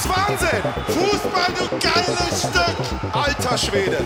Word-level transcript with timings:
Ist 0.00 0.08
Wahnsinn! 0.08 0.62
Fußball, 0.86 1.52
du 1.58 1.78
geiles 1.78 2.40
Stück! 2.40 3.14
Alter 3.14 3.58
Schwede! 3.58 3.98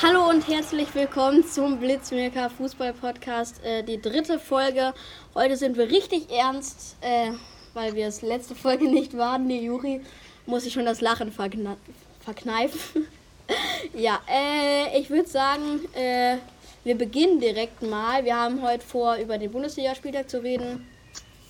Hallo 0.00 0.30
und 0.30 0.48
herzlich 0.48 0.94
willkommen 0.94 1.46
zum 1.46 1.78
Blitzmerker 1.78 2.48
Fußball 2.48 2.94
Podcast, 2.94 3.62
äh, 3.64 3.82
die 3.82 4.00
dritte 4.00 4.38
Folge. 4.38 4.94
Heute 5.34 5.58
sind 5.58 5.76
wir 5.76 5.90
richtig 5.90 6.30
ernst, 6.30 6.96
äh, 7.02 7.32
weil 7.74 7.94
wir 7.94 8.06
es 8.06 8.22
letzte 8.22 8.54
Folge 8.54 8.88
nicht 8.90 9.14
waren. 9.14 9.46
Die 9.46 9.60
Juri 9.60 10.00
muss 10.46 10.62
sich 10.62 10.72
schon 10.72 10.86
das 10.86 11.02
Lachen 11.02 11.32
verkna 11.32 11.76
verkneifen. 12.20 13.06
ja, 13.94 14.20
äh, 14.26 14.98
ich 14.98 15.10
würde 15.10 15.28
sagen, 15.28 15.80
äh, 15.94 16.38
wir 16.84 16.96
beginnen 16.96 17.40
direkt 17.40 17.82
mal. 17.82 18.24
Wir 18.24 18.36
haben 18.36 18.62
heute 18.62 18.86
vor, 18.86 19.16
über 19.16 19.36
den 19.36 19.52
Bundesligaspieltag 19.52 20.30
zu 20.30 20.42
reden. 20.42 20.88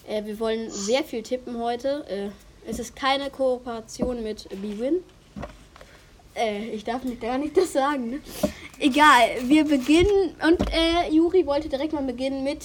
Äh, 0.08 0.24
wir 0.24 0.40
wollen 0.40 0.70
sehr 0.70 1.04
viel 1.04 1.22
tippen 1.22 1.58
heute. 1.58 2.04
Äh, 2.08 2.30
es 2.66 2.78
ist 2.78 2.96
keine 2.96 3.30
Kooperation 3.30 4.22
mit 4.22 4.48
BWin. 4.50 5.02
Äh, 6.34 6.70
ich 6.70 6.84
darf 6.84 7.04
nicht 7.04 7.20
gar 7.20 7.38
nicht 7.38 7.56
das 7.56 7.72
sagen. 7.72 8.10
Ne? 8.10 8.20
Egal, 8.78 9.28
wir 9.44 9.64
beginnen 9.64 10.34
und 10.46 10.60
äh, 10.72 11.10
Juri 11.10 11.46
wollte 11.46 11.68
direkt 11.68 11.92
mal 11.92 12.02
beginnen 12.02 12.42
mit 12.44 12.64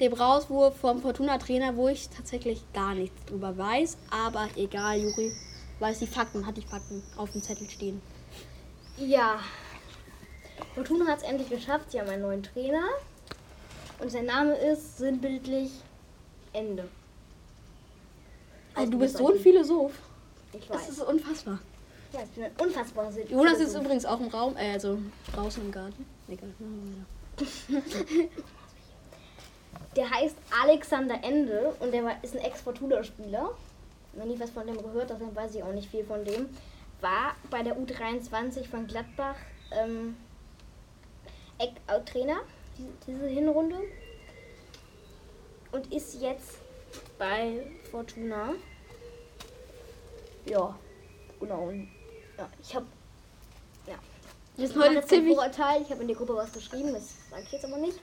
dem 0.00 0.12
Rauswurf 0.12 0.76
vom 0.76 1.02
Fortuna-Trainer, 1.02 1.76
wo 1.76 1.88
ich 1.88 2.08
tatsächlich 2.08 2.62
gar 2.72 2.94
nichts 2.94 3.24
drüber 3.26 3.56
weiß. 3.56 3.98
Aber 4.10 4.48
egal, 4.56 5.00
Juri 5.00 5.32
weiß 5.78 5.98
die 5.98 6.06
Fakten, 6.06 6.46
hat 6.46 6.56
die 6.56 6.62
Fakten 6.62 7.02
auf 7.16 7.30
dem 7.32 7.42
Zettel 7.42 7.68
stehen. 7.68 8.00
Ja. 8.96 9.40
Fortuna 10.74 11.06
hat 11.06 11.18
es 11.18 11.24
endlich 11.24 11.48
geschafft. 11.48 11.90
Sie 11.90 12.00
haben 12.00 12.08
einen 12.08 12.22
neuen 12.22 12.42
Trainer. 12.42 12.84
Und 13.98 14.10
sein 14.10 14.26
Name 14.26 14.54
ist 14.54 14.98
sinnbildlich 14.98 15.70
Ende. 16.52 16.88
Also, 18.80 18.92
du 18.92 18.98
bist 18.98 19.16
so 19.16 19.28
ein 19.32 19.38
Philosoph. 19.38 19.92
Ich 20.52 20.66
Das 20.66 20.78
weiß. 20.82 20.88
ist 20.90 21.02
unfassbar. 21.02 21.58
Ja, 22.12 22.20
ich 22.24 22.30
bin 22.30 22.44
ein 22.44 22.50
unfassbarer. 22.58 23.10
Jonas 23.28 23.60
ist 23.60 23.74
übrigens 23.76 24.04
auch 24.04 24.18
im 24.20 24.28
Raum, 24.28 24.56
äh, 24.56 24.72
also 24.72 24.98
draußen 25.32 25.62
im 25.64 25.70
Garten. 25.70 26.04
Egal. 26.28 26.50
Der 29.96 30.08
heißt 30.10 30.36
Alexander 30.62 31.16
Ende 31.22 31.74
und 31.80 31.92
der 31.92 32.04
war, 32.04 32.22
ist 32.22 32.34
ein 32.36 32.42
Ex-Fortuna-Spieler. 32.42 33.50
Noch 34.12 34.24
nie 34.24 34.38
was 34.38 34.50
von 34.50 34.66
dem 34.66 34.76
gehört, 34.80 35.10
deshalb 35.10 35.34
weiß 35.34 35.54
ich 35.54 35.62
auch 35.62 35.72
nicht 35.72 35.90
viel 35.90 36.04
von 36.04 36.24
dem. 36.24 36.48
War 37.00 37.34
bei 37.50 37.62
der 37.62 37.76
U23 37.76 38.66
von 38.68 38.86
Gladbach 38.86 39.36
ähm, 39.72 40.16
Eck- 41.58 41.80
äh, 41.88 42.00
diese 43.06 43.26
Hinrunde. 43.26 43.76
Und 45.72 45.92
ist 45.92 46.20
jetzt 46.20 46.58
bei 47.18 47.66
Fortuna. 47.90 48.54
Ja, 50.46 50.78
genau. 51.38 51.68
Und, 51.68 51.88
ja, 52.36 52.48
ich 52.62 52.74
habe 52.74 52.86
ja, 53.86 53.94
ich 54.56 54.74
mache 54.74 54.90
heute 54.90 55.06
ziemlich. 55.06 55.34
Vorurteil. 55.34 55.82
Ich 55.82 55.90
habe 55.90 56.02
in 56.02 56.08
die 56.08 56.14
Gruppe 56.14 56.34
was 56.34 56.52
geschrieben, 56.52 56.92
das 56.92 57.14
sage 57.30 57.42
ich 57.44 57.52
jetzt 57.52 57.64
aber 57.64 57.78
nicht. 57.78 57.98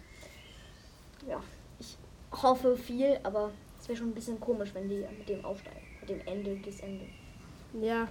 Ja, 1.28 1.42
ich 1.80 1.98
hoffe 2.42 2.78
viel, 2.78 3.20
aber 3.24 3.52
es 3.80 3.88
wäre 3.88 3.98
schon 3.98 4.10
ein 4.10 4.16
bisschen 4.16 4.40
komisch, 4.40 4.70
wenn 4.74 4.90
die 4.90 5.06
mit 5.18 5.28
dem 5.30 5.44
aufsteigen. 5.44 5.82
Mit 6.02 6.10
dem 6.10 6.22
Ende 6.28 6.56
des 6.58 6.80
Ende. 6.80 7.06
Ja. 7.82 8.08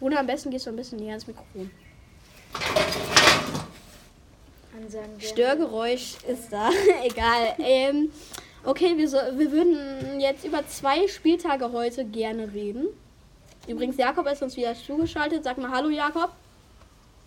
Oder 0.00 0.20
am 0.20 0.26
besten 0.26 0.50
gehst 0.50 0.66
du 0.66 0.70
ein 0.70 0.76
bisschen 0.76 0.98
näher 0.98 1.10
ans 1.10 1.26
Mikrofon. 1.26 1.70
Störgeräusch 5.18 6.16
ist 6.28 6.52
da. 6.52 6.70
Egal. 7.04 7.54
Ähm, 7.58 8.10
okay, 8.64 8.96
wir, 8.96 9.08
so, 9.08 9.16
wir 9.16 9.50
würden 9.50 10.20
jetzt 10.20 10.44
über 10.44 10.66
zwei 10.68 11.08
Spieltage 11.08 11.72
heute 11.72 12.04
gerne 12.04 12.52
reden. 12.52 12.88
Übrigens, 13.66 13.96
Jakob 13.96 14.26
ist 14.28 14.42
uns 14.42 14.56
wieder 14.56 14.74
zugeschaltet. 14.74 15.44
Sag 15.44 15.58
mal 15.58 15.70
Hallo, 15.70 15.88
Jakob. 15.88 16.30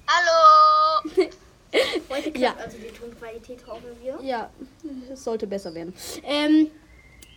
Hallo! 0.07 1.11
Heute 2.09 2.31
klappt 2.31 2.37
Ja. 2.59 2.63
also 2.65 2.77
die 2.77 2.87
Tonqualität, 2.97 3.59
hoffen 3.67 3.89
wir. 4.01 4.17
Ja, 4.23 4.49
es 5.11 5.23
sollte 5.23 5.45
besser 5.45 5.73
werden. 5.75 5.93
Ähm, 6.23 6.71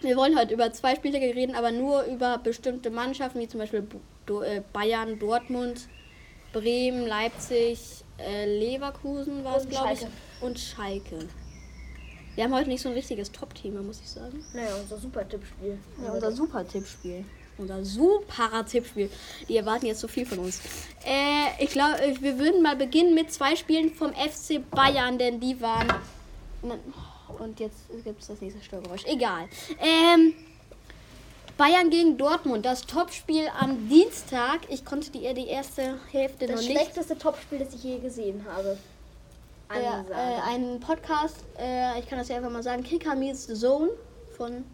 wir 0.00 0.16
wollen 0.16 0.38
heute 0.38 0.54
über 0.54 0.72
zwei 0.72 0.94
Spieltage 0.96 1.34
reden, 1.34 1.54
aber 1.54 1.70
nur 1.70 2.04
über 2.04 2.38
bestimmte 2.38 2.90
Mannschaften, 2.90 3.40
wie 3.40 3.48
zum 3.48 3.60
Beispiel 3.60 3.86
äh, 4.44 4.62
Bayern, 4.72 5.19
Dortmund, 5.19 5.86
Bremen, 6.54 7.06
Leipzig, 7.06 7.78
äh, 8.19 8.46
Leverkusen 8.58 9.44
war 9.44 9.58
es, 9.58 9.64
Und 9.64 9.70
glaube 9.70 9.92
ich. 9.92 10.06
Und 10.40 10.58
Schalke. 10.58 11.28
Wir 12.34 12.44
haben 12.44 12.54
heute 12.54 12.69
nicht 12.69 12.81
so 12.82 12.88
ein 12.88 12.94
richtiges 12.94 13.31
Top-Thema, 13.31 13.82
muss 13.82 14.00
ich 14.00 14.09
sagen. 14.09 14.43
Naja, 14.54 14.75
unser 14.81 14.97
super 14.98 15.28
Tippspiel. 15.28 15.78
Ja, 16.03 16.12
unser 16.12 16.32
super 16.32 16.66
Tippspiel. 16.66 17.25
Unser 17.59 17.84
super 17.84 18.65
Tippspiel. 18.65 19.10
Die 19.48 19.56
erwarten 19.59 19.84
jetzt 19.87 20.00
so 20.00 20.09
viel 20.09 20.25
von 20.25 20.38
uns. 20.38 20.60
Äh, 21.04 21.62
ich 21.62 21.70
glaube, 21.70 21.98
wir 22.20 22.38
würden 22.38 22.62
mal 22.62 22.76
beginnen 22.76 23.15
mit 23.15 23.31
zwei 23.32 23.54
Spielen 23.54 23.93
vom 23.94 24.12
FC 24.15 24.62
Bayern, 24.70 25.19
denn 25.19 25.41
die 25.41 25.60
waren. 25.60 25.93
Und 27.38 27.60
jetzt 27.60 27.76
gibt 28.04 28.22
es 28.22 28.28
das 28.28 28.41
nächste 28.41 28.62
Störgeräusch. 28.62 29.04
Egal. 29.04 29.49
Ähm, 29.81 30.32
Bayern 31.59 31.91
gegen 31.91 32.16
Dortmund, 32.16 32.64
das 32.64 32.87
Topspiel 32.87 33.47
am 33.60 33.88
Dienstag. 33.91 34.60
Ich 34.70 34.87
konnte 34.87 35.10
die, 35.10 35.32
die 35.34 35.49
erste 35.49 35.99
Hälfte 36.10 36.47
Das 36.47 36.62
noch 36.62 36.69
nicht. 36.69 36.78
schlechteste 36.78 37.19
Topspiel, 37.19 37.59
das 37.59 37.75
ich 37.75 37.84
je 37.84 37.99
gesehen 37.99 38.44
habe. 38.50 38.78
Ja, 39.80 40.00
Ansage. 40.00 40.20
äh, 40.20 40.54
ein 40.54 40.80
Podcast, 40.80 41.36
äh, 41.58 41.98
ich 41.98 42.06
kann 42.08 42.18
das 42.18 42.28
ja 42.28 42.36
einfach 42.36 42.50
mal 42.50 42.62
sagen, 42.62 42.82
Kicker 42.82 43.14
Meets 43.14 43.46
the 43.46 43.54
Zone 43.54 43.90
von 44.36 44.64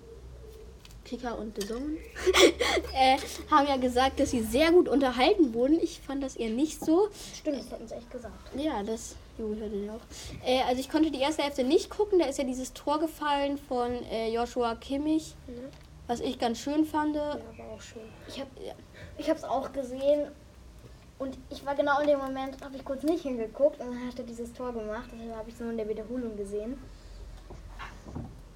Kicker 1.05 1.39
und 1.39 1.61
The 1.61 1.67
Zone, 1.67 1.97
äh, 2.95 3.17
haben 3.51 3.67
ja 3.67 3.77
gesagt, 3.77 4.21
dass 4.21 4.31
sie 4.31 4.43
sehr 4.43 4.71
gut 4.73 4.89
unterhalten 4.89 5.55
wurden. 5.55 5.81
Ich 5.81 6.01
fand 6.01 6.23
das 6.23 6.37
eher 6.37 6.51
nicht 6.51 6.85
so. 6.85 7.09
Stimmt, 7.35 7.61
das 7.61 7.73
hatten 7.73 7.89
sie 7.89 7.95
echt 7.95 8.11
gesagt. 8.11 8.35
Ja, 8.57 8.83
das 8.83 9.17
Juri 9.39 9.57
hörte 9.59 9.77
den 9.77 9.91
auch. 9.91 10.01
Äh, 10.45 10.63
also 10.69 10.81
ich 10.81 10.91
konnte 10.91 11.11
die 11.11 11.21
erste 11.21 11.43
Hälfte 11.43 11.65
nicht 11.65 11.89
gucken. 11.89 12.19
Da 12.19 12.27
ist 12.27 12.39
ja 12.39 12.45
dieses 12.45 12.75
Tor 12.75 12.99
gefallen 12.99 13.57
von 13.57 13.91
äh, 14.11 14.31
Joshua 14.31 14.75
Kimmich, 14.75 15.35
was 16.07 16.21
ich 16.21 16.39
ganz 16.39 16.59
schön 16.59 16.85
fand. 16.85 17.17
Ja, 17.17 17.39
war 17.57 17.71
auch 17.75 17.81
schön. 17.81 18.03
Ich 18.29 18.39
habe 18.41 18.51
ich 19.17 19.31
hab's 19.31 19.45
auch 19.45 19.73
gesehen 19.73 20.29
und 21.19 21.37
ich 21.51 21.65
war 21.67 21.75
genau 21.75 22.01
in 22.01 22.07
dem 22.07 22.19
Moment, 22.19 22.63
habe 22.63 22.77
ich 22.77 22.85
kurz 22.85 23.03
nicht 23.03 23.23
hingeguckt 23.23 23.81
und 23.81 23.89
dann 23.89 24.07
hat 24.07 24.19
er 24.19 24.25
dieses 24.25 24.53
Tor 24.53 24.73
gemacht. 24.73 25.11
Das 25.11 25.37
habe 25.37 25.49
ich 25.49 25.57
so 25.57 25.69
in 25.69 25.77
der 25.77 25.89
Wiederholung 25.89 26.37
gesehen. 26.37 26.79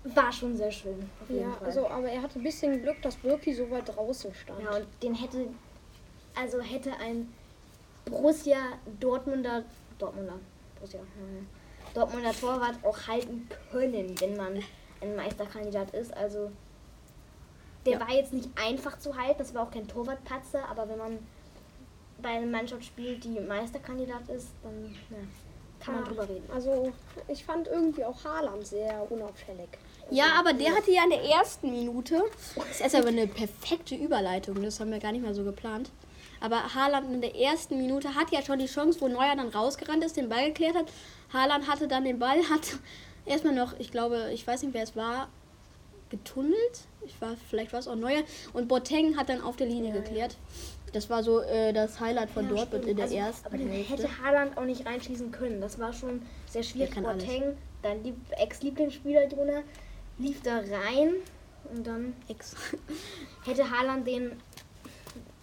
War 0.04 0.32
schon 0.32 0.56
sehr 0.56 0.70
schön. 0.70 1.08
Ja, 1.28 1.52
Fall. 1.52 1.66
also, 1.66 1.88
aber 1.88 2.08
er 2.08 2.22
hatte 2.22 2.38
ein 2.38 2.42
bisschen 2.42 2.82
Glück, 2.82 3.00
dass 3.02 3.16
Birki 3.16 3.52
so 3.52 3.70
weit 3.70 3.88
draußen 3.88 4.34
stand. 4.34 4.62
ja, 4.62 4.76
und 4.76 4.86
den 5.02 5.14
hätte, 5.14 5.48
also 6.34 6.60
hätte 6.60 6.92
ein 6.98 7.32
Borussia 8.04 8.58
Dortmunder, 9.00 9.64
Dortmunder, 9.98 10.38
Borussia, 10.76 11.00
hm, 11.00 11.46
Dortmunder 11.94 12.32
Torwart 12.32 12.76
auch 12.84 13.06
halten 13.06 13.48
können, 13.70 14.20
wenn 14.20 14.36
man 14.36 14.62
ein 15.00 15.16
Meisterkandidat 15.16 15.90
ist. 15.90 16.16
Also 16.16 16.50
der 17.86 18.00
war 18.00 18.10
jetzt 18.10 18.32
nicht 18.32 18.48
einfach 18.56 18.98
zu 18.98 19.16
halten, 19.16 19.38
das 19.38 19.54
war 19.54 19.64
auch 19.64 19.70
kein 19.70 19.88
Torwartpatzer, 19.88 20.68
aber 20.68 20.88
wenn 20.88 20.98
man 20.98 21.18
bei 22.22 22.30
einer 22.30 22.46
Mannschaft 22.46 22.84
spielt, 22.84 23.24
die 23.24 23.40
Meisterkandidat 23.40 24.28
ist, 24.28 24.48
dann 24.62 24.94
ja, 25.10 25.16
kann 25.84 25.94
man 25.94 26.04
Ja. 26.04 26.08
drüber 26.08 26.28
reden. 26.28 26.48
Also, 26.54 26.92
ich 27.28 27.44
fand 27.44 27.68
irgendwie 27.68 28.04
auch 28.04 28.24
Haaland 28.24 28.66
sehr 28.66 29.10
unauffällig. 29.10 29.68
Ja, 30.10 30.26
aber 30.38 30.52
der 30.52 30.74
hatte 30.74 30.90
ja 30.90 31.04
in 31.04 31.10
der 31.10 31.22
ersten 31.24 31.70
Minute, 31.70 32.22
das 32.56 32.80
ist 32.80 32.94
aber 32.94 33.08
eine 33.08 33.26
perfekte 33.26 33.94
Überleitung, 33.94 34.62
das 34.62 34.78
haben 34.80 34.90
wir 34.90 34.98
gar 34.98 35.12
nicht 35.12 35.24
mal 35.24 35.34
so 35.34 35.44
geplant. 35.44 35.90
Aber 36.40 36.74
Haaland 36.74 37.12
in 37.14 37.20
der 37.20 37.36
ersten 37.36 37.78
Minute 37.78 38.14
hat 38.16 38.30
ja 38.32 38.42
schon 38.42 38.58
die 38.58 38.66
Chance, 38.66 39.00
wo 39.00 39.06
Neuer 39.08 39.36
dann 39.36 39.48
rausgerannt 39.48 40.04
ist, 40.04 40.16
den 40.16 40.28
Ball 40.28 40.48
geklärt 40.48 40.74
hat. 40.74 40.86
Haaland 41.32 41.68
hatte 41.68 41.86
dann 41.86 42.04
den 42.04 42.18
Ball, 42.18 42.38
hat 42.50 42.78
erstmal 43.26 43.54
noch, 43.54 43.78
ich 43.78 43.90
glaube, 43.92 44.30
ich 44.32 44.44
weiß 44.46 44.62
nicht, 44.64 44.74
wer 44.74 44.82
es 44.82 44.96
war, 44.96 45.28
getunnelt. 46.10 46.80
Ich 47.06 47.20
war, 47.20 47.36
vielleicht 47.48 47.72
war 47.72 47.80
es 47.80 47.88
auch 47.88 47.94
Neuer. 47.96 48.22
Und 48.52 48.68
Boateng 48.68 49.16
hat 49.16 49.28
dann 49.28 49.40
auf 49.40 49.56
der 49.56 49.66
Linie 49.66 49.92
geklärt. 49.92 50.36
Das 50.92 51.08
war 51.08 51.22
so 51.22 51.40
äh, 51.40 51.72
das 51.72 52.00
Highlight 52.00 52.30
von 52.30 52.44
Ja, 52.44 52.50
Dortmund 52.54 52.86
in 52.86 52.96
der 52.96 53.04
also, 53.04 53.16
ersten 53.16 53.46
Aber 53.46 53.56
den 53.56 53.70
hätte 53.70 54.08
Haaland 54.22 54.56
auch 54.58 54.64
nicht 54.64 54.84
reinschießen 54.86 55.30
können. 55.32 55.60
Das 55.60 55.78
war 55.78 55.92
schon 55.92 56.22
sehr 56.48 56.62
schwierig. 56.62 56.94
Boateng, 56.94 57.56
dein 57.82 58.02
Lieb- 58.04 58.16
Ex-Lieblingsspieler, 58.38 59.26
Jona, 59.28 59.62
lief 60.18 60.42
da 60.42 60.58
rein 60.58 61.14
und 61.74 61.86
dann 61.86 62.14
Ex. 62.28 62.54
hätte 63.44 63.70
Haaland 63.70 64.06
den 64.06 64.32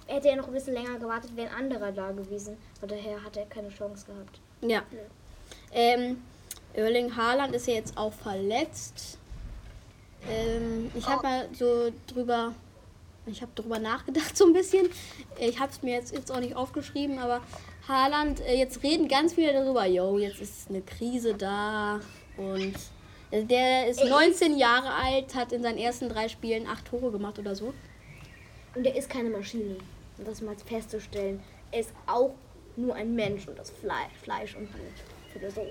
hätte 0.05 0.29
er 0.29 0.37
noch 0.37 0.47
ein 0.47 0.53
bisschen 0.53 0.73
länger 0.73 0.97
gewartet, 0.97 1.35
wäre 1.35 1.49
ein 1.49 1.55
anderer 1.65 1.91
da 1.91 2.11
gewesen. 2.11 2.57
Von 2.79 2.89
daher 2.89 3.23
hat 3.23 3.37
er 3.37 3.45
keine 3.45 3.69
Chance 3.69 4.05
gehabt. 4.07 4.39
Ja. 4.61 4.81
Ähm, 5.71 6.21
Erling 6.73 7.15
Haaland 7.15 7.53
ist 7.55 7.67
ja 7.67 7.75
jetzt 7.75 7.95
auch 7.97 8.13
verletzt. 8.13 9.17
Ähm, 10.29 10.91
ich 10.95 11.07
habe 11.07 11.23
mal 11.23 11.49
so 11.53 11.91
drüber, 12.07 12.53
ich 13.31 13.41
habe 13.41 13.51
drüber 13.55 13.79
nachgedacht 13.79 14.35
so 14.37 14.45
ein 14.45 14.53
bisschen. 14.53 14.89
Ich 15.39 15.59
habe 15.59 15.71
es 15.71 15.81
mir 15.81 15.93
jetzt, 15.95 16.13
jetzt 16.13 16.31
auch 16.31 16.39
nicht 16.39 16.55
aufgeschrieben, 16.55 17.19
aber 17.19 17.41
Haaland, 17.87 18.39
äh, 18.41 18.55
jetzt 18.57 18.83
reden 18.83 19.07
ganz 19.07 19.33
viele 19.33 19.53
darüber, 19.53 19.85
yo, 19.85 20.17
jetzt 20.17 20.39
ist 20.41 20.69
eine 20.69 20.81
Krise 20.81 21.33
da 21.33 21.99
und 22.37 22.73
äh, 23.31 23.43
der 23.43 23.87
ist 23.87 24.03
19 24.03 24.57
Jahre 24.57 24.93
alt, 24.93 25.33
hat 25.35 25.51
in 25.51 25.63
seinen 25.63 25.77
ersten 25.77 26.09
drei 26.09 26.27
Spielen 26.29 26.67
acht 26.67 26.85
Tore 26.85 27.11
gemacht 27.11 27.39
oder 27.39 27.55
so. 27.55 27.73
Und 28.75 28.85
er 28.85 28.95
ist 28.95 29.09
keine 29.09 29.29
Maschine. 29.29 29.77
Um 30.17 30.25
das 30.25 30.41
mal 30.41 30.55
festzustellen. 30.65 31.41
Er 31.71 31.79
ist 31.79 31.91
auch 32.05 32.35
nur 32.75 32.93
ein 32.95 33.15
Mensch 33.15 33.47
und 33.47 33.57
das 33.57 33.69
Fleisch, 33.71 34.11
Fleisch 34.21 34.55
und 34.55 34.69
Blut. 34.71 34.83
Philosoph. 35.33 35.67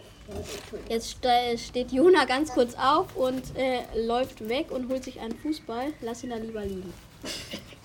Jetzt 0.89 1.11
ste- 1.11 1.59
steht 1.59 1.91
Jona 1.93 2.25
ganz 2.25 2.53
kurz 2.53 2.75
auf 2.75 3.15
und 3.17 3.43
äh, 3.57 3.81
läuft 4.07 4.49
weg 4.49 4.71
und 4.71 4.89
holt 4.89 5.03
sich 5.05 5.21
einen 5.21 5.37
Fußball. 5.37 5.93
Lass 6.01 6.23
ihn 6.25 6.31
da 6.31 6.37
lieber 6.37 6.65
liegen. 6.65 6.93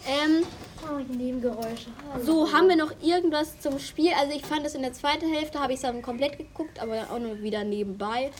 Ähm, 0.05 0.45
Oh, 0.85 0.97
Nebengeräusche. 1.13 1.87
so, 2.23 2.51
haben 2.51 2.67
wir 2.67 2.75
noch 2.75 2.91
irgendwas 3.01 3.57
zum 3.61 3.79
Spiel? 3.79 4.11
Also 4.19 4.35
ich 4.35 4.45
fand 4.45 4.65
es 4.65 4.75
in 4.75 4.81
der 4.81 4.91
zweiten 4.91 5.31
Hälfte, 5.33 5.59
habe 5.61 5.71
ich 5.71 5.77
es 5.77 5.83
dann 5.83 6.01
komplett 6.01 6.37
geguckt, 6.37 6.77
aber 6.79 7.03
auch 7.09 7.19
nur 7.19 7.41
wieder 7.41 7.63
nebenbei. 7.63 8.31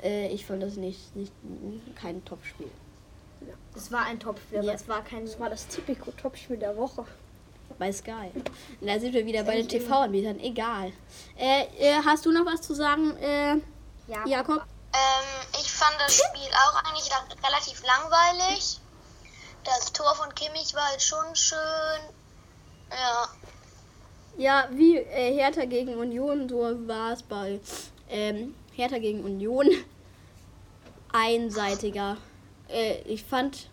Äh, 0.00 0.28
ich 0.28 0.46
fand 0.46 0.62
das 0.62 0.76
nicht, 0.76 1.16
nicht 1.16 1.32
kein 2.00 2.24
Top-Spiel. 2.24 2.70
Es 3.74 3.90
war 3.90 4.04
ein 4.04 4.18
Topspiel, 4.20 4.58
aber 4.58 4.68
Ja. 4.68 4.74
es 4.74 4.86
war 4.88 5.02
kein. 5.02 5.24
Das 5.24 5.38
war 5.40 5.50
das 5.50 5.66
typische 5.68 6.14
Topspiel 6.16 6.56
der 6.56 6.76
Woche. 6.76 7.04
Bei 7.78 7.92
Sky. 7.92 8.30
Und 8.80 8.86
da 8.86 8.98
sind 8.98 9.12
wir 9.12 9.24
wieder 9.26 9.42
bei 9.44 9.56
den 9.56 9.68
TV-Anbietern. 9.68 10.40
Egal. 10.40 10.92
Äh, 11.36 11.64
äh, 11.78 11.94
hast 12.04 12.24
du 12.26 12.32
noch 12.32 12.46
was 12.46 12.62
zu 12.62 12.74
sagen, 12.74 13.16
äh, 13.18 13.54
Ja, 14.08 14.24
Jakob? 14.26 14.58
Ähm, 14.92 15.46
ich 15.60 15.70
fand 15.70 15.94
das 16.00 16.14
Spiel 16.16 16.48
auch 16.54 16.82
eigentlich 16.84 17.08
la- 17.10 17.48
relativ 17.48 17.82
langweilig. 17.84 18.80
Das 19.68 19.92
Tor 19.92 20.14
von 20.14 20.34
Kimmich 20.34 20.74
war 20.74 20.86
halt 20.88 21.02
schon 21.02 21.36
schön. 21.36 22.00
Ja. 22.90 23.28
Ja, 24.38 24.68
wie 24.72 24.96
äh, 24.96 25.34
Hertha 25.34 25.66
gegen 25.66 25.94
Union, 25.96 26.48
so 26.48 26.60
war 26.88 27.12
es 27.12 27.22
bei 27.22 27.60
ähm, 28.08 28.54
Hertha 28.72 28.98
gegen 28.98 29.22
Union. 29.24 29.68
Einseitiger. 31.12 32.16
Äh, 32.70 33.00
ich 33.02 33.24
fand, 33.24 33.68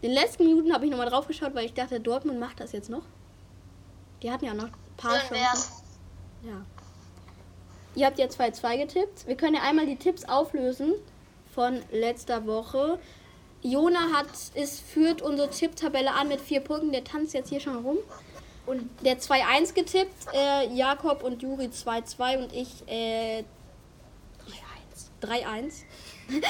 in 0.00 0.10
den 0.10 0.12
letzten 0.12 0.46
Minuten 0.46 0.72
habe 0.72 0.86
ich 0.86 0.90
nochmal 0.90 1.10
drauf 1.10 1.26
geschaut, 1.26 1.54
weil 1.54 1.66
ich 1.66 1.74
dachte, 1.74 2.00
Dortmund 2.00 2.40
macht 2.40 2.60
das 2.60 2.72
jetzt 2.72 2.88
noch. 2.88 3.02
Die 4.22 4.30
hatten 4.30 4.46
ja 4.46 4.54
noch 4.54 4.64
ein 4.64 4.96
paar 4.96 5.20
Schön 5.20 5.36
Chancen. 5.36 5.72
Ja. 6.44 6.64
Ihr 7.94 8.06
habt 8.06 8.18
ja 8.18 8.26
2-2 8.26 8.78
getippt. 8.78 9.26
Wir 9.26 9.36
können 9.36 9.56
ja 9.56 9.62
einmal 9.62 9.86
die 9.86 9.96
Tipps 9.96 10.24
auflösen 10.24 10.94
von 11.54 11.82
letzter 11.90 12.46
Woche. 12.46 12.98
Jona 13.70 14.12
hat, 14.12 14.28
es 14.54 14.80
führt 14.80 15.22
unsere 15.22 15.50
Tipptabelle 15.50 16.12
an 16.12 16.28
mit 16.28 16.40
vier 16.40 16.60
Punkten. 16.60 16.92
Der 16.92 17.04
tanzt 17.04 17.34
jetzt 17.34 17.48
hier 17.48 17.60
schon 17.60 17.76
rum. 17.84 17.98
Und 18.66 18.88
der 19.04 19.18
2-1 19.18 19.74
getippt. 19.74 20.26
Äh, 20.32 20.72
Jakob 20.74 21.22
und 21.22 21.42
Juri 21.42 21.66
2-2 21.66 22.38
und 22.38 22.52
ich 22.52 22.86
äh, 22.88 23.44
3-1. 25.22 25.82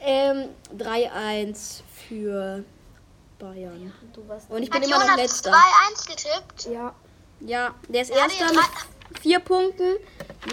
ähm, 0.00 0.48
3-1 0.76 1.82
für 2.08 2.64
Bayern. 3.38 3.92
du 4.12 4.28
warst. 4.28 4.50
Und 4.50 4.62
ich 4.62 4.70
bin 4.70 4.80
Hat 4.82 4.88
immer 4.88 4.98
noch 4.98 5.04
Jonas 5.04 5.16
letzter. 5.16 5.52
2-1 5.52 6.08
getippt? 6.08 6.66
Ja, 6.72 6.94
Ja, 7.40 7.74
der 7.88 8.02
ist 8.02 8.10
Ja, 8.10 8.16
erster 8.16 8.46
nee, 8.46 8.58
mit 9.12 9.20
vier 9.20 9.40
Punkten. 9.40 9.96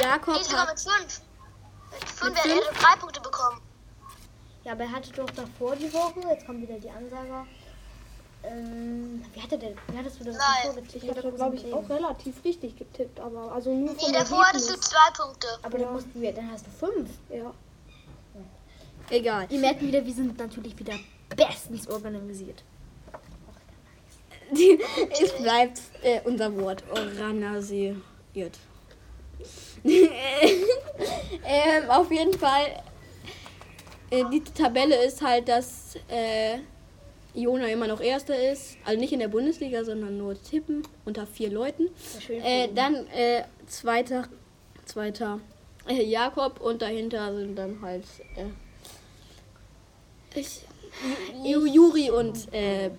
Jakob 0.01 0.36
Nee, 0.36 0.44
sogar 0.44 0.68
hat 0.68 0.69
mit 0.69 0.80
5. 0.80 1.21
Mit 1.92 2.09
5 2.09 2.24
Mit 2.30 2.38
hätte 2.38 2.50
er 2.50 2.56
fünf? 2.63 2.80
drei 2.80 2.95
Punkte 3.00 3.21
bekommen. 3.21 3.62
Ja, 4.63 4.73
aber 4.73 4.83
er 4.83 4.91
hatte 4.91 5.11
doch 5.13 5.29
davor 5.31 5.75
die 5.75 5.91
Woche. 5.91 6.21
Jetzt 6.29 6.45
kommt 6.45 6.61
wieder 6.61 6.79
die 6.79 6.89
Ansage. 6.89 7.47
Ähm, 8.43 9.23
wie 9.33 9.41
hatte 9.41 9.57
der? 9.57 9.71
Wie 9.71 9.97
hattest 9.97 10.19
du 10.19 10.23
das 10.23 10.37
Nein. 10.37 10.45
davor 10.65 10.81
getippt? 10.81 11.03
ich 11.03 11.09
habe, 11.09 11.31
glaube 11.31 11.55
ich, 11.55 11.73
auch 11.73 11.89
relativ 11.89 12.43
richtig 12.43 12.77
getippt, 12.77 13.19
aber 13.19 13.51
also 13.51 13.73
nur 13.73 13.93
Nee, 13.93 14.11
davor 14.11 14.45
hattest 14.45 14.69
du 14.69 14.79
zwei 14.79 15.11
Punkte. 15.15 15.47
Aber 15.61 15.77
dann 15.77 15.93
mussten 15.93 16.21
wir, 16.21 16.33
dann 16.33 16.51
hast 16.51 16.65
du 16.65 16.71
fünf. 16.71 17.09
Ja. 17.29 17.53
egal. 19.09 19.45
Ihr 19.49 19.59
merkt 19.59 19.81
wieder, 19.81 20.03
wir 20.03 20.13
sind 20.13 20.37
natürlich 20.37 20.77
wieder 20.77 20.95
bestens 21.35 21.87
organisiert. 21.87 22.63
es 24.51 25.31
bleibt 25.37 25.79
äh, 26.01 26.19
unser 26.23 26.55
Wort. 26.57 26.83
Oranasiert. 26.91 27.97
ähm, 29.83 31.89
auf 31.89 32.11
jeden 32.11 32.37
Fall. 32.37 32.83
Äh, 34.11 34.25
die 34.31 34.41
Tabelle 34.43 35.03
ist 35.05 35.21
halt, 35.21 35.47
dass 35.47 35.95
äh, 36.09 36.57
Jona 37.33 37.67
immer 37.67 37.87
noch 37.87 38.01
Erster 38.01 38.51
ist. 38.51 38.75
Also 38.85 38.99
nicht 38.99 39.13
in 39.13 39.19
der 39.19 39.29
Bundesliga, 39.29 39.83
sondern 39.85 40.17
nur 40.17 40.41
tippen 40.41 40.83
unter 41.05 41.25
vier 41.25 41.49
Leuten. 41.49 41.87
Äh, 42.29 42.67
dann 42.75 43.07
äh, 43.07 43.43
zweiter, 43.67 44.25
zweiter 44.85 45.39
äh, 45.87 46.03
Jakob 46.03 46.59
und 46.61 46.81
dahinter 46.81 47.33
sind 47.35 47.55
dann 47.55 47.81
halt 47.81 48.03
äh, 48.35 48.45
ich, 50.39 50.61
Ju- 51.45 51.65
Juri 51.73 52.11
und 52.11 52.53
äh, 52.53 52.89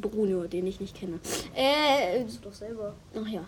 Bruno, 0.00 0.44
den 0.46 0.66
ich 0.66 0.80
nicht 0.80 0.96
kenne. 0.96 1.20
Äh, 1.54 2.24
Doch 2.42 2.52
selber. 2.54 2.94
ach 3.14 3.28
ja. 3.28 3.44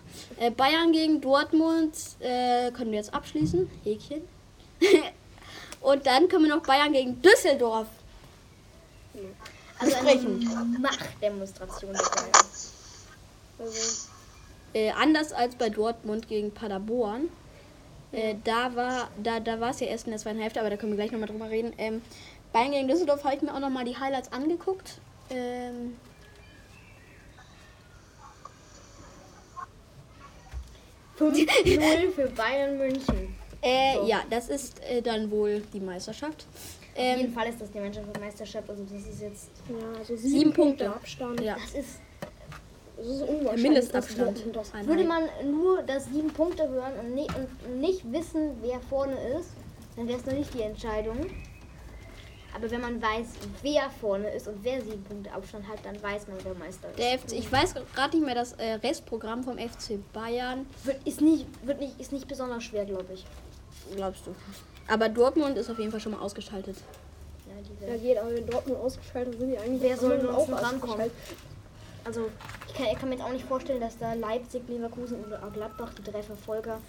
Bayern 0.55 0.91
gegen 0.91 1.21
Dortmund 1.21 1.93
können 2.19 2.91
wir 2.91 2.97
jetzt 2.99 3.13
abschließen. 3.13 3.67
Häkchen. 3.83 4.21
und 5.83 6.05
dann 6.05 6.27
können 6.27 6.45
wir 6.45 6.55
noch 6.55 6.63
Bayern 6.63 6.93
gegen 6.93 7.21
Düsseldorf. 7.21 7.87
Also 9.79 9.93
Besprechen. 9.95 10.49
eine 10.49 10.79
Machtdemonstration. 10.79 11.91
bitte. 11.91 12.31
Also, 13.59 14.07
Äh, 14.73 14.91
anders 14.91 15.31
als 15.33 15.55
bei 15.55 15.69
Dortmund 15.69 16.27
gegen 16.27 16.51
Paderborn. 16.51 17.29
Äh, 18.11 18.35
da 18.43 18.75
war 18.75 19.09
da, 19.21 19.39
da 19.39 19.59
war 19.59 19.69
es 19.69 19.79
ja 19.81 19.87
erst 19.87 20.05
in 20.05 20.11
der 20.11 20.19
zweiten 20.19 20.39
Hälfte, 20.39 20.59
aber 20.59 20.69
da 20.71 20.77
können 20.77 20.93
wir 20.93 20.97
gleich 20.97 21.11
nochmal 21.11 21.29
drüber 21.29 21.49
reden. 21.49 21.73
Ähm, 21.77 22.01
Bayern 22.51 22.71
gegen 22.71 22.87
Düsseldorf 22.87 23.23
habe 23.23 23.35
ich 23.35 23.41
mir 23.41 23.53
auch 23.53 23.59
nochmal 23.59 23.85
die 23.85 23.97
Highlights 23.97 24.31
angeguckt. 24.31 24.99
Ähm, 25.29 25.95
Null 31.19 32.11
für 32.15 32.27
Bayern 32.35 32.77
München. 32.77 33.35
Äh, 33.63 34.05
Ja, 34.07 34.21
das 34.29 34.49
ist 34.49 34.79
äh, 34.83 35.01
dann 35.01 35.29
wohl 35.31 35.61
die 35.73 35.79
Meisterschaft. 35.79 36.45
Auf 36.95 36.99
jeden 37.01 37.25
Ähm, 37.27 37.33
Fall 37.33 37.47
ist 37.49 37.59
das 37.59 37.71
die 37.71 37.79
Meisterschaft. 38.19 38.69
Also 38.69 38.83
das 38.83 39.01
ist 39.07 39.21
jetzt. 39.21 39.49
ja, 39.69 39.97
also 39.99 40.15
sieben, 40.15 40.29
Sieben 40.29 40.53
Punkte, 40.53 40.83
Punkte. 40.85 40.99
Abstand. 41.01 41.39
ja, 41.41 41.55
Das 41.55 41.73
ist. 41.79 41.89
Das 42.95 43.07
ist 43.07 43.21
unwahrscheinlich. 43.23 43.63
Mindestabstand. 43.63 44.43
das- 44.53 44.73
Würde 44.87 45.03
man 45.03 45.23
nur 45.51 45.81
das 45.81 46.05
sieben 46.05 46.31
Punkte 46.31 46.69
hören 46.69 46.93
und 46.99 47.15
nicht, 47.15 47.31
und 47.35 47.79
nicht 47.79 48.09
wissen, 48.11 48.51
wer 48.61 48.79
vorne 48.81 49.15
ist, 49.39 49.49
dann 49.95 50.07
wäre 50.07 50.19
es 50.19 50.25
noch 50.25 50.33
nicht 50.33 50.53
die 50.53 50.61
Entscheidung. 50.61 51.17
Aber 52.55 52.69
wenn 52.69 52.81
man 52.81 53.01
weiß, 53.01 53.25
wer 53.63 53.89
vorne 53.99 54.29
ist 54.29 54.47
und 54.47 54.63
wer 54.63 54.79
sieben 54.79 55.03
Punkte 55.03 55.31
Abstand 55.31 55.67
hat, 55.67 55.79
dann 55.83 56.01
weiß 56.03 56.27
man, 56.27 56.37
wer 56.43 56.53
Meister 56.53 56.87
ist. 56.91 56.99
der 56.99 57.17
FC, 57.17 57.31
ich 57.33 57.51
weiß 57.51 57.73
gerade 57.95 58.15
nicht 58.15 58.25
mehr 58.27 58.35
das 58.35 58.53
äh, 58.53 58.73
Restprogramm 58.73 59.43
vom 59.43 59.57
FC 59.57 59.97
Bayern. 60.13 60.67
Wird, 60.83 60.97
ist, 61.07 61.19
nicht, 61.19 61.47
wird 61.65 61.79
nicht, 61.79 61.99
ist 61.99 62.11
nicht 62.11 62.27
besonders 62.27 62.63
schwer, 62.63 62.85
glaube 62.85 63.11
ich. 63.15 63.25
Glaubst 63.95 64.25
du? 64.27 64.35
Aber 64.87 65.09
Dortmund 65.09 65.57
ist 65.57 65.69
auf 65.69 65.79
jeden 65.79 65.91
Fall 65.91 65.99
schon 65.99 66.11
mal 66.13 66.19
ausgeschaltet. 66.21 66.77
Ja, 67.47 67.53
diese, 67.61 67.91
Ja, 67.91 67.97
geht, 67.97 68.17
aber 68.17 68.33
wenn 68.33 68.45
Dortmund 68.47 68.79
ausgeschaltet 68.79 69.39
sind, 69.39 69.51
die 69.51 69.57
eigentlich 69.57 69.81
Wer 69.81 69.97
soll 69.97 70.21
sonst 70.21 70.49
noch 70.49 70.61
rankommen? 70.61 71.11
also, 72.03 72.29
ich 72.67 72.73
kann, 72.73 72.85
ich 72.91 72.99
kann 72.99 73.09
mir 73.09 73.15
jetzt 73.15 73.23
auch 73.23 73.31
nicht 73.31 73.45
vorstellen, 73.45 73.79
dass 73.81 73.97
da 73.97 74.13
Leipzig, 74.13 74.63
Leverkusen 74.67 75.23
oder 75.25 75.43
auch 75.43 75.53
Gladbach, 75.53 75.91
die 75.97 76.03
drei 76.11 76.21
Verfolger, 76.23 76.79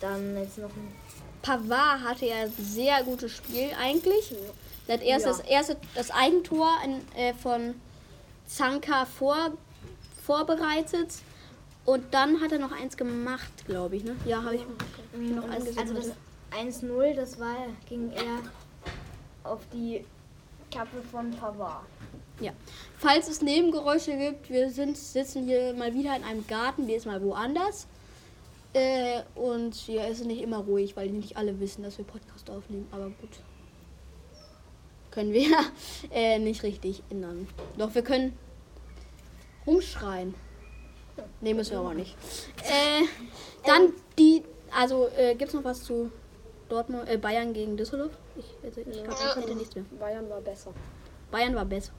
dann 0.00 0.36
jetzt 0.36 0.58
noch 0.58 0.68
ein. 0.70 0.92
Pavard 1.42 2.02
hatte 2.04 2.26
ja 2.26 2.36
ein 2.44 2.52
sehr 2.58 3.02
gutes 3.04 3.32
Spiel 3.32 3.70
eigentlich. 3.80 4.34
Er 4.86 4.94
hat 4.94 5.02
erst 5.02 5.24
Ja. 5.26 5.32
das 5.32 5.40
erste 5.40 5.76
das 5.94 6.10
Eigentor 6.10 6.68
in, 6.84 7.00
äh, 7.18 7.32
von 7.34 7.74
Zanka 8.46 9.04
vor, 9.06 9.52
vorbereitet 10.24 11.08
und 11.84 12.02
dann 12.12 12.40
hat 12.40 12.52
er 12.52 12.58
noch 12.58 12.72
eins 12.72 12.96
gemacht, 12.96 13.50
glaube 13.66 13.96
ich. 13.96 14.04
Ne? 14.04 14.16
Ja, 14.26 14.42
habe 14.42 14.56
ich. 14.56 14.62
noch 14.62 15.44
Und 15.44 15.50
angesehen 15.50 15.74
das, 15.76 15.78
also 15.78 15.94
das 15.94 16.06
1-0, 16.50 17.14
das 17.14 17.38
war, 17.38 17.56
ging 17.88 18.10
eher 18.10 18.42
auf 19.44 19.60
die 19.72 20.04
Kappe 20.70 21.02
von 21.10 21.30
Pavard. 21.30 21.84
Ja. 22.40 22.52
Falls 22.98 23.28
es 23.28 23.42
Nebengeräusche 23.42 24.16
gibt, 24.16 24.50
wir 24.50 24.70
sind, 24.70 24.96
sitzen 24.96 25.44
hier 25.44 25.74
mal 25.74 25.92
wieder 25.94 26.16
in 26.16 26.22
einem 26.24 26.46
Garten, 26.46 26.86
diesmal 26.86 27.22
woanders. 27.22 27.86
Äh, 28.74 29.22
und 29.34 29.74
hier 29.74 30.06
ist 30.06 30.20
es 30.20 30.26
nicht 30.26 30.42
immer 30.42 30.58
ruhig, 30.58 30.96
weil 30.96 31.08
nicht 31.08 31.36
alle 31.36 31.58
wissen, 31.58 31.82
dass 31.82 31.98
wir 31.98 32.04
Podcast 32.04 32.48
aufnehmen. 32.50 32.86
Aber 32.92 33.06
gut. 33.06 33.30
Können 35.10 35.32
wir 35.32 35.56
äh, 36.12 36.38
nicht 36.38 36.62
richtig 36.62 37.02
ändern. 37.10 37.48
Doch 37.76 37.94
wir 37.94 38.02
können 38.02 38.38
Rumschreien. 39.66 40.34
Nee, 41.40 41.54
müssen 41.54 41.72
wir 41.72 41.80
aber 41.80 41.94
nicht. 41.94 42.14
Äh, 42.62 43.04
dann 43.66 43.92
die, 44.18 44.44
also 44.70 45.08
äh, 45.16 45.34
gibt 45.34 45.48
es 45.48 45.54
noch 45.54 45.64
was 45.64 45.82
zu 45.82 46.12
Dortmund, 46.68 47.08
äh, 47.08 47.16
Bayern 47.16 47.52
gegen 47.52 47.76
Düsseldorf? 47.76 48.12
Ich, 48.36 48.44
also, 48.62 48.80
ich 48.80 48.88
ich 48.88 49.36
hätte 49.36 49.54
nichts 49.54 49.74
mehr. 49.74 49.84
Bayern 49.98 50.28
war 50.28 50.40
besser. 50.40 50.72
Bayern 51.30 51.54
war 51.54 51.64
besser. 51.64 51.92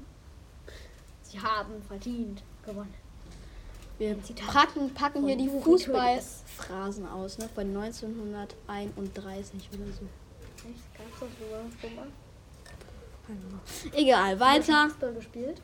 Sie 1.24 1.40
haben 1.40 1.82
verdient 1.88 2.44
gewonnen. 2.66 2.94
Wir 3.98 4.16
packen, 4.52 4.94
packen 4.94 5.26
hier 5.26 5.36
die 5.36 5.50
Fußballphrasen 5.50 7.06
aus, 7.06 7.38
ne? 7.38 7.50
Von 7.54 7.76
1931 7.76 9.70
oder 9.74 9.92
so. 9.92 10.06
Echt? 10.70 10.98
Gab's 10.98 11.20
das 11.20 11.30
sogar 11.38 11.64
schon 11.82 11.96
mal? 11.96 12.08
Egal, 13.94 14.40
weiter. 14.40 14.90
Fußball 14.90 15.14
gespielt? 15.14 15.62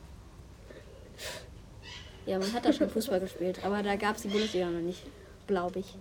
Ja, 2.25 2.39
man 2.39 2.51
hat 2.53 2.65
da 2.65 2.74
schon 2.74 2.89
Fußball 2.89 3.19
gespielt, 3.19 3.63
aber 3.63 3.81
da 3.83 3.95
gab 3.95 4.15
es 4.15 4.24
die 4.24 4.27
Bundesliga 4.27 4.65
noch 4.69 4.81
nicht, 4.81 5.03
glaube 5.48 5.80
ich. 5.80 5.96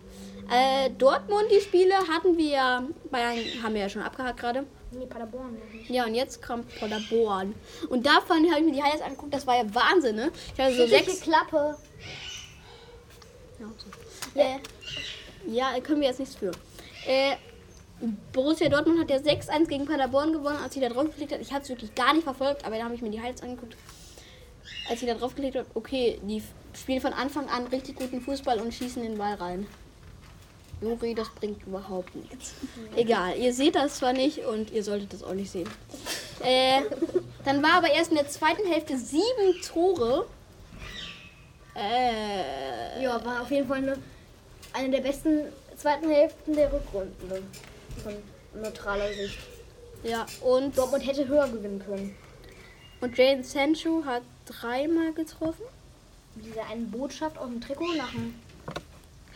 Äh, 0.51 0.91
Dortmund, 0.91 1.45
die 1.51 1.61
Spiele 1.61 1.95
hatten 2.09 2.37
wir 2.37 2.49
ja, 2.49 2.83
Bayern 3.11 3.39
haben 3.63 3.75
wir 3.75 3.81
ja 3.83 3.89
schon 3.89 4.03
abgehakt 4.03 4.39
gerade. 4.39 4.65
Nee, 4.91 5.07
Paderborn. 5.07 5.57
Ja, 5.89 6.05
und 6.05 6.15
jetzt 6.15 6.41
kommt 6.43 6.69
Paderborn. 6.79 7.55
Und 7.89 8.07
davon 8.07 8.37
habe 8.51 8.61
ich 8.61 8.67
mir 8.67 8.73
die 8.73 8.83
Highlights 8.83 9.03
angeguckt, 9.03 9.33
das 9.35 9.47
war 9.47 9.57
ja 9.57 9.75
Wahnsinn, 9.75 10.17
ne? 10.17 10.31
Ich 10.55 10.61
hatte 10.61 10.77
so 10.77 10.87
Sechs 10.87 11.07
sechs. 11.07 11.21
Klappe. 11.23 11.77
Ja, 13.59 13.67
so. 13.77 14.39
Äh, 14.41 14.59
ja, 15.47 15.79
können 15.81 16.01
wir 16.01 16.09
jetzt 16.09 16.21
nichts 16.21 16.37
für. 16.37 16.53
Äh, 17.07 17.37
Borussia 18.33 18.69
Dortmund 18.69 19.01
hat 19.01 19.11
ja 19.11 19.17
6-1 19.17 19.67
gegen 19.67 19.87
Paderborn 19.87 20.33
gewonnen, 20.33 20.59
als 20.63 20.75
sie 20.75 20.81
da 20.81 20.89
drauf 20.89 21.05
geklickt 21.07 21.33
hat. 21.33 21.41
Ich 21.41 21.53
habe 21.53 21.63
es 21.63 21.69
wirklich 21.69 21.95
gar 21.95 22.13
nicht 22.13 22.25
verfolgt, 22.25 22.65
aber 22.65 22.77
da 22.77 22.85
habe 22.85 22.95
ich 22.95 23.03
mir 23.03 23.11
die 23.11 23.21
Highlights 23.21 23.43
angeguckt. 23.43 23.77
Als 24.91 25.01
sie 25.01 25.07
da 25.07 25.15
drauf 25.15 25.35
geklickt 25.35 25.57
hat, 25.57 25.67
okay, 25.75 26.21
die 26.23 26.39
f- 26.39 26.45
spielen 26.77 27.01
von 27.01 27.13
Anfang 27.13 27.49
an 27.49 27.67
richtig 27.69 27.97
guten 27.97 28.21
Fußball 28.21 28.61
und 28.61 28.73
schießen 28.75 29.03
den 29.03 29.19
Ball 29.19 29.35
rein. 29.35 29.67
Juri, 30.81 31.15
das 31.15 31.29
bringt 31.31 31.65
überhaupt 31.67 32.15
nichts. 32.15 32.53
Egal, 32.97 33.39
ihr 33.39 33.55
seht 33.55 33.75
das 33.77 33.97
zwar 33.97 34.13
nicht 34.13 34.41
und 34.41 34.71
ihr 34.71 34.83
solltet 34.83 35.13
das 35.13 35.23
auch 35.23 35.33
nicht 35.33 35.51
sehen. 35.51 35.69
Äh, 36.43 36.83
dann 37.45 37.63
war 37.63 37.75
aber 37.75 37.91
erst 37.91 38.11
in 38.11 38.17
der 38.17 38.29
zweiten 38.29 38.67
Hälfte 38.67 38.99
sieben 38.99 39.61
Tore. 39.67 40.27
Äh, 41.75 43.03
Ja, 43.03 43.25
war 43.25 43.43
auf 43.43 43.51
jeden 43.51 43.67
Fall 43.69 43.79
eine, 43.79 43.97
eine 44.73 44.91
der 44.91 45.01
besten 45.01 45.41
zweiten 45.77 46.09
Hälften 46.11 46.55
der 46.55 46.73
Rückrunden. 46.73 47.29
ne? 47.29 47.43
Von 48.03 48.15
neutraler 48.61 49.13
Sicht. 49.13 49.39
ja, 50.03 50.27
und 50.43 50.77
Dortmund 50.77 51.07
hätte 51.07 51.27
höher 51.27 51.49
gewinnen 51.49 51.83
können. 51.85 52.15
Und 53.01 53.17
Jaden 53.17 53.43
Sancho 53.45 54.03
hat 54.05 54.23
dreimal 54.47 55.13
getroffen. 55.13 55.65
Diese 56.37 56.63
eine 56.63 56.83
Botschaft 56.87 57.39
auf 57.39 57.47
dem 57.47 57.61
Trikot 57.61 57.95
nach 57.97 58.11
dem 58.11 58.35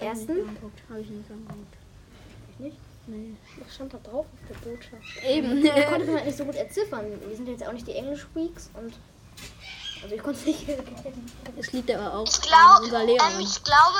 ersten. 0.00 0.28
Habe 0.88 1.00
ich 1.00 1.10
nicht 1.10 1.30
angeguckt. 1.30 1.76
Nicht? 2.58 2.76
Nee. 3.06 3.34
Was 3.64 3.74
stand 3.74 3.94
da 3.94 3.98
drauf 3.98 4.26
auf 4.26 4.48
der 4.48 4.70
Botschaft? 4.70 5.24
Eben. 5.26 5.64
Ich 5.64 5.86
konnte 5.86 6.06
man 6.06 6.16
halt 6.16 6.26
nicht 6.26 6.38
so 6.38 6.44
gut 6.44 6.56
entziffern. 6.56 7.06
Wir 7.26 7.36
sind 7.36 7.48
jetzt 7.48 7.66
auch 7.66 7.72
nicht 7.72 7.86
die 7.86 7.94
Englisch-Freaks 7.94 8.70
und. 8.74 8.92
Also 10.02 10.14
ich 10.14 10.22
konnte 10.22 10.38
es 10.40 10.46
nicht. 10.46 10.66
Es 11.58 11.72
liegt 11.72 11.90
aber 11.90 12.14
auch 12.18 12.26
Ich, 12.28 12.34
an 12.36 12.42
glaub, 12.42 12.80
unserer 12.82 13.00
ähm, 13.00 13.06
Lehrerin. 13.08 13.40
ich 13.40 13.64
glaube, 13.64 13.98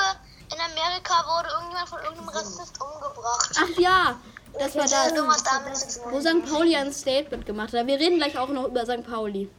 in 0.53 0.59
Amerika 0.59 1.13
wurde 1.27 1.49
irgendwann 1.59 1.87
von 1.87 1.99
irgendeinem 1.99 2.29
Rassist 2.29 2.79
umgebracht. 2.81 3.55
Ach 3.57 3.79
ja, 3.79 4.19
das 4.57 4.75
war 4.75 4.83
Das. 4.83 5.99
Wo 6.09 6.19
St. 6.21 6.45
Pauli 6.49 6.75
ein 6.75 6.93
Statement 6.93 7.45
gemacht 7.45 7.73
hat. 7.73 7.85
Wir 7.87 7.99
reden 7.99 8.17
gleich 8.17 8.37
auch 8.37 8.49
noch 8.49 8.67
über 8.67 8.85
St. 8.85 9.03
Pauli. 9.03 9.49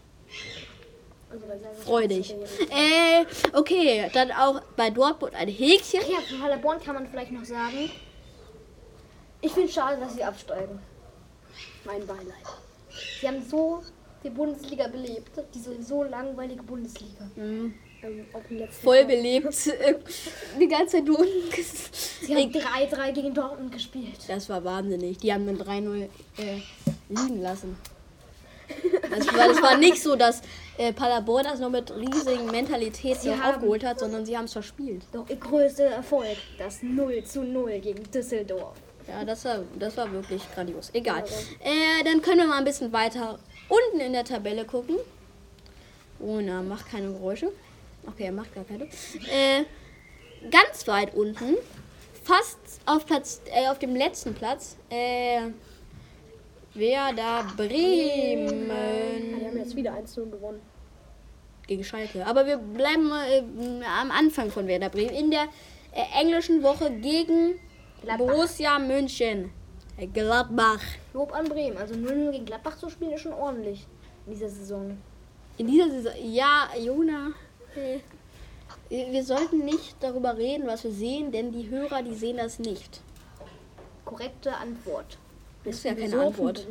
Freudig. 1.85 2.35
Äh, 2.71 3.25
okay, 3.53 4.11
dann 4.13 4.33
auch 4.33 4.61
bei 4.77 4.91
Dortmund 4.91 5.35
ein 5.35 5.49
Häkchen. 5.49 6.01
Ja, 6.11 6.19
für 6.21 6.37
Paderborn 6.37 6.83
kann 6.83 6.95
man 6.95 7.09
vielleicht 7.09 7.33
noch 7.33 7.45
sagen. 7.45 7.91
Ich 9.41 9.53
finde 9.53 9.73
schade, 9.73 9.99
dass 10.01 10.15
sie 10.15 10.25
absteigen. 10.25 10.79
Mein 11.85 12.07
Beileid. 12.07 12.45
Sie 13.21 13.27
haben 13.27 13.43
so 13.49 13.83
die 14.23 14.31
Bundesliga 14.31 14.89
belebt. 14.89 15.31
Diese 15.55 15.83
so 15.83 16.03
langweilige 16.03 16.63
Bundesliga. 16.63 17.31
Ähm, 17.37 17.75
dem 18.03 18.59
letzten 18.59 18.85
Voll 18.85 19.05
belebt. 19.05 19.47
Die 20.61 20.69
ganze 20.69 20.97
Zeit 20.97 21.05
nur. 21.05 21.25
Sie 22.23 22.35
haben 22.35 22.51
3-3 22.51 23.13
gegen 23.13 23.35
Dortmund 23.35 23.73
gespielt. 23.73 24.19
Das 24.29 24.49
war 24.49 24.63
wahnsinnig. 24.65 25.19
Die 25.19 25.33
haben 25.33 25.47
dann 25.47 25.59
3-0 25.59 26.03
äh, 26.03 26.09
liegen 27.09 27.41
lassen. 27.41 27.77
Das 29.11 29.27
war, 29.27 29.49
das 29.49 29.63
war 29.63 29.77
nicht 29.79 30.01
so, 30.01 30.15
dass 30.17 30.43
äh, 30.81 30.95
Paderborn 30.95 31.45
das 31.45 31.61
noch 31.61 31.69
mit 31.69 31.95
riesigen 31.95 32.47
Mentalität 32.47 33.21
Sie 33.21 33.29
noch 33.29 33.45
aufgeholt 33.45 33.85
hat, 33.85 34.01
sondern 34.01 34.25
sie 34.25 34.37
haben 34.37 34.47
es 34.47 34.55
verspielt. 34.55 35.03
Doch 35.13 35.29
ihr 35.29 35.37
größter 35.37 35.85
Erfolg, 35.85 36.39
das 36.57 36.83
0 36.83 37.23
zu 37.25 37.43
0 37.43 37.81
gegen 37.81 38.11
Düsseldorf. 38.11 38.77
Ja, 39.07 39.23
das 39.25 39.45
war, 39.45 39.59
das 39.79 39.97
war 39.99 40.11
wirklich 40.11 40.43
grandios. 40.55 40.89
Egal. 40.95 41.25
Äh, 41.63 42.03
dann 42.05 42.23
können 42.23 42.39
wir 42.39 42.47
mal 42.47 42.59
ein 42.59 42.65
bisschen 42.65 42.93
weiter 42.95 43.39
unten 43.69 44.01
in 44.01 44.15
der 44.15 44.25
Tabelle 44.25 44.65
gucken. 44.65 44.97
Ona 46.19 46.63
macht 46.63 46.91
keine 46.91 47.13
Geräusche. 47.13 47.53
Okay, 48.07 48.25
er 48.25 48.33
macht 48.33 48.55
gar 48.55 48.65
keine. 48.65 48.85
Äh, 48.85 49.65
ganz 50.51 50.89
weit 50.89 51.15
unten, 51.15 51.57
fast 52.25 52.59
auf 52.87 53.05
Platz, 53.05 53.43
äh, 53.53 53.69
auf 53.69 53.79
dem 53.79 53.95
letzten 53.95 54.33
Platz, 54.33 54.77
äh, 54.89 55.43
Werder 56.81 57.47
Bremen 57.57 58.71
Die 59.39 59.47
haben 59.47 59.57
jetzt 59.59 59.77
wieder 59.77 59.93
1-0 59.93 60.31
gewonnen. 60.31 60.61
gegen 61.67 61.85
Schalke. 61.85 62.27
Aber 62.27 62.47
wir 62.47 62.57
bleiben 62.57 63.13
äh, 63.13 63.43
am 64.01 64.11
Anfang 64.11 64.51
von 64.51 64.67
Werder 64.67 64.89
Bremen 64.89 65.15
in 65.15 65.31
der 65.31 65.45
äh, 65.93 66.21
englischen 66.21 66.63
Woche 66.63 66.91
gegen 66.91 67.61
Gladbach. 68.03 68.27
Borussia 68.27 68.79
München. 68.79 69.53
Äh, 69.97 70.07
Gladbach. 70.09 70.83
Lob 71.13 71.33
an 71.33 71.49
Bremen. 71.49 71.77
Also 71.77 71.95
0-0 71.95 72.33
gegen 72.33 72.45
Gladbach 72.47 72.77
zu 72.79 72.89
spielen 72.91 73.13
ist 73.13 73.21
schon 73.23 73.35
ordentlich 73.35 73.87
in 74.27 74.33
dieser 74.33 74.49
Saison. 74.49 74.97
In 75.59 75.67
dieser 75.67 75.91
Saison, 75.91 76.13
ja, 76.23 76.69
Jona, 76.79 77.33
äh, 77.77 77.99
wir 78.89 79.23
sollten 79.23 79.65
nicht 79.65 79.97
darüber 80.01 80.37
reden, 80.37 80.67
was 80.67 80.83
wir 80.85 80.91
sehen, 80.91 81.31
denn 81.31 81.53
die 81.53 81.69
Hörer, 81.69 82.03
die 82.03 82.15
sehen 82.15 82.39
das 82.39 82.59
nicht. 82.59 83.03
Korrekte 84.05 84.57
Antwort. 84.57 85.19
Das 85.65 85.77
ist 85.77 85.85
ja 85.85 85.95
keine 85.95 86.07
Besoffen, 86.07 86.27
Antwort. 86.27 86.67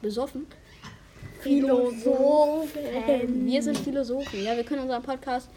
Besoffen? 0.00 0.46
Philosophen. 1.40 3.46
Wir 3.46 3.62
sind 3.62 3.78
Philosophen. 3.78 4.44
Ja, 4.44 4.56
wir 4.56 4.64
können 4.64 4.82
unseren 4.82 5.02
Podcast 5.02 5.48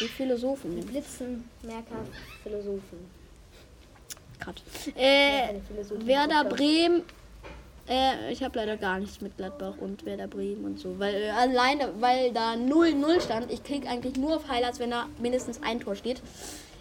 die 0.00 0.08
Philosophen 0.08 0.74
nennen. 0.74 0.86
Blitzenmerker 0.86 2.04
Philosophen. 2.42 3.10
Grad. 4.40 4.62
Äh, 4.96 5.54
Werder 6.06 6.44
Bremen. 6.44 7.02
Äh, 7.88 8.32
ich 8.32 8.42
habe 8.42 8.58
leider 8.58 8.76
gar 8.76 8.98
nichts 8.98 9.20
mit 9.20 9.36
Gladbach 9.36 9.74
und 9.78 10.04
Werder 10.04 10.28
Bremen 10.28 10.64
und 10.64 10.78
so. 10.78 10.98
Weil 10.98 11.14
äh, 11.14 11.30
alleine, 11.30 11.92
weil 12.00 12.32
da 12.32 12.54
0-0 12.54 13.20
stand. 13.20 13.50
Ich 13.50 13.62
klicke 13.62 13.88
eigentlich 13.88 14.16
nur 14.16 14.36
auf 14.36 14.48
Highlights, 14.48 14.78
wenn 14.78 14.90
da 14.90 15.06
mindestens 15.18 15.62
ein 15.62 15.80
Tor 15.80 15.96
steht. 15.96 16.22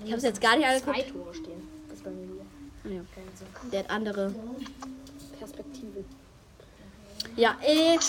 Ich 0.03 0.12
habe 0.12 0.17
es 0.17 0.24
jetzt 0.24 0.41
gar 0.41 0.58
nicht 0.58 0.67
Zwei 0.67 0.91
angeguckt. 0.91 1.12
Tore 1.12 1.34
stehen. 1.34 1.67
Das 1.88 1.98
ist 1.98 2.03
bei 2.03 2.12
mir 2.12 2.25
hier. 2.25 2.46
Ja, 2.89 3.01
der 3.72 3.79
hat 3.81 3.89
andere. 3.91 4.34
Perspektive. 5.38 6.03
Ja, 7.36 7.55
äh, 7.62 8.00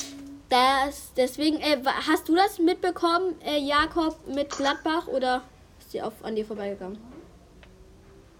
das, 0.49 1.12
deswegen, 1.16 1.60
äh, 1.60 1.82
hast 1.84 2.28
du 2.28 2.34
das 2.34 2.58
mitbekommen, 2.58 3.40
äh, 3.42 3.58
Jakob, 3.58 4.26
mit 4.26 4.50
Gladbach 4.50 5.06
oder 5.06 5.42
ist 5.78 5.92
die 5.92 6.00
auf, 6.00 6.14
an 6.22 6.34
dir 6.34 6.46
vorbeigegangen? 6.46 6.96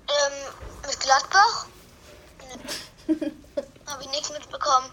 Ähm, 0.09 0.33
mit 0.87 1.01
Gladbach? 1.01 1.67
Nee. 3.07 3.33
Habe 3.87 4.03
ich 4.05 4.11
nichts 4.11 4.31
mitbekommen. 4.33 4.87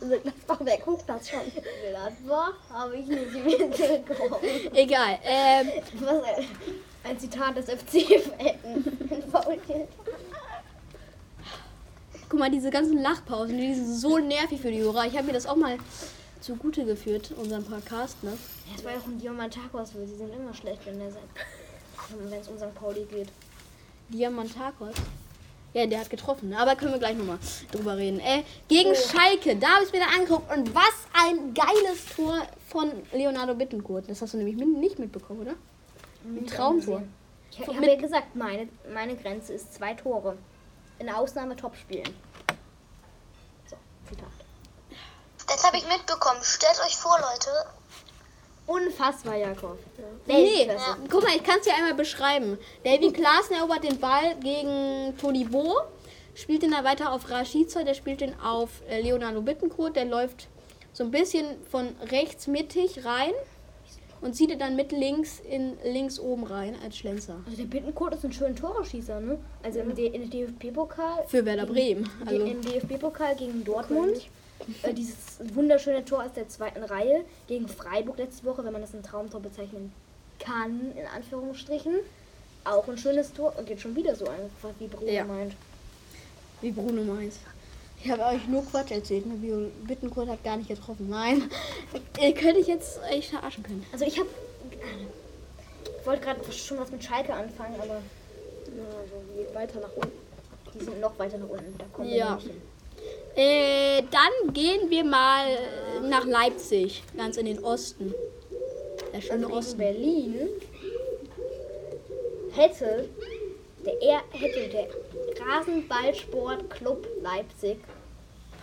Gladbach, 0.22 0.58
wer 0.58 0.78
guckt 0.78 1.08
das 1.08 1.28
schon? 1.28 1.40
Gladbach 1.88 2.54
habe 2.68 2.96
ich 2.96 3.06
nicht 3.06 3.32
mitbekommen. 3.32 4.40
Egal, 4.74 5.20
ähm, 5.22 5.70
Was 6.00 6.34
ein, 7.04 7.18
Zitat 7.18 7.56
des 7.56 7.66
FC-Fan. 7.66 8.84
guck 12.30 12.38
mal, 12.38 12.50
diese 12.50 12.70
ganzen 12.70 13.02
Lachpausen, 13.02 13.58
die 13.58 13.74
sind 13.74 13.94
so 13.94 14.18
nervig 14.18 14.60
für 14.60 14.70
die 14.70 14.80
Hörer. 14.80 15.06
Ich 15.06 15.16
habe 15.16 15.26
mir 15.26 15.32
das 15.32 15.46
auch 15.46 15.56
mal 15.56 15.78
zugute 16.40 16.84
geführt, 16.84 17.32
unseren 17.36 17.64
Podcast, 17.64 18.22
ne? 18.22 18.32
Das 18.74 18.84
war 18.84 18.92
ja 18.92 18.98
auch 18.98 19.06
ein 19.06 19.18
Diamantakos, 19.18 19.94
weil 19.94 20.06
sie 20.06 20.16
sind 20.16 20.32
immer 20.32 20.54
schlecht, 20.54 20.80
wenn 20.86 21.00
es 21.00 22.48
um 22.48 22.56
St. 22.56 22.74
Pauli 22.74 23.04
geht. 23.04 23.28
Diamantakos. 24.08 24.94
Ja, 25.72 25.86
der 25.86 26.00
hat 26.00 26.10
getroffen, 26.10 26.48
ne? 26.48 26.58
aber 26.58 26.74
können 26.74 26.92
wir 26.92 26.98
gleich 26.98 27.16
nochmal 27.16 27.38
drüber 27.70 27.96
reden. 27.96 28.18
Äh, 28.18 28.42
gegen 28.66 28.92
Schalke, 28.94 29.54
da 29.54 29.68
habe 29.68 29.84
ich 29.84 29.92
mir 29.92 30.00
dann 30.00 30.20
angeguckt 30.20 30.52
und 30.52 30.74
was 30.74 31.06
ein 31.12 31.54
geiles 31.54 32.06
Tor 32.16 32.42
von 32.68 32.90
Leonardo 33.12 33.54
Bittencourt. 33.54 34.08
Das 34.08 34.20
hast 34.20 34.34
du 34.34 34.38
nämlich 34.38 34.56
nicht 34.56 34.98
mitbekommen, 34.98 35.42
oder? 35.42 35.54
Ein 36.24 36.46
Traumtor. 36.46 37.02
Ich 37.50 37.66
habe 37.66 37.86
ja 37.86 37.96
gesagt, 37.96 38.36
meine, 38.36 38.68
meine 38.92 39.16
Grenze 39.16 39.52
ist 39.54 39.74
zwei 39.74 39.94
Tore. 39.94 40.36
In 40.98 41.08
Ausnahme-Top-Spielen. 41.08 42.14
So, 43.66 43.76
Zitat. 44.08 44.28
Das 45.46 45.64
habe 45.64 45.78
ich 45.78 45.88
mitbekommen. 45.88 46.40
Stellt 46.42 46.78
euch 46.86 46.96
vor, 46.96 47.18
Leute. 47.18 47.50
Fast 48.96 49.26
war 49.26 49.34
Jakob. 49.34 49.78
Nee, 50.26 50.68
Weltklasse. 50.68 50.96
guck 51.10 51.22
mal, 51.24 51.34
ich 51.34 51.42
kann 51.42 51.58
es 51.58 51.64
dir 51.64 51.74
einmal 51.74 51.94
beschreiben. 51.94 52.56
Davy 52.84 53.10
Klaassen 53.12 53.56
erobert 53.56 53.82
den 53.82 53.98
Ball 53.98 54.36
gegen 54.36 55.16
Toni 55.18 55.44
Bo, 55.44 55.80
spielt 56.34 56.62
ihn 56.62 56.70
dann 56.70 56.84
weiter 56.84 57.10
auf 57.10 57.28
Rashica, 57.30 57.82
der 57.82 57.94
spielt 57.94 58.20
ihn 58.20 58.34
auf 58.40 58.68
äh, 58.88 59.00
Leonardo 59.00 59.42
Bittencourt, 59.42 59.96
der 59.96 60.04
läuft 60.04 60.46
so 60.92 61.02
ein 61.02 61.10
bisschen 61.10 61.46
von 61.66 61.96
rechts 62.10 62.46
mittig 62.46 63.04
rein 63.04 63.32
und 64.20 64.34
zieht 64.34 64.50
ihn 64.50 64.58
dann 64.58 64.76
mit 64.76 64.92
links 64.92 65.40
in 65.40 65.76
links 65.84 66.18
oben 66.18 66.44
rein 66.44 66.74
als 66.84 66.96
Schlenzer. 66.96 67.36
Also 67.46 67.56
der 67.56 67.64
Bittenkurt 67.64 68.14
ist 68.14 68.24
ein 68.24 68.32
schöner 68.32 68.54
Toreschießer, 68.54 69.20
ne? 69.20 69.38
Also 69.62 69.80
im, 69.80 69.94
D- 69.94 70.06
in 70.08 70.30
der 70.30 70.46
DFB-Pokal. 70.46 71.24
Für 71.26 71.44
Werder 71.44 71.66
Bremen. 71.66 72.08
Also, 72.26 72.44
Im 72.44 72.60
DFB-Pokal 72.60 73.36
gegen 73.36 73.64
Dortmund. 73.64 74.28
Äh, 74.82 74.92
dieses 74.92 75.38
wunderschöne 75.54 76.04
Tor 76.04 76.22
aus 76.24 76.32
der 76.34 76.48
zweiten 76.48 76.82
Reihe 76.82 77.24
gegen 77.48 77.66
Freiburg 77.66 78.18
letzte 78.18 78.44
Woche, 78.44 78.62
wenn 78.64 78.72
man 78.72 78.82
das 78.82 78.92
ein 78.94 79.02
Traumtor 79.02 79.40
bezeichnen 79.40 79.90
kann, 80.38 80.92
in 80.96 81.06
Anführungsstrichen. 81.16 81.94
Auch 82.64 82.86
ein 82.88 82.98
schönes 82.98 83.32
Tor 83.32 83.54
und 83.58 83.70
jetzt 83.70 83.80
schon 83.80 83.96
wieder 83.96 84.14
so 84.14 84.26
einfach, 84.26 84.70
wie 84.78 84.86
Bruno 84.86 85.10
Ja. 85.10 85.24
meint. 85.24 85.54
wie 86.60 86.70
Bruno 86.72 87.02
meint. 87.04 87.32
Ich 88.02 88.10
habe 88.10 88.22
euch 88.24 88.46
nur 88.48 88.64
Quatsch 88.64 88.90
erzählt. 88.92 89.26
Ne? 89.26 89.34
Bio- 89.34 89.70
Bittencourt 89.86 90.28
hat 90.28 90.42
gar 90.42 90.56
nicht 90.56 90.68
getroffen. 90.68 91.08
Nein. 91.10 91.50
Ihr 92.20 92.32
könnte 92.34 92.60
ich 92.60 92.66
jetzt 92.66 92.98
echt 93.10 93.30
verarschen 93.30 93.62
können. 93.62 93.84
Also 93.92 94.04
ich 94.06 94.18
habe. 94.18 94.28
Ich 96.00 96.06
wollte 96.06 96.22
gerade 96.24 96.52
schon 96.52 96.78
was 96.78 96.90
mit 96.90 97.04
Schalke 97.04 97.32
anfangen, 97.34 97.74
aber 97.78 97.86
Ja, 97.96 98.84
also 98.98 99.14
geht 99.36 99.54
weiter 99.54 99.80
nach 99.80 99.92
unten. 99.94 100.12
die 100.74 100.84
sind 100.84 101.00
noch 101.00 101.18
weiter 101.18 101.36
nach 101.38 101.48
unten. 101.48 101.76
Da 101.76 101.84
kommen 101.92 102.08
Ja. 102.08 102.28
wir 102.30 102.34
nicht 102.36 102.46
hin. 102.46 102.62
Äh, 103.36 104.02
dann 104.10 104.52
gehen 104.54 104.90
wir 104.90 105.04
mal 105.04 105.46
nach 106.08 106.24
Leipzig, 106.24 107.02
ganz 107.16 107.36
in 107.36 107.46
den 107.46 107.62
Osten. 107.62 108.14
Der 109.12 109.20
schöne 109.20 109.46
Also 109.46 109.58
Osten. 109.58 109.78
Berlin 109.78 110.48
hätte 112.52 113.08
der, 113.84 114.02
er 114.02 114.22
hätte 114.32 114.68
der 114.68 114.88
Rasenballsport-Club 115.50 117.06
Leipzig 117.22 117.78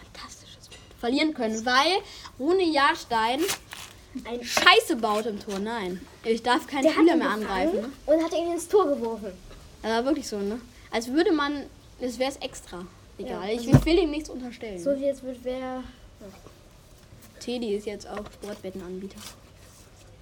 Fantastisches. 0.03 0.69
Verlieren 0.99 1.33
können, 1.33 1.65
weil 1.65 1.97
Rune 2.39 2.63
Jahrstein 2.63 3.41
ein 4.25 4.43
Scheiße 4.43 4.95
baut 4.95 5.25
im 5.27 5.39
Tor. 5.39 5.59
Nein, 5.59 6.01
ich 6.23 6.41
darf 6.41 6.65
keinen 6.67 6.89
Spieler 6.91 7.15
mehr 7.15 7.29
angreifen. 7.29 7.81
Ne? 7.81 7.89
und 8.05 8.23
hat 8.23 8.33
ihn 8.33 8.51
ins 8.51 8.67
Tor 8.67 8.87
geworfen. 8.87 9.31
Das 9.83 9.91
war 9.91 10.05
wirklich 10.05 10.27
so, 10.27 10.37
ne? 10.39 10.59
Als 10.91 11.07
würde 11.11 11.31
man, 11.31 11.63
es 11.99 12.17
wäre 12.17 12.31
es 12.31 12.37
extra. 12.37 12.85
Egal, 13.19 13.47
Ja, 13.47 13.53
ich, 13.53 13.67
ich 13.67 13.85
will 13.85 13.99
ihm 13.99 14.11
nichts 14.11 14.29
unterstellen. 14.29 14.79
So 14.79 14.97
wie 14.99 15.07
es 15.07 15.21
wird, 15.23 15.37
wer. 15.43 15.83
Teddy 17.39 17.75
ist 17.75 17.85
jetzt 17.85 18.07
auch 18.07 18.25
Sportwettenanbieter. 18.33 19.19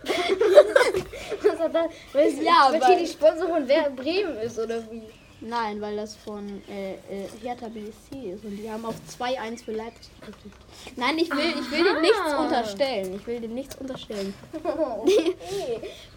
Was 0.05 1.59
hat 1.59 1.73
das? 1.73 1.85
Weil 2.13 2.27
es 2.27 2.39
Ja, 2.43 2.69
weil- 2.71 2.99
die 2.99 3.07
Sponsor 3.07 3.47
von 3.47 3.67
wer 3.67 3.89
Bremen 3.89 4.37
ist 4.37 4.59
oder 4.59 4.83
wie? 4.91 5.01
Nein, 5.41 5.81
weil 5.81 5.95
das 5.97 6.15
von 6.15 6.47
äh, 6.69 6.93
äh, 6.93 7.27
Hertha 7.41 7.67
BSC 7.67 8.33
ist 8.33 8.45
und 8.45 8.55
die 8.55 8.69
haben 8.69 8.85
auf 8.85 8.95
2-1 9.19 9.65
für 9.65 9.73
Leipzig 9.73 10.11
getippt. 10.21 10.57
Nein, 10.95 11.17
ich 11.17 11.29
will, 11.29 11.53
ich 11.59 11.71
will 11.71 11.83
dem 11.83 12.01
nichts 12.01 12.33
unterstellen. 12.39 13.15
Ich 13.15 13.27
will 13.27 13.41
dem 13.41 13.53
nichts 13.53 13.75
unterstellen. 13.75 14.33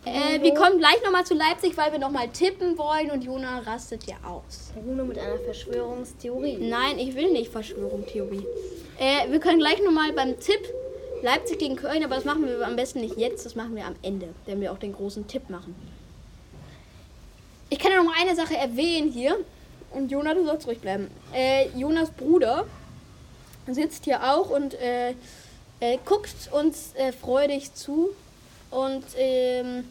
Äh, 0.04 0.40
wir 0.42 0.54
kommen 0.54 0.78
gleich 0.78 1.02
nochmal 1.04 1.26
zu 1.26 1.34
Leipzig, 1.34 1.76
weil 1.76 1.92
wir 1.92 1.98
nochmal 1.98 2.28
tippen 2.28 2.78
wollen 2.78 3.10
und 3.10 3.22
Jona 3.22 3.58
rastet 3.58 4.04
ja 4.04 4.16
aus. 4.24 4.72
Bruno 4.74 5.04
mit 5.04 5.18
einer 5.18 5.38
Verschwörungstheorie. 5.38 6.56
Nein, 6.56 6.98
ich 6.98 7.14
will 7.14 7.30
nicht 7.30 7.52
Verschwörung, 7.52 8.06
Theorie. 8.06 8.46
Äh, 8.98 9.30
wir 9.30 9.38
können 9.38 9.58
gleich 9.58 9.82
nochmal 9.82 10.12
beim 10.12 10.40
Tipp 10.40 10.60
Leipzig 11.22 11.58
gegen 11.58 11.76
Köln, 11.76 12.02
aber 12.04 12.14
das 12.14 12.24
machen 12.24 12.46
wir 12.46 12.66
am 12.66 12.76
besten 12.76 13.00
nicht 13.00 13.18
jetzt, 13.18 13.44
das 13.44 13.54
machen 13.54 13.76
wir 13.76 13.84
am 13.84 13.96
Ende, 14.02 14.28
wenn 14.46 14.60
wir 14.60 14.72
auch 14.72 14.78
den 14.78 14.92
großen 14.92 15.26
Tipp 15.26 15.50
machen. 15.50 15.74
Ich 17.70 17.78
kann 17.78 17.90
ja 17.92 17.98
noch 17.98 18.04
mal 18.04 18.14
eine 18.20 18.34
Sache 18.34 18.56
erwähnen 18.56 19.10
hier. 19.10 19.36
Und 19.90 20.10
Jonas, 20.10 20.34
du 20.34 20.44
sollst 20.44 20.66
ruhig 20.66 20.80
bleiben. 20.80 21.10
Äh, 21.32 21.68
Jonas 21.76 22.10
Bruder 22.10 22.66
sitzt 23.66 24.04
hier 24.04 24.22
auch 24.22 24.50
und 24.50 24.74
äh, 24.74 25.10
äh, 25.80 25.98
guckt 26.04 26.34
uns 26.52 26.94
äh, 26.94 27.12
freudig 27.12 27.74
zu. 27.74 28.10
Und 28.70 29.04
ähm, 29.16 29.84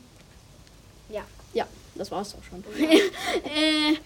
Ja. 1.10 1.24
ja, 1.54 1.66
das 1.96 2.12
war's 2.12 2.36
auch 2.36 2.44
schon. 2.44 2.64
äh, 2.80 3.98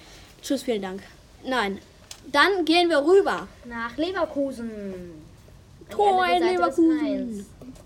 tschüss, 0.42 0.64
vielen 0.64 0.82
Dank. 0.82 1.02
Nein. 1.44 1.80
Dann 2.32 2.64
gehen 2.66 2.90
wir 2.90 3.04
rüber. 3.04 3.48
Nach 3.66 3.98
Leverkusen. 3.98 5.24
Tor 5.90 6.26
in 6.28 6.44
Leverkusen. 6.44 7.00
Rheins. 7.00 7.46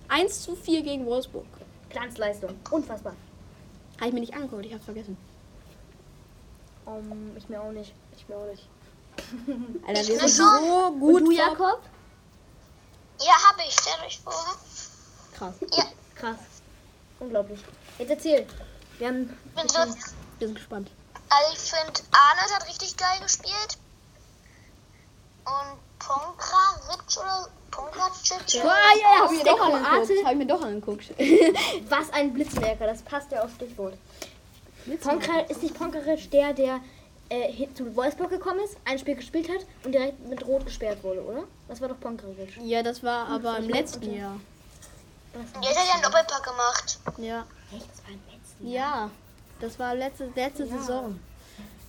1 0.09 0.41
zu 0.43 0.55
4 0.55 0.83
gegen 0.83 1.05
Wolfsburg. 1.05 1.45
Glanzleistung. 1.89 2.51
Unfassbar. 2.69 3.15
Habe 3.97 4.07
ich 4.09 4.13
mir 4.13 4.19
nicht 4.19 4.33
angeguckt, 4.33 4.65
ich 4.65 4.73
hab's 4.73 4.85
vergessen. 4.85 5.17
Um, 6.85 7.35
ich 7.37 7.49
mir 7.49 7.61
auch 7.61 7.71
nicht. 7.71 7.93
Ich 8.15 8.27
mir 8.29 8.37
auch 8.37 8.45
nicht. 8.45 8.67
Alter, 9.87 10.07
wir 10.07 10.19
sind 10.19 10.29
so 10.29 10.91
gut. 10.99 11.21
du, 11.21 11.25
vor- 11.25 11.33
Jakob? 11.33 11.81
Ja, 13.19 13.33
habe 13.49 13.61
ich. 13.67 13.73
Stellt 13.73 14.01
euch 14.05 14.19
vor. 14.19 14.33
Krass. 15.37 15.55
Krass. 16.15 16.37
Unglaublich. 17.19 17.59
Jetzt 17.97 18.09
erzähl. 18.09 18.47
Wir 18.99 19.07
haben. 19.07 19.37
Bin 19.55 19.67
so, 19.69 19.79
Wir 20.39 20.47
sind 20.47 20.55
gespannt. 20.55 20.91
also 21.29 21.53
ich 21.53 21.59
finde, 21.59 22.01
Arnold 22.11 22.53
hat 22.55 22.67
richtig 22.67 22.95
geil 22.97 23.19
gespielt. 23.21 23.77
Und 25.45 25.79
Pongra, 25.99 26.91
Ritsch 26.91 27.17
oder 27.17 27.47
Pongracic. 27.71 28.53
Ja, 28.53 28.63
ja, 28.63 29.21
hab 29.23 29.31
ich 29.31 29.37
mir 29.39 29.45
doch 29.45 29.67
und 29.67 29.73
angeguckt. 29.85 30.25
Hab 30.25 30.31
ich 30.31 30.37
mir 30.37 30.47
doch 30.47 30.61
angeguckt. 30.61 31.09
Was 31.89 32.09
ein 32.11 32.33
Blitzmerker, 32.33 32.87
das 32.87 33.01
passt 33.01 33.31
ja 33.31 33.43
aufs 33.43 33.55
Stichwort. 33.55 33.95
Ponka, 35.01 35.39
ist 35.49 35.63
nicht 35.63 35.77
Ponkaric 35.77 36.29
der, 36.31 36.53
der 36.53 36.79
äh, 37.29 37.67
zu 37.73 37.95
Wolfsburg 37.95 38.29
gekommen 38.29 38.59
ist, 38.63 38.77
ein 38.85 38.99
Spiel 38.99 39.15
gespielt 39.15 39.49
hat 39.49 39.65
und 39.83 39.91
direkt 39.91 40.19
mit 40.27 40.45
Rot 40.45 40.65
gesperrt 40.65 41.03
wurde, 41.03 41.23
oder? 41.23 41.43
Das 41.67 41.81
war 41.81 41.87
doch 41.87 41.99
Ponkaric. 41.99 42.57
ja, 42.63 42.83
das 42.83 43.03
war 43.03 43.27
aber 43.27 43.57
im 43.57 43.69
letzten 43.69 44.13
Jahr. 44.13 44.39
Jetzt 45.33 45.77
hat 45.77 45.87
er 45.87 45.93
einen 45.95 46.03
Doppelpack 46.03 46.43
gemacht. 46.43 46.99
Ja. 47.17 47.45
Echt? 47.73 47.87
Das 47.89 48.03
war 48.03 48.11
im 48.11 48.19
letzten 48.31 48.67
Ja. 48.67 49.09
Das 49.59 49.79
war 49.79 49.95
letzte, 49.95 50.29
letzte 50.35 50.67
Saison. 50.67 51.19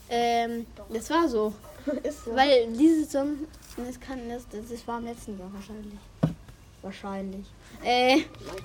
Ähm, 0.08 0.66
das 0.88 1.10
war 1.10 1.28
so. 1.28 1.52
Ist 2.02 2.24
so. 2.24 2.34
Weil 2.34 2.72
diese 2.72 3.04
Saison, 3.04 3.38
das 3.76 4.00
kann 4.00 4.28
das, 4.28 4.48
das, 4.48 4.70
das 4.70 4.86
war 4.86 4.98
im 4.98 5.04
letzten 5.04 5.38
Jahr 5.38 5.52
wahrscheinlich. 5.52 5.98
Wahrscheinlich. 6.82 7.46
Äh, 7.84 8.18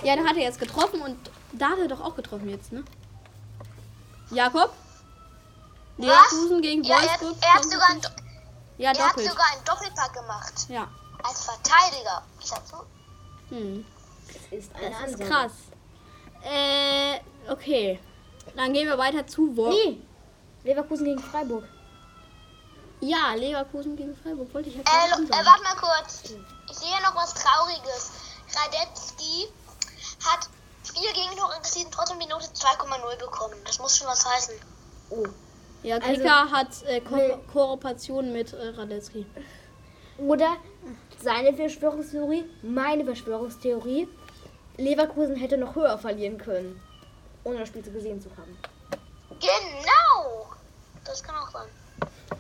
ja, 0.04 0.16
da 0.16 0.24
hat 0.24 0.38
er 0.38 0.44
jetzt 0.44 0.60
getroffen 0.60 1.02
und 1.02 1.18
da 1.54 1.70
hat 1.70 1.80
er 1.80 1.88
doch 1.88 2.02
auch 2.02 2.16
getroffen 2.16 2.50
jetzt, 2.50 2.72
ne? 2.72 2.84
Jakob? 4.32 4.72
Leverkusen 5.98 6.62
gegen 6.62 6.84
Ja, 6.84 6.96
er, 7.00 7.14
hat- 7.14 7.22
Wolfsburg. 7.22 7.44
er, 7.44 7.54
hat 7.54 7.64
sogar 7.64 7.90
einen, 7.90 8.02
Do- 8.02 8.10
ja, 8.78 8.92
er 8.92 9.10
hat 9.10 9.20
sogar 9.20 9.46
einen 9.54 9.64
Doppelpack 9.66 10.14
gemacht. 10.14 10.54
Ja. 10.70 10.88
Als 11.24 11.46
Verteidiger. 11.46 12.24
Hm. 13.50 13.86
ist 14.50 14.74
eine 14.76 14.90
Das 14.90 15.00
ist 15.00 15.22
Ansage. 15.22 15.30
krass. 15.30 15.52
Äh, 16.44 17.20
okay. 17.52 18.00
Dann 18.56 18.74
gehen 18.74 18.88
wir 18.88 18.98
weiter 18.98 19.28
zu 19.28 19.56
Wolf. 19.56 19.76
Nee. 19.76 20.02
Leverkusen 20.64 21.06
gegen 21.06 21.20
Freiburg. 21.22 21.66
Ja, 23.02 23.34
Leverkusen 23.34 23.96
gegen 23.96 24.16
Freiburg 24.16 24.54
wollte 24.54 24.70
ich 24.70 24.76
ja 24.76 24.82
Äh, 24.82 25.08
äh, 25.10 25.46
warte 25.46 25.64
mal 25.64 25.76
kurz. 25.76 26.24
Ich 26.24 26.78
sehe 26.78 27.02
noch 27.04 27.16
was 27.16 27.34
Trauriges. 27.34 28.12
Radetzky 28.56 29.48
hat 30.24 30.50
viele 30.94 31.14
Gegentore 31.14 31.54
kassiert 31.62 31.86
und 31.88 31.94
trotzdem 31.94 32.20
die 32.20 32.28
Note 32.28 32.46
2,0 32.46 33.18
bekommen. 33.20 33.56
Das 33.66 33.80
muss 33.80 33.98
schon 33.98 34.08
was 34.08 34.26
heißen. 34.26 34.56
Oh. 35.10 35.26
Ja, 35.84 35.96
Also- 35.98 36.08
Kicker 36.14 36.52
hat 36.52 36.84
äh, 36.86 37.02
Ko 37.02 37.16
Nee. 37.16 37.38
Kooperation 37.52 38.32
mit 38.34 38.54
äh, 38.54 38.68
Radetzky. 38.70 39.26
Oder 40.18 40.58
seine 41.22 41.54
Verschwörungstheorie, 41.56 42.46
meine 42.62 43.04
Verschwörungstheorie. 43.06 44.08
Leverkusen 44.78 45.36
hätte 45.36 45.58
noch 45.58 45.76
höher 45.76 45.98
verlieren 45.98 46.38
können, 46.38 46.82
ohne 47.44 47.60
das 47.60 47.68
Spiel 47.68 47.84
zu 47.84 47.92
gesehen 47.92 48.22
zu 48.22 48.30
haben. 48.38 48.58
Genau! 49.40 50.48
Das 51.04 51.22
kann 51.24 51.36
auch 51.36 51.50
sein. 51.52 51.68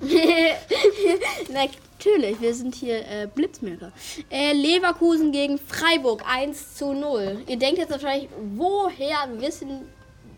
Natürlich, 1.53 2.41
wir 2.41 2.53
sind 2.53 2.75
hier 2.75 3.07
äh, 3.07 3.29
Blitzmerker. 3.33 3.93
Äh, 4.29 4.51
Leverkusen 4.53 5.31
gegen 5.31 5.57
Freiburg 5.57 6.23
1 6.27 6.75
zu 6.75 6.91
0. 6.93 7.43
Ihr 7.47 7.57
denkt 7.57 7.77
jetzt 7.77 7.91
wahrscheinlich, 7.91 8.27
woher 8.55 9.29
wissen 9.37 9.87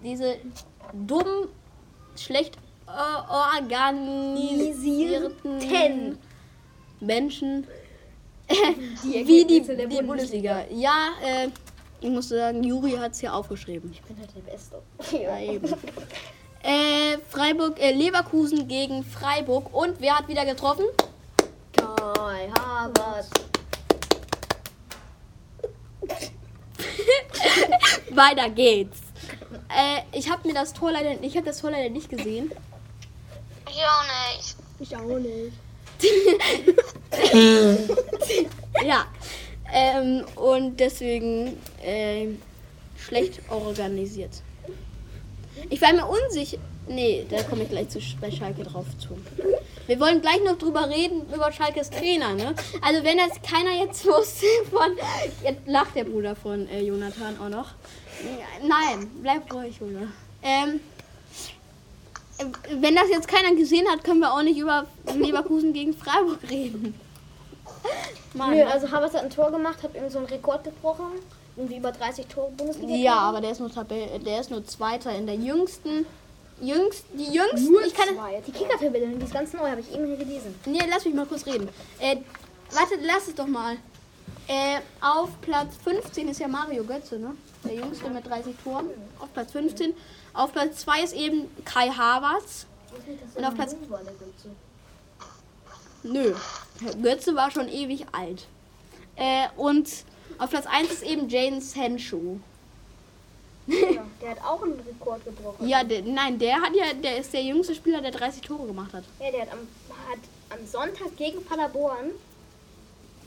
diese 0.04 0.36
dumm, 0.94 1.48
schlecht 2.18 2.58
äh, 2.88 2.92
organisierten 3.32 6.20
Menschen 7.00 7.66
wie 9.04 9.46
die, 9.46 9.62
der 9.62 9.88
die 9.88 10.02
Bundesliga. 10.02 10.66
Ja, 10.70 11.12
äh, 11.24 11.48
ich 12.02 12.10
muss 12.10 12.28
sagen, 12.30 12.64
Juri 12.64 12.92
hat 12.92 13.14
es 13.14 13.22
hier 13.22 13.34
aufgeschrieben. 13.34 13.90
Ich 13.94 14.02
bin 14.02 14.18
halt 14.20 14.30
der 14.36 14.42
Beste. 14.42 14.82
Ja, 15.12 15.40
eben. 15.40 15.68
Äh, 16.64 17.18
Freiburg, 17.30 17.80
äh, 17.80 17.92
Leverkusen 17.92 18.68
gegen 18.70 19.04
Freiburg. 19.04 19.74
Und 19.74 20.00
wer 20.00 20.18
hat 20.18 20.30
wieder 20.30 20.46
getroffen? 20.46 20.86
Kai 21.74 22.50
Havertz. 22.58 23.30
Weiter 28.12 28.50
geht's. 28.50 29.00
Äh, 29.70 30.04
ich 30.18 30.32
habe 30.32 30.48
mir 30.48 30.54
das 30.54 30.72
Tor 30.72 30.94
leider, 30.94 31.22
ich 31.22 31.36
habe 31.36 31.46
das 31.46 31.60
Tor 31.60 31.72
leider 31.72 31.90
nicht 31.90 32.10
gesehen. 32.10 32.50
Ich 33.70 33.82
auch 33.84 34.06
nicht. 34.38 34.56
Ich 34.80 34.96
auch 34.96 35.20
nicht. 35.20 35.52
Ja. 38.84 39.06
Ähm, 39.72 40.26
und 40.36 40.80
deswegen 40.80 41.58
äh, 41.82 42.28
schlecht 42.98 43.40
organisiert. 43.50 44.42
Ich 45.70 45.82
war 45.82 45.94
mir 45.94 46.06
unsicher. 46.06 46.58
Nee, 46.88 47.26
da 47.30 47.44
komme 47.44 47.64
ich 47.64 47.70
gleich 47.70 47.90
zu, 47.90 48.00
bei 48.20 48.30
Schalke 48.30 48.64
drauf 48.64 48.86
zu. 49.00 49.18
Wir 49.88 50.00
wollen 50.00 50.22
gleich 50.22 50.44
noch 50.44 50.58
drüber 50.58 50.90
reden, 50.90 51.22
über 51.34 51.52
Schalkes 51.52 51.90
Trainer, 51.90 52.34
ne? 52.34 52.56
Also 52.82 53.04
wenn 53.04 53.18
das 53.18 53.42
keiner 53.42 53.72
jetzt 53.84 54.06
wusste 54.06 54.46
von... 54.70 54.98
Jetzt 55.44 55.62
lacht 55.66 55.96
der 55.96 56.04
Bruder 56.04 56.36
von 56.36 56.68
äh, 56.70 56.82
Jonathan 56.82 57.38
auch 57.40 57.50
noch. 57.50 57.70
Nein, 58.62 59.10
bleib 59.22 59.54
ruhig, 59.54 59.78
Junge. 59.80 60.12
Ähm, 60.42 60.80
äh, 62.38 62.46
wenn 62.80 62.96
das 62.96 63.10
jetzt 63.10 63.28
keiner 63.28 63.56
gesehen 63.56 63.88
hat, 63.88 64.04
können 64.04 64.20
wir 64.20 64.34
auch 64.34 64.44
nicht 64.44 64.58
über 64.58 64.86
Leverkusen 65.16 65.74
gegen 65.74 65.94
Freiburg 65.94 66.40
reden. 66.50 66.94
Mann. 68.34 68.52
Nö, 68.52 68.64
also 68.64 68.90
Havertz 68.92 69.14
hat 69.14 69.24
ein 69.24 69.30
Tor 69.30 69.52
gemacht, 69.52 69.84
hat 69.84 69.92
irgendwie 69.94 70.12
so 70.12 70.20
einen 70.20 70.28
Rekord 70.28 70.64
gebrochen. 70.64 71.12
Irgendwie 71.56 71.78
über 71.78 71.92
30 71.92 72.26
Tore 72.28 72.52
Bundesliga. 72.52 72.96
Ja, 72.96 73.16
aber 73.16 73.40
der 73.40 73.52
ist 73.52 73.60
nur 73.60 73.72
Tabelle, 73.72 74.20
der 74.20 74.42
ist 74.42 74.50
nur 74.50 74.66
Zweiter 74.66 75.14
in 75.16 75.28
der 75.28 75.36
jüngsten, 75.36 76.08
jüngst, 76.60 77.06
die 77.14 77.32
jüngsten. 77.32 77.72
Nur 77.72 77.86
ich 77.86 77.94
kann, 77.94 78.08
zwei. 78.16 78.42
Die 78.46 78.52
Kicker-Tabelle, 78.52 79.08
die 79.08 79.24
ist 79.24 79.34
ganz 79.34 79.54
neu, 79.54 79.70
habe 79.70 79.82
ich 79.82 79.94
eben 79.94 80.08
hier 80.08 80.18
gelesen. 80.18 80.56
nee, 80.66 80.80
lass 80.90 81.06
mich 81.06 81.14
mal 81.14 81.28
kurz 81.28 81.46
reden. 81.46 81.70
Äh, 82.00 82.18
warte, 82.72 82.96
lass 83.04 83.28
es 83.28 83.36
doch 83.36 83.46
mal. 83.46 83.78
Äh, 84.48 84.80
auf 85.00 85.30
Platz 85.42 85.76
15 85.84 86.28
ist 86.28 86.40
ja 86.40 86.48
Mario 86.48 86.84
Götze, 86.84 87.18
ne? 87.18 87.36
Der 87.64 87.76
jüngste 87.76 88.10
mit 88.10 88.28
30 88.28 88.56
Toren. 88.64 88.88
Auf 89.20 89.32
Platz 89.32 89.52
15. 89.52 89.94
Auf 90.34 90.52
Platz 90.52 90.80
2 90.80 91.04
ist 91.04 91.14
eben 91.14 91.50
Kai 91.64 91.90
Havertz. 91.90 92.66
Und 93.36 93.46
auf 93.46 93.54
Platz. 93.54 93.76
Nö. 96.04 96.34
Götze 97.02 97.36
war 97.36 97.52
schon 97.52 97.68
ewig 97.68 98.06
alt. 98.12 98.48
Äh, 99.16 99.48
und 99.58 99.90
auf 100.38 100.50
Platz 100.50 100.66
1 100.66 100.92
ist 100.92 101.04
eben 101.04 101.30
Jane 101.30 101.62
Sancho. 101.62 102.40
Ja, 103.68 104.06
der 104.22 104.32
hat 104.32 104.44
auch 104.44 104.62
einen 104.62 104.80
Rekord 104.80 105.24
gebrochen. 105.24 105.68
Ja, 105.68 105.84
der, 105.84 106.02
nein, 106.02 106.38
der 106.38 106.62
hat 106.62 106.76
ja, 106.76 106.94
der 106.94 107.18
ist 107.18 107.32
der 107.34 107.44
jüngste 107.44 107.74
Spieler, 107.74 108.02
der 108.02 108.12
30 108.12 108.42
Tore 108.42 108.68
gemacht 108.68 108.94
hat. 108.94 109.04
Ja, 109.20 109.32
der 109.32 109.42
hat 109.42 109.54
am, 109.54 109.60
hat 110.10 110.20
am 110.50 110.68
Sonntag 110.68 111.16
gegen 111.16 111.44
Paderborn 111.46 112.12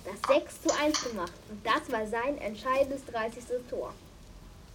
das 0.05 0.37
6 0.37 0.63
zu 0.63 0.79
1 0.79 1.11
gemacht. 1.11 1.33
Und 1.51 1.65
das 1.65 1.91
war 1.91 2.07
sein 2.07 2.39
entscheidendes 2.39 3.05
30. 3.07 3.45
Tor. 3.71 3.93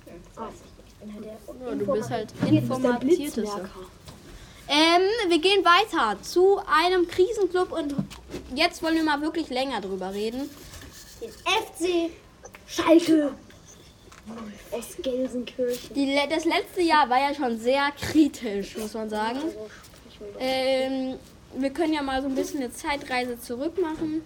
Hm, 0.05 0.13
das 0.33 0.43
weiß 0.43 0.53
ich 0.55 0.61
nicht. 0.61 0.87
Ich 0.87 0.95
bin 0.95 1.13
halt 1.13 1.25
der 1.25 1.67
Ja, 1.67 1.75
du 1.75 1.93
bist 1.93 2.09
halt. 2.09 2.99
Blitzmerker. 2.99 3.69
Ähm, 4.67 5.01
wir 5.27 5.39
gehen 5.39 5.63
weiter 5.65 6.21
zu 6.21 6.59
einem 6.65 7.07
Krisenclub 7.07 7.71
und 7.71 7.95
jetzt 8.55 8.81
wollen 8.81 8.95
wir 8.95 9.03
mal 9.03 9.21
wirklich 9.21 9.49
länger 9.49 9.81
drüber 9.81 10.13
reden. 10.13 10.49
den 11.21 11.29
FC 11.29 12.11
Schalke. 12.67 13.33
Aus 14.71 14.95
Gelsenkirchen. 15.01 15.93
Die, 15.93 16.17
das 16.29 16.45
letzte 16.45 16.81
Jahr 16.81 17.09
war 17.09 17.19
ja 17.19 17.33
schon 17.33 17.59
sehr 17.59 17.91
kritisch, 17.99 18.77
muss 18.77 18.93
man 18.93 19.09
sagen. 19.09 19.39
Ähm, 20.39 21.17
wir 21.55 21.69
können 21.71 21.93
ja 21.93 22.01
mal 22.01 22.21
so 22.21 22.27
ein 22.27 22.35
bisschen 22.35 22.61
eine 22.61 22.71
Zeitreise 22.71 23.39
zurück 23.39 23.81
machen. 23.81 24.23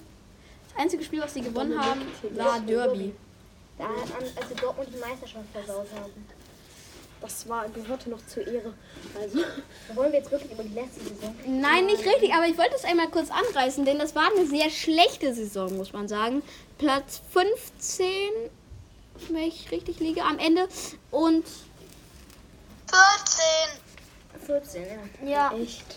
Das 0.67 0.83
einzige 0.83 1.03
Spiel, 1.03 1.21
was 1.21 1.33
sie 1.33 1.41
gewonnen 1.41 1.79
haben, 1.79 2.01
war 2.35 2.59
Derby. 2.59 3.13
Da 3.77 3.85
hat 3.85 3.91
also 4.41 4.55
Dortmund 4.55 4.89
die 4.93 4.99
Meisterschaft 4.99 5.45
versaut 5.51 5.87
haben. 5.95 6.13
Das 7.25 7.49
war, 7.49 7.67
gehörte 7.69 8.11
noch 8.11 8.23
zur 8.27 8.45
Ehre. 8.45 8.71
Also, 9.19 9.39
Wollen 9.95 10.11
wir 10.11 10.19
jetzt 10.19 10.29
wirklich 10.29 10.51
über 10.51 10.61
die 10.61 10.75
letzte 10.75 10.99
Saison? 10.99 11.35
Nein, 11.47 11.87
nicht 11.87 12.05
richtig, 12.05 12.31
aber 12.31 12.45
ich 12.45 12.55
wollte 12.55 12.75
es 12.75 12.83
einmal 12.83 13.07
kurz 13.07 13.29
anreißen, 13.31 13.83
denn 13.83 13.97
das 13.97 14.13
war 14.13 14.29
eine 14.31 14.45
sehr 14.45 14.69
schlechte 14.69 15.33
Saison, 15.33 15.75
muss 15.75 15.91
man 15.91 16.07
sagen. 16.07 16.43
Platz 16.77 17.23
15, 17.31 18.07
wenn 19.29 19.41
ich 19.41 19.71
richtig 19.71 19.99
liege, 19.99 20.21
am 20.21 20.37
Ende. 20.37 20.67
Und 21.09 21.45
14. 24.43 24.45
14, 24.45 24.83
ja. 25.23 25.51
ja, 25.51 25.57
echt. 25.57 25.95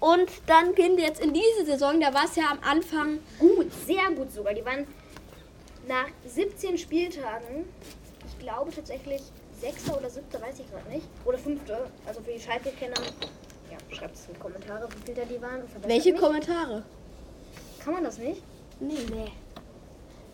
und 0.00 0.30
dann 0.46 0.74
gehen 0.74 0.96
wir 0.96 1.04
jetzt 1.04 1.20
in 1.20 1.34
diese 1.34 1.66
Saison, 1.66 2.00
da 2.00 2.14
war 2.14 2.24
es 2.24 2.36
ja 2.36 2.44
am 2.50 2.60
Anfang. 2.62 3.18
Gut, 3.38 3.70
sehr 3.86 4.10
gut 4.12 4.32
sogar. 4.32 4.54
Die 4.54 4.64
waren 4.64 4.86
nach 5.86 6.08
17 6.24 6.78
Spieltagen, 6.78 7.68
ich 8.26 8.38
glaube 8.38 8.70
tatsächlich 8.74 9.20
Sechster 9.60 9.96
oder 9.96 10.08
Siebter, 10.08 10.40
weiß 10.40 10.58
ich 10.58 10.70
gerade 10.70 10.88
nicht. 10.88 11.06
Oder 11.24 11.38
Fünfte. 11.38 11.86
Also 12.06 12.20
für 12.22 12.32
die 12.32 12.40
Schalke-Kenner, 12.40 13.00
ja, 13.70 13.76
schreibt 13.96 14.16
es 14.16 14.26
in 14.26 14.34
die 14.34 14.40
Kommentare, 14.40 14.88
wie 14.90 15.06
viel 15.06 15.14
da 15.14 15.24
die 15.24 15.40
waren. 15.40 15.62
Welche 15.82 16.12
mich. 16.12 16.20
Kommentare? 16.20 16.82
Kann 17.84 17.94
man 17.94 18.04
das 18.04 18.18
nicht? 18.18 18.42
Nee. 18.80 19.06
nee. 19.10 19.32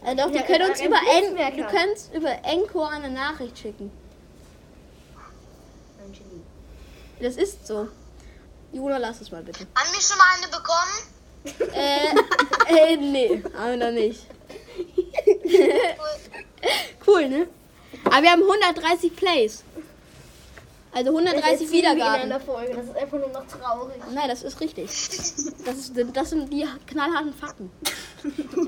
Äh, 0.05 0.15
doch, 0.15 0.31
die 0.31 0.37
Ja, 0.37 0.43
können 0.43 0.62
über 0.62 0.71
uns 0.71 0.81
über, 0.81 0.97
en 0.97 1.37
du 1.57 1.67
kannst 1.67 2.15
über 2.15 2.31
Encore 2.45 2.89
eine 2.89 3.11
Nachricht 3.11 3.59
schicken. 3.59 3.91
Das 7.21 7.37
ist 7.37 7.67
so. 7.67 7.89
Juna, 8.73 8.99
lass 8.99 9.21
es 9.23 9.31
mal 9.31 9.43
bitte. 9.43 9.67
Haben 9.75 9.93
wir 9.93 10.01
schon 10.01 10.19
mal 10.19 10.27
eine 10.37 10.49
bekommen? 10.49 10.99
Äh, 11.73 12.15
äh 12.95 12.97
nee, 12.97 13.43
haben 13.57 13.71
wir 13.71 13.77
noch 13.87 13.93
nicht. 13.93 14.27
cool, 17.07 17.29
ne? 17.29 17.47
Aber 18.05 18.23
wir 18.23 18.31
haben 18.31 18.43
130 18.43 19.17
Plays. 19.17 19.65
Also 20.93 21.11
130 21.11 21.67
In 21.67 21.73
Wiedergaben. 21.73 22.29
der 22.29 22.41
Folge. 22.41 22.75
Das 22.75 22.87
ist 22.87 22.97
einfach 22.97 23.19
nur 23.19 23.29
noch 23.29 23.47
traurig. 23.47 23.97
Nein, 24.15 24.29
das 24.29 24.43
ist 24.43 24.61
richtig. 24.61 24.87
Das, 25.67 25.77
ist, 25.79 25.93
das 26.15 26.31
sind 26.31 26.51
die 26.53 26.67
knallharten 26.87 27.35
Fakten. 27.35 27.71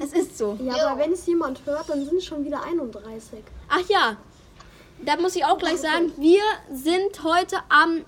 Es 0.02 0.12
ist 0.12 0.36
so. 0.36 0.58
Ja, 0.62 0.88
aber 0.88 1.00
wenn 1.00 1.12
es 1.12 1.24
jemand 1.26 1.64
hört, 1.64 1.88
dann 1.88 2.04
sind 2.04 2.18
es 2.18 2.26
schon 2.26 2.44
wieder 2.44 2.62
31. 2.62 3.38
Ach 3.68 3.88
ja, 3.88 4.16
da 5.04 5.16
muss 5.16 5.36
ich 5.36 5.44
auch 5.44 5.58
gleich 5.58 5.78
sagen, 5.78 6.12
wir 6.18 6.42
sind 6.70 7.22
heute 7.22 7.56
am 7.68 8.04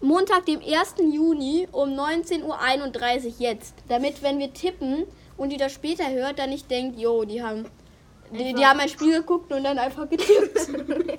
Montag, 0.00 0.46
dem 0.46 0.60
1. 0.60 0.94
Juni 1.12 1.66
um 1.72 1.90
19.31 1.90 2.44
Uhr 2.44 3.32
jetzt. 3.38 3.74
Damit, 3.88 4.22
wenn 4.22 4.38
wir 4.38 4.52
tippen 4.52 5.04
und 5.36 5.50
die 5.50 5.56
das 5.56 5.72
später 5.72 6.08
hört, 6.10 6.38
dann 6.38 6.50
nicht 6.50 6.70
denkt, 6.70 6.98
jo, 6.98 7.24
die 7.24 7.42
haben, 7.42 7.66
die, 8.32 8.54
die 8.54 8.66
haben 8.66 8.80
ein 8.80 8.88
Spiel 8.88 9.18
geguckt 9.20 9.52
und 9.52 9.64
dann 9.64 9.78
einfach 9.78 10.08
getippt. 10.08 10.68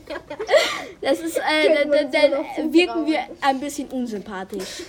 Das 1.02 1.20
ist, 1.20 1.38
äh, 1.38 1.86
da, 1.86 2.04
da, 2.04 2.28
da 2.28 2.74
wirken 2.74 3.06
wir 3.06 3.20
ein 3.42 3.60
bisschen 3.60 3.88
unsympathisch. 3.90 4.84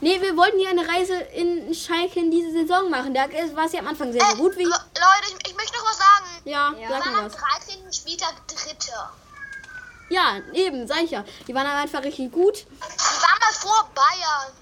Nee, 0.00 0.20
wir 0.20 0.36
wollten 0.36 0.58
hier 0.58 0.70
eine 0.70 0.86
Reise 0.86 1.14
in 1.14 1.72
Schalke 1.72 2.18
in 2.18 2.30
diese 2.30 2.50
Saison 2.50 2.90
machen. 2.90 3.14
Da 3.14 3.26
war 3.54 3.66
es 3.66 3.72
ja 3.72 3.80
am 3.80 3.86
Anfang 3.86 4.12
sehr, 4.12 4.20
sehr 4.20 4.36
gut. 4.36 4.56
Wie, 4.56 4.64
Le 4.64 4.70
Leute, 4.70 5.28
ich, 5.28 5.50
ich 5.50 5.56
möchte 5.56 5.78
noch 5.78 5.84
was 5.84 5.98
sagen. 5.98 6.26
ja, 6.44 6.74
Wir 6.76 6.88
sag 6.88 7.00
waren 7.00 7.12
mir 7.12 7.18
am 7.20 7.24
was. 7.26 7.36
13. 7.36 7.92
Spieltag 7.92 8.34
Dritter. 8.48 9.12
Ja, 10.10 10.40
eben, 10.52 10.86
sag 10.88 11.02
ich 11.04 11.12
ja. 11.12 11.24
Die 11.46 11.54
waren 11.54 11.66
aber 11.66 11.78
einfach 11.82 12.02
richtig 12.02 12.32
gut. 12.32 12.66
Wir 12.66 12.88
waren 12.88 13.40
mal 13.40 13.52
vor 13.52 13.90
Bayern. 13.94 14.52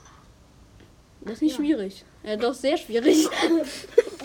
Das 1.23 1.33
ist 1.35 1.43
nicht 1.43 1.57
schwierig. 1.57 2.05
Ja, 2.23 2.37
doch 2.37 2.55
sehr 2.55 2.77
schwierig. 2.77 3.27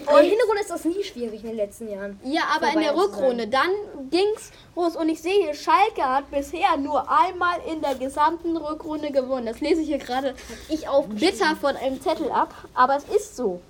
In 0.07 0.13
der 0.13 0.17
Hinrunde 0.23 0.61
ist 0.61 0.69
das 0.69 0.85
nie 0.85 1.03
schwierig 1.03 1.41
in 1.41 1.47
den 1.47 1.55
letzten 1.55 1.89
Jahren. 1.89 2.19
ja, 2.23 2.41
aber 2.55 2.71
in 2.73 2.79
der. 2.81 2.95
Rückrunde, 2.95 3.47
dann 3.47 3.69
ging's 4.11 4.51
los. 4.75 4.95
Und 4.95 5.09
ich 5.09 5.19
sehe 5.19 5.33
hier, 5.45 5.53
Schalke 5.55 6.03
hat 6.03 6.29
bisher 6.29 6.77
nur 6.77 7.09
einmal 7.09 7.55
in 7.71 7.81
der 7.81 7.95
gesamten 7.95 8.55
Rückrunde 8.55 9.09
gewonnen. 9.11 9.47
Das 9.47 9.61
lese 9.61 9.81
ich 9.81 9.87
hier 9.87 9.97
gerade 9.97 10.35
Ich 10.69 10.87
auch. 10.87 11.07
bitter 11.07 11.55
von 11.59 11.75
einem 11.75 11.99
Zettel 11.99 12.29
ab. 12.31 12.53
Aber 12.75 12.97
es 12.97 13.05
ist 13.05 13.35
so. 13.35 13.61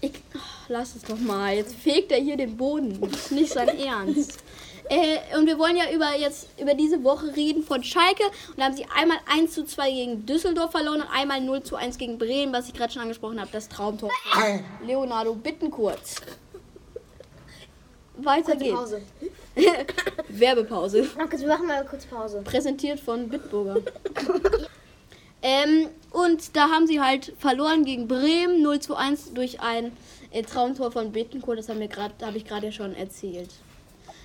Ich, 0.00 0.12
ach, 0.34 0.64
lass 0.68 0.94
es 0.96 1.02
doch 1.02 1.18
mal. 1.18 1.54
Jetzt 1.56 1.74
fegt 1.74 2.10
er 2.10 2.18
hier 2.18 2.38
den 2.38 2.56
Boden. 2.56 2.98
Das 3.02 3.12
ist 3.26 3.32
nicht 3.32 3.52
sein 3.52 3.68
Ernst. 3.78 4.38
Äh, 4.88 5.18
und 5.38 5.46
wir 5.46 5.58
wollen 5.58 5.76
ja 5.76 5.90
über 5.92 6.14
jetzt 6.18 6.48
über 6.60 6.74
diese 6.74 7.02
Woche 7.04 7.34
reden 7.34 7.62
von 7.62 7.82
Schalke. 7.82 8.24
Und 8.48 8.58
da 8.58 8.64
haben 8.64 8.76
sie 8.76 8.86
einmal 8.94 9.18
1 9.32 9.52
zu 9.52 9.64
2 9.64 9.90
gegen 9.90 10.26
Düsseldorf 10.26 10.72
verloren 10.72 11.00
und 11.02 11.08
einmal 11.12 11.40
0 11.40 11.62
zu 11.62 11.76
1 11.76 11.98
gegen 11.98 12.18
Bremen, 12.18 12.52
was 12.52 12.68
ich 12.68 12.74
gerade 12.74 12.92
schon 12.92 13.02
angesprochen 13.02 13.40
habe. 13.40 13.50
Das 13.52 13.68
Traumtor. 13.68 14.10
Leonardo 14.84 15.34
Bittenkurz. 15.34 16.16
Weiter 18.18 18.56
geht's. 18.56 18.74
Pause. 18.74 19.02
Werbepause. 20.28 21.08
Okay, 21.22 21.38
wir 21.40 21.48
machen 21.48 21.66
mal 21.66 21.84
kurz 21.84 22.04
Pause. 22.06 22.42
Präsentiert 22.42 23.00
von 23.00 23.28
Bitburger. 23.28 23.76
ähm, 25.42 25.88
und 26.10 26.54
da 26.56 26.68
haben 26.68 26.86
sie 26.86 27.00
halt 27.00 27.32
verloren 27.38 27.84
gegen 27.84 28.08
Bremen 28.08 28.62
0 28.62 28.80
zu 28.80 28.94
1 28.96 29.32
durch 29.34 29.60
ein 29.60 29.92
äh, 30.30 30.42
Traumtor 30.42 30.92
von 30.92 31.12
Bittencourt. 31.12 31.58
Das 31.58 31.68
haben 31.68 31.80
wir 31.80 31.88
grad- 31.88 32.22
habe 32.22 32.36
ich 32.36 32.44
gerade 32.44 32.66
ja 32.66 32.72
schon 32.72 32.94
erzählt. 32.94 33.50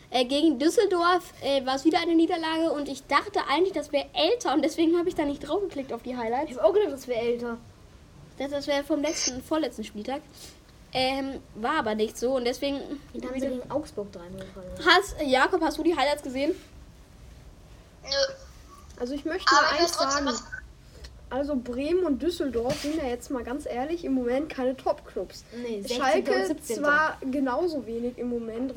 Äh, 0.10 0.26
gegen 0.26 0.58
Düsseldorf 0.58 1.34
äh, 1.42 1.66
war 1.66 1.76
es 1.76 1.84
wieder 1.84 2.00
eine 2.00 2.16
Niederlage 2.16 2.72
und 2.72 2.88
ich 2.88 3.06
dachte 3.08 3.42
eigentlich, 3.50 3.74
das 3.74 3.92
wäre 3.92 4.06
älter 4.14 4.54
und 4.54 4.64
deswegen 4.64 4.98
habe 4.98 5.10
ich 5.10 5.16
da 5.16 5.26
nicht 5.26 5.40
drauf 5.40 5.62
geklickt 5.62 5.92
auf 5.92 6.02
die 6.04 6.16
Highlights. 6.16 6.52
Ich 6.52 6.58
habe 6.58 6.68
auch 6.68 6.74
gedacht, 6.74 6.94
das 6.94 7.08
wäre 7.08 7.20
älter. 7.20 7.58
Das, 8.38 8.52
das 8.52 8.68
wäre 8.68 8.84
vom 8.84 9.02
letzten, 9.02 9.42
vorletzten 9.42 9.84
Spieltag. 9.84 10.22
Ähm, 10.94 11.42
war 11.56 11.80
aber 11.80 11.96
nicht 11.96 12.18
so 12.18 12.36
und 12.38 12.46
deswegen. 12.46 12.80
Und 13.14 13.26
haben 13.26 13.34
sie 13.34 13.48
gegen 13.48 13.72
Augsburg 13.72 14.12
3 14.14 14.20
verloren. 14.54 14.80
Hast, 14.86 15.16
Jakob, 15.26 15.62
hast 15.62 15.78
du 15.78 15.84
die 15.84 15.96
Highlights 15.96 16.24
gesehen? 16.24 16.56
Nö. 18.04 18.10
Also 19.00 19.14
ich 19.14 19.26
möchte 19.26 19.52
Aber 19.52 19.68
mal 19.68 19.80
eins 19.80 19.98
sagen. 19.98 20.30
Also 21.30 21.58
Bremen 21.58 22.06
und 22.06 22.22
Düsseldorf 22.22 22.82
sind 22.82 22.96
ja 22.96 23.04
jetzt 23.04 23.30
mal 23.30 23.44
ganz 23.44 23.66
ehrlich 23.66 24.06
im 24.06 24.14
Moment 24.14 24.48
keine 24.48 24.78
Top-Clubs. 24.78 25.44
Nee, 25.62 25.82
16. 25.82 25.98
Schalke 25.98 26.32
und 26.32 26.48
17. 26.48 26.76
zwar 26.78 27.18
genauso 27.20 27.86
wenig 27.86 28.18
im 28.18 28.30
Moment, 28.30 28.76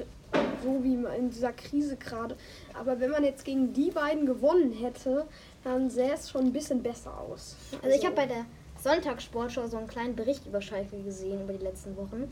so 0.63 0.83
wie 0.85 0.95
in 0.95 1.31
dieser 1.31 1.53
Krise 1.53 1.97
gerade. 1.97 2.37
Aber 2.75 3.01
wenn 3.01 3.11
man 3.11 3.25
jetzt 3.25 3.45
gegen 3.45 3.73
die 3.73 3.91
beiden 3.91 4.27
gewonnen 4.27 4.73
hätte, 4.73 5.27
dann 5.65 5.91
sähe 5.91 6.13
es 6.13 6.31
schon 6.31 6.47
ein 6.47 6.53
bisschen 6.53 6.83
besser 6.83 7.17
aus. 7.19 7.57
Also 7.83 7.97
ich 7.97 8.05
habe 8.05 8.17
bei 8.17 8.27
der 8.27 8.47
Sonntagssportschau 8.83 9.67
so 9.67 9.77
einen 9.77 9.89
kleinen 9.89 10.17
Bericht 10.17 10.47
über 10.47 10.61
Schalke 10.61 11.03
gesehen 11.03 11.43
über 11.43 11.53
die 11.53 11.65
letzten 11.65 11.97
Wochen. 11.97 12.31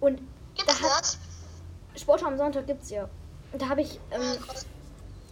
Und 0.00 0.20
Gibt's 0.56 0.80
da 0.80 0.88
hat 0.88 1.00
das? 1.00 1.18
Sportschau 1.96 2.26
am 2.26 2.36
Sonntag 2.36 2.66
gibt's 2.66 2.90
ja. 2.90 3.08
Und 3.52 3.62
da 3.62 3.68
habe 3.68 3.82
ich 3.82 3.98
ähm, 4.10 4.38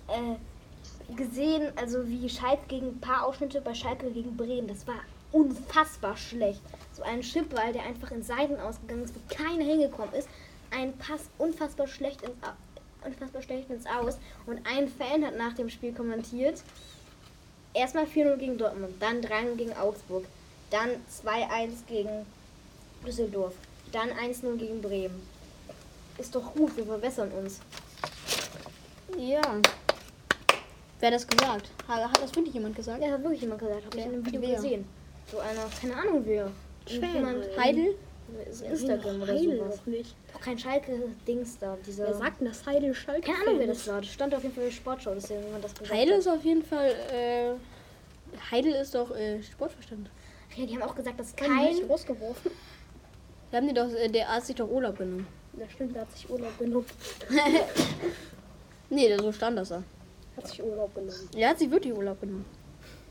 äh, 0.09 1.15
gesehen, 1.15 1.73
also 1.77 2.07
wie 2.09 2.29
Schalke 2.29 2.63
gegen 2.69 2.89
ein 2.89 3.01
paar 3.01 3.27
Ausschnitte 3.27 3.61
bei 3.61 3.75
Schalke 3.75 4.11
gegen 4.11 4.37
Bremen. 4.37 4.69
Das 4.69 4.87
war 4.87 4.97
unfassbar 5.33 6.17
schlecht. 6.17 6.63
So 6.93 7.03
ein 7.03 7.21
Chipball, 7.21 7.73
der 7.73 7.85
einfach 7.85 8.11
in 8.11 8.23
Seiten 8.23 8.59
ausgegangen 8.61 9.05
ist, 9.05 9.15
wo 9.15 9.35
keiner 9.35 9.65
hingekommen 9.65 10.15
ist. 10.15 10.29
Ein 10.71 10.97
Pass 10.99 11.23
unfassbar 11.39 11.87
schlecht 11.87 12.23
ins, 12.23 12.35
unfassbar 13.05 13.43
schlecht 13.43 13.71
ins 13.71 13.87
Aus. 13.87 14.19
Und 14.47 14.61
ein 14.67 14.89
Fan 14.89 15.25
hat 15.25 15.37
nach 15.37 15.55
dem 15.55 15.71
Spiel 15.71 15.93
kommentiert, 15.93 16.63
erstmal 17.75 18.05
4-0 18.05 18.37
gegen 18.37 18.59
Dortmund, 18.59 18.95
dann 19.01 19.21
3-0 19.21 19.57
gegen 19.57 19.77
Augsburg, 19.77 20.25
dann 20.71 20.91
2-1 21.25 21.87
gegen 21.87 22.27
Düsseldorf, 23.07 23.55
dann 23.93 24.11
1-0 24.11 24.57
gegen 24.57 24.83
Bremen. 24.83 25.23
Ist 26.19 26.35
doch 26.35 26.53
gut, 26.55 26.77
wir 26.77 26.85
verbessern 26.85 27.31
uns. 27.33 27.61
Ja. 29.17 29.41
Wer 31.01 31.09
hat 31.09 31.15
das 31.15 31.27
gesagt? 31.27 31.71
Hat, 31.87 32.11
hat 32.11 32.23
das 32.23 32.35
wirklich 32.35 32.55
jemand 32.55 32.75
gesagt? 32.75 33.03
Ja, 33.03 33.13
hat 33.13 33.23
wirklich 33.23 33.43
jemand 33.43 33.61
gesagt, 33.61 33.87
habe 33.87 33.97
ich 33.97 34.05
in 34.05 34.13
einem 34.13 34.27
Video 34.27 34.41
gesehen. 34.41 34.85
So 35.31 35.39
einer, 35.39 35.67
keine 35.81 35.97
Ahnung 35.97 36.23
wer. 36.25 36.51
Jemand 36.87 37.45
Heidel? 37.57 37.95
So 38.51 38.65
Instagram 38.65 39.23
oder 39.23 39.33
Heidel 39.35 39.59
sowas. 39.59 39.81
nicht. 39.87 40.15
Doch 40.33 40.41
kein 40.41 40.59
Schalke-Dings 40.59 41.59
da. 41.59 41.77
Dieser, 41.87 42.07
Wer 42.09 42.15
sagt 42.15 42.41
denn 42.41 42.49
das 42.49 42.65
Heidel 42.67 42.95
Schalke? 42.95 43.23
keine 43.23 43.39
Ahnung, 43.49 43.59
wer 43.61 43.67
das 43.69 43.87
war. 43.89 44.01
Das 44.01 44.11
stand 44.11 44.35
auf 44.35 44.43
jeden 44.43 44.55
Fall 44.55 44.65
in 44.65 44.71
der 44.71 44.77
Sportschau, 44.77 45.15
deswegen 45.15 45.45
jemand 45.45 45.65
das 45.65 45.75
gesagt 45.75 45.93
Heidel 45.93 46.15
hat. 46.15 46.21
ist 46.21 46.29
auf 46.29 46.45
jeden 46.45 46.63
Fall. 46.63 46.95
Äh, 47.13 47.53
Heidel 48.51 48.73
ist 48.75 48.95
doch 48.95 49.15
äh, 49.17 49.43
Sportverstand. 49.43 50.11
Ach 50.53 50.57
ja, 50.59 50.67
die 50.67 50.75
haben 50.75 50.83
auch 50.83 50.95
gesagt, 50.95 51.19
dass 51.19 51.35
Kein 51.35 51.65
nicht 51.75 51.89
rausgeworfen. 51.89 52.51
Da 53.51 53.57
haben 53.59 53.69
die 53.69 53.75
doch, 53.75 53.91
äh, 53.93 54.09
der 54.09 54.29
Arzt 54.29 54.49
sich 54.49 54.57
doch 54.57 54.69
Urlaub 54.69 54.99
genommen. 54.99 55.27
Ja, 55.59 55.69
stimmt, 55.71 55.95
der 55.95 56.03
hat 56.03 56.13
sich 56.13 56.29
Urlaub 56.31 56.57
genommen. 56.59 56.87
Nee, 58.91 59.15
so 59.19 59.31
stand 59.33 59.59
das 59.59 59.69
da. 59.69 59.83
Hat 60.37 60.47
sich 60.49 60.63
Urlaub 60.63 60.95
genommen. 60.95 61.29
Er 61.37 61.51
hat 61.51 61.59
sich 61.59 61.71
wirklich 61.71 61.93
Urlaub 61.93 62.21
genommen. 62.21 62.45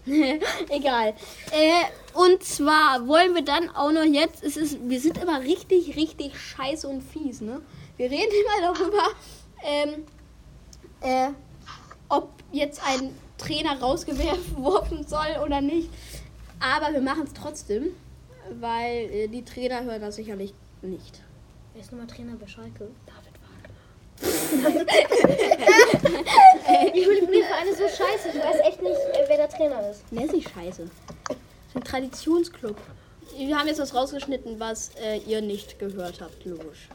Egal. 0.69 1.13
Äh, 1.51 1.83
und 2.13 2.43
zwar 2.43 3.07
wollen 3.07 3.35
wir 3.35 3.43
dann 3.43 3.69
auch 3.69 3.91
noch 3.91 4.03
jetzt, 4.03 4.43
es 4.43 4.57
ist, 4.57 4.77
wir 4.87 4.99
sind 4.99 5.17
immer 5.17 5.41
richtig, 5.41 5.95
richtig 5.95 6.39
scheiße 6.39 6.87
und 6.87 7.01
fies, 7.01 7.41
ne? 7.41 7.61
Wir 7.97 8.09
reden 8.09 8.31
immer 8.61 8.73
darüber, 8.73 9.03
ähm, 9.63 10.05
äh, 11.01 11.29
ob 12.09 12.29
jetzt 12.51 12.81
ein 12.85 13.13
Trainer 13.37 13.79
rausgeworfen 13.79 15.03
soll 15.07 15.43
oder 15.43 15.61
nicht. 15.61 15.89
Aber 16.59 16.93
wir 16.93 17.01
machen 17.01 17.23
es 17.25 17.33
trotzdem, 17.33 17.89
weil 18.59 19.09
äh, 19.11 19.27
die 19.27 19.43
Trainer 19.43 19.83
hören 19.83 20.01
das 20.01 20.15
sicherlich 20.15 20.53
nicht. 20.81 21.21
Wer 21.73 21.81
ist 21.81 21.91
nochmal 21.91 22.07
Trainer 22.07 22.35
bei 22.35 22.47
Schalke? 22.47 22.89
Wie 23.05 23.11
fühlt 26.93 27.29
mir 27.29 27.43
Vereine 27.45 27.75
so 27.75 27.83
scheiße? 27.87 28.29
Ich 28.33 28.39
weiß 28.43 28.59
echt 28.67 28.81
nicht, 28.81 28.95
äh, 28.95 29.25
wer 29.27 29.37
der 29.37 29.49
Trainer 29.49 29.89
ist. 29.89 30.11
Ne, 30.11 30.25
ist 30.25 30.33
nicht 30.33 30.49
scheiße. 30.49 30.83
Das 31.27 31.37
ist 31.37 31.75
ein 31.75 31.83
Traditionsclub. 31.83 32.75
Wir 33.37 33.57
haben 33.57 33.67
jetzt 33.67 33.79
was 33.79 33.93
rausgeschnitten, 33.93 34.59
was 34.59 34.91
äh, 35.03 35.17
ihr 35.27 35.41
nicht 35.41 35.77
gehört 35.79 36.21
habt, 36.21 36.43
logisch. 36.45 36.87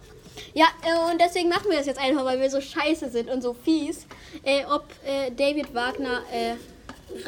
Ja, 0.54 0.66
äh, 0.84 1.12
und 1.12 1.20
deswegen 1.20 1.48
machen 1.48 1.70
wir 1.70 1.76
das 1.78 1.86
jetzt 1.86 2.00
einfach, 2.00 2.24
weil 2.24 2.40
wir 2.40 2.50
so 2.50 2.60
scheiße 2.60 3.10
sind 3.10 3.30
und 3.30 3.42
so 3.42 3.54
fies. 3.54 4.06
Äh, 4.44 4.64
ob 4.64 4.84
äh, 5.06 5.30
David 5.30 5.74
Wagner 5.74 6.22
äh, 6.32 6.54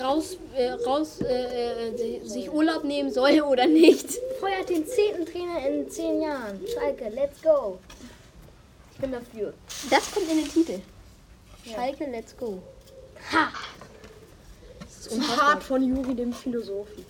raus, 0.00 0.38
raus 0.86 1.18
si- 1.18 2.20
sich 2.24 2.50
Urlaub 2.50 2.84
nehmen 2.84 3.10
soll 3.12 3.42
oder 3.42 3.66
nicht. 3.66 4.08
Feuert 4.40 4.70
den 4.70 4.86
zehnten 4.86 5.26
Trainer 5.26 5.68
in 5.68 5.90
zehn 5.90 6.22
Jahren. 6.22 6.58
Schalke, 6.72 7.10
let's 7.14 7.42
go. 7.42 7.78
Ich 9.04 9.10
bin 9.10 9.20
dafür. 9.20 9.52
Das 9.90 10.10
kommt 10.10 10.30
in 10.30 10.38
den 10.38 10.50
Titel. 10.50 10.80
Schalke, 11.70 12.06
let's 12.10 12.34
go. 12.38 12.62
Ha! 13.32 13.48
Das 14.80 14.98
ist 14.98 15.12
unfassbar. 15.12 15.46
hart 15.46 15.62
von 15.62 15.82
Juri, 15.82 16.14
dem 16.14 16.32
Philosophen. 16.32 17.04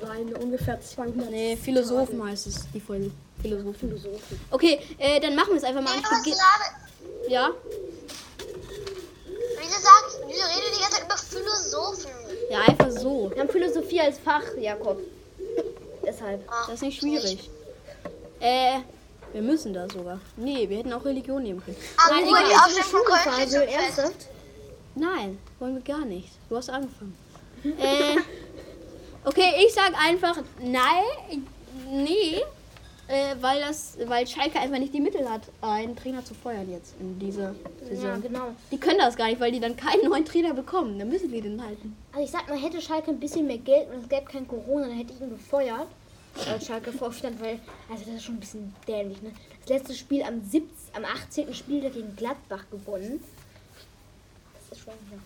Seine 0.00 0.34
ungefähr 0.38 0.80
200 0.80 1.30
Nee, 1.30 1.56
Philosophen 1.56 2.24
heißt 2.24 2.46
es, 2.46 2.66
die 2.72 2.80
Folge. 2.80 3.10
Philosophen. 3.42 3.74
Philosophen. 3.74 4.40
Okay, 4.50 4.80
äh, 4.96 5.20
dann 5.20 5.34
machen 5.34 5.50
wir 5.50 5.56
es 5.56 5.64
einfach 5.64 5.82
mal. 5.82 5.94
Ich 5.98 6.02
gerade. 6.04 7.28
ja? 7.28 7.50
Wieso 9.58 9.80
sagst 9.80 10.20
wieso 10.26 10.42
redet 10.42 10.64
ihr 10.64 10.74
die 10.74 10.80
ganze 10.80 10.96
Zeit 10.96 11.04
über 11.04 11.18
Philosophen? 11.18 12.10
Ja, 12.50 12.60
einfach 12.60 12.90
so. 12.90 13.30
Wir 13.30 13.40
haben 13.42 13.50
Philosophie 13.50 14.00
als 14.00 14.18
Fach, 14.18 14.42
Jakob. 14.58 15.00
Deshalb. 16.02 16.48
Das 16.48 16.76
ist 16.76 16.82
nicht 16.82 17.00
schwierig. 17.00 17.50
Äh, 18.40 18.80
wir 19.36 19.42
müssen 19.42 19.74
da 19.74 19.86
sogar. 19.86 20.18
Nee, 20.38 20.66
wir 20.66 20.78
hätten 20.78 20.94
auch 20.94 21.04
Religion 21.04 21.42
nehmen 21.42 21.62
können. 21.62 21.76
Aber 22.06 22.14
Nein, 22.14 22.26
egal. 22.26 22.44
die 22.48 22.54
Aufstellung 22.54 22.90
von 22.90 23.02
Köln 23.04 23.48
steht 23.48 23.70
fest. 23.70 23.98
ernsthaft? 23.98 24.26
Nein, 24.94 25.38
wollen 25.58 25.74
wir 25.74 25.82
gar 25.82 26.06
nicht. 26.06 26.30
Du 26.48 26.56
hast 26.56 26.70
angefangen. 26.70 27.14
äh, 27.62 28.16
okay, 29.26 29.52
ich 29.66 29.74
sag 29.74 29.92
einfach 30.02 30.38
nein, 30.58 31.46
nee, 31.92 32.40
äh, 33.08 33.34
weil 33.42 33.60
das, 33.60 33.98
weil 34.06 34.26
Schalke 34.26 34.58
einfach 34.58 34.78
nicht 34.78 34.94
die 34.94 35.02
Mittel 35.02 35.28
hat, 35.28 35.42
einen 35.60 35.94
Trainer 35.96 36.24
zu 36.24 36.32
feuern 36.32 36.70
jetzt 36.70 36.94
in 36.98 37.18
dieser 37.18 37.54
Saison. 37.86 38.06
Ja, 38.06 38.16
genau. 38.16 38.46
Die 38.70 38.78
können 38.78 39.00
das 39.00 39.16
gar 39.16 39.26
nicht, 39.26 39.38
weil 39.38 39.52
die 39.52 39.60
dann 39.60 39.76
keinen 39.76 40.08
neuen 40.08 40.24
Trainer 40.24 40.54
bekommen. 40.54 40.98
Dann 40.98 41.10
müssen 41.10 41.30
die 41.30 41.42
den 41.42 41.62
halten. 41.62 41.94
Also 42.12 42.24
ich 42.24 42.30
sag 42.30 42.48
mal, 42.48 42.56
hätte 42.56 42.80
Schalke 42.80 43.10
ein 43.10 43.20
bisschen 43.20 43.46
mehr 43.46 43.58
Geld 43.58 43.90
und 43.92 44.02
es 44.02 44.08
gäbe 44.08 44.24
kein 44.24 44.48
Corona, 44.48 44.86
dann 44.86 44.96
hätte 44.96 45.12
ich 45.12 45.20
ihn 45.20 45.28
gefeuert. 45.28 45.88
Als 46.48 46.66
Schalke 46.66 46.92
Vorstand, 46.92 47.40
weil, 47.40 47.58
also 47.90 48.04
das 48.04 48.14
ist 48.14 48.24
schon 48.24 48.36
ein 48.36 48.40
bisschen 48.40 48.74
dämlich, 48.86 49.20
ne? 49.22 49.32
Das 49.60 49.70
letzte 49.70 49.94
Spiel 49.94 50.22
am 50.22 50.42
17, 50.42 50.70
am 50.94 51.04
18. 51.04 51.54
Spieltag 51.54 51.94
gegen 51.94 52.14
Gladbach 52.14 52.64
gewonnen. 52.70 53.22
Das 54.68 54.78
ist 54.78 54.84
schon 54.84 54.94
ja, 55.10 55.18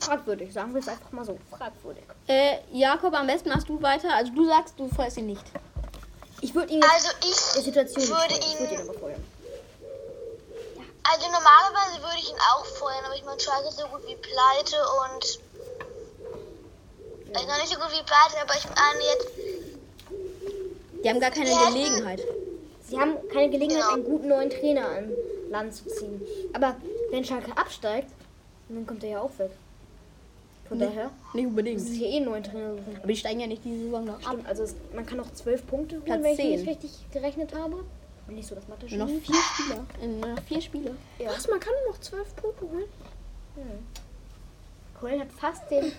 fragwürdig, 0.00 0.52
sagen 0.52 0.72
wir 0.74 0.80
es 0.80 0.88
einfach 0.88 1.12
mal 1.12 1.24
so. 1.24 1.38
Fragwürdig. 1.50 2.04
Äh, 2.26 2.58
Jakob, 2.72 3.14
am 3.14 3.26
besten 3.26 3.50
machst 3.50 3.68
du 3.68 3.80
weiter. 3.80 4.12
Also 4.14 4.32
du 4.32 4.46
sagst, 4.46 4.74
du 4.78 4.88
feuerst 4.88 5.18
ihn 5.18 5.26
nicht. 5.26 5.44
Ich 6.40 6.54
würde 6.54 6.72
ihn 6.72 6.82
Also 6.82 7.08
ich 7.24 7.34
Situation 7.64 8.08
würde. 8.08 8.34
Ich 8.34 8.58
würde 8.58 8.74
ihn 8.74 8.80
ihn. 8.80 8.88
aber 8.88 8.98
feuern. 8.98 9.24
Also 11.04 11.26
normalerweise 11.26 12.02
würde 12.02 12.16
ich 12.18 12.30
ihn 12.30 12.38
auch 12.52 12.64
feuern, 12.64 13.04
aber 13.04 13.14
ich 13.14 13.24
meine, 13.24 13.38
Schalke 13.40 13.68
ist 13.68 13.78
so 13.78 13.86
gut 13.88 14.02
wie 14.06 14.16
pleite 14.16 14.76
und. 14.76 15.38
Also 17.36 17.48
noch 17.48 17.58
nicht 17.58 17.72
so 17.72 17.78
gut 17.78 17.90
wie 17.92 18.02
pleite, 18.02 18.40
aber 18.40 18.54
ich 18.56 18.64
meine 18.64 19.04
jetzt. 19.04 19.63
Die 21.04 21.10
haben 21.10 21.20
gar 21.20 21.30
keine 21.30 21.50
Ja. 21.50 21.68
Gelegenheit. 21.68 22.22
Sie 22.88 22.98
haben 22.98 23.16
keine 23.32 23.50
Gelegenheit, 23.50 23.82
Genau. 23.82 23.94
einen 23.94 24.04
guten 24.04 24.28
neuen 24.28 24.50
Trainer 24.50 24.88
an 24.88 25.10
Land 25.50 25.74
zu 25.74 25.86
ziehen. 25.86 26.20
Aber 26.52 26.76
wenn 27.10 27.24
Schalke 27.24 27.56
absteigt, 27.56 28.08
dann 28.68 28.86
kommt 28.86 29.04
er 29.04 29.10
ja 29.10 29.20
auch 29.20 29.30
weg. 29.38 29.50
Von 30.68 30.78
daher 30.78 31.10
Nicht 31.34 31.46
unbedingt. 31.46 31.80
sich 31.80 32.00
ja 32.00 32.08
eh 32.08 32.16
einen 32.16 32.24
neuen 32.24 32.42
Trainer 32.42 32.72
suchen. 32.74 32.96
Aber 32.98 33.06
die 33.06 33.16
steigen 33.16 33.40
ja 33.40 33.46
nicht 33.46 33.62
diese 33.64 33.84
Saison 33.84 34.04
noch 34.06 34.14
ab. 34.14 34.22
Stimmt, 34.28 34.46
also 34.46 34.62
es, 34.62 34.74
man 34.94 35.04
kann 35.04 35.18
noch 35.18 35.30
zwölf 35.34 35.66
Punkte 35.66 35.96
holen, 35.96 36.04
Platz 36.04 36.22
wenn 36.22 36.30
ich 36.32 36.36
10. 36.36 36.50
nicht 36.50 36.66
richtig 36.68 36.90
gerechnet 37.12 37.54
habe. 37.54 37.84
Bin 38.26 38.36
nicht 38.36 38.48
so 38.48 38.54
das 38.54 38.66
mathe 38.68 38.86
noch 38.96 39.06
vier 39.06 39.20
Spieler. 39.20 39.86
Äh, 40.00 40.06
noch 40.06 40.42
vier 40.44 40.60
Spieler. 40.62 40.90
Ja. 41.18 41.28
Was, 41.30 41.46
man 41.48 41.60
kann 41.60 41.74
noch 41.90 42.00
12 42.00 42.34
Punkte 42.36 42.64
holen? 42.70 42.84
Köln 44.98 45.20
hat 45.20 45.28
fast 45.32 45.70
den. 45.70 45.92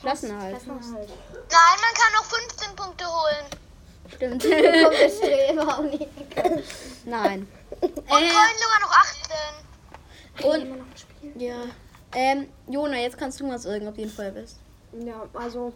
Klassenerhalt. 0.00 0.56
Nein, 0.66 0.76
man 0.76 1.94
kann 1.94 2.12
noch 2.14 2.24
15 2.24 2.76
Punkte 2.76 3.04
holen. 3.06 3.46
Stimmt. 4.14 4.42
Kommt 4.42 4.52
der 4.52 5.08
Streber 5.10 5.78
auch 5.78 5.82
nicht. 5.82 6.08
Nein. 7.04 7.46
Und 7.80 7.82
Äh, 7.82 8.00
Köln 8.00 8.56
sogar 8.58 8.80
noch 8.80 8.96
18. 10.40 10.50
und 10.50 10.62
Immer 10.66 10.76
noch 10.76 10.84
ein 10.84 10.92
Spiel. 10.96 11.42
ja. 11.48 11.56
Ähm, 12.14 12.48
Jona, 12.68 12.96
jetzt 12.98 13.18
kannst 13.18 13.38
du 13.40 13.46
mal 13.46 13.58
sagen, 13.58 13.86
ob 13.86 13.94
du 13.94 14.00
ihn 14.02 14.08
Feuer 14.10 14.30
bist. 14.30 14.56
Ja, 15.04 15.26
also 15.34 15.72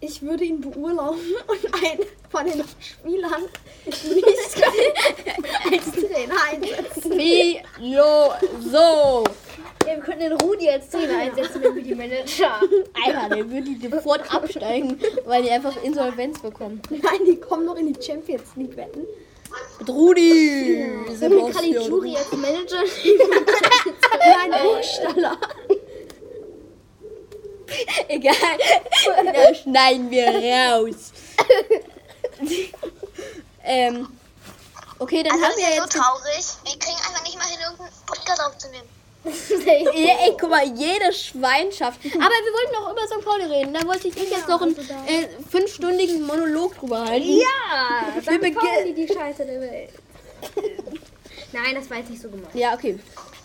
ich 0.00 0.22
würde 0.22 0.44
ihn 0.44 0.60
beurlauben 0.60 1.18
und 1.48 1.74
einen 1.74 2.04
von 2.30 2.46
den 2.46 2.64
Spielern 2.80 3.42
nicht 3.86 4.64
als 5.72 5.90
Trainer 5.92 6.34
einsetzen. 6.50 7.12
Philo, 7.12 8.32
so. 8.60 9.24
Ja, 9.86 9.96
wir 9.96 10.02
könnten 10.02 10.20
den 10.20 10.32
Rudi 10.34 10.68
als 10.68 10.88
Trainer 10.90 11.18
einsetzen, 11.18 11.62
wenn 11.62 11.74
wir 11.74 11.82
die 11.82 11.94
Manager. 11.94 12.60
Alter, 13.06 13.34
der 13.34 13.50
würde 13.50 13.70
die 13.74 13.88
sofort 13.88 14.32
absteigen, 14.32 15.00
weil 15.24 15.42
die 15.42 15.50
einfach 15.50 15.74
Insolvenz 15.82 16.38
bekommen. 16.40 16.80
Nein, 16.90 17.24
die 17.26 17.36
kommen 17.40 17.64
noch 17.66 17.76
in 17.76 17.92
die 17.92 18.02
Champions 18.02 18.42
League 18.56 18.76
wetten. 18.76 19.06
Mit 19.80 19.88
Rudi! 19.88 20.86
Wenn 21.08 21.30
wir 21.32 21.50
Caligiuri 21.52 22.16
als 22.16 22.30
Manager 22.32 22.82
Nein, 24.18 24.62
Hochstaller. 24.62 25.36
Egal. 28.08 28.34
Da 29.32 29.54
schneiden 29.54 30.10
wir 30.10 30.26
raus. 30.28 31.12
ähm, 33.64 34.08
okay, 34.98 35.22
dann 35.22 35.32
Also 35.32 35.44
haben 35.44 35.52
das 35.52 35.56
wir 35.56 35.68
ist 35.68 35.76
ja 35.76 35.82
jetzt. 35.82 35.92
so 35.92 35.98
traurig. 35.98 36.44
Wir 36.64 36.78
kriegen 36.78 36.96
einfach 36.98 37.22
nicht 37.24 37.38
mal 37.38 37.44
hin, 37.46 37.58
irgendeinen 37.62 37.92
Podcast 38.06 38.40
aufzunehmen. 38.42 38.88
Ja, 39.94 40.14
ey, 40.24 40.34
guck 40.40 40.50
mal, 40.50 40.64
jede 40.64 41.12
Schweinschaft. 41.12 42.00
Aber 42.04 42.14
wir 42.14 42.52
wollten 42.52 42.72
noch 42.72 42.92
über 42.92 43.06
St. 43.06 43.24
Pauli 43.24 43.44
reden. 43.44 43.74
Da 43.74 43.86
wollte 43.86 44.08
ich 44.08 44.14
nicht 44.14 44.30
jetzt 44.30 44.48
noch 44.48 44.62
einen 44.62 44.76
äh, 44.76 45.28
fünfstündigen 45.48 46.26
Monolog 46.26 46.78
drüber 46.78 47.04
halten. 47.04 47.28
Ja! 47.28 48.14
Wir 48.14 48.22
St. 48.22 48.54
Pauli, 48.56 48.94
die 48.94 49.08
Scheiße 49.08 49.44
der 49.44 49.60
Welt. 49.60 49.90
Nein, 51.52 51.74
das 51.74 51.90
war 51.90 51.98
jetzt 51.98 52.10
nicht 52.10 52.22
so 52.22 52.30
gemeint. 52.30 52.54
Ja, 52.54 52.74
okay. 52.74 52.98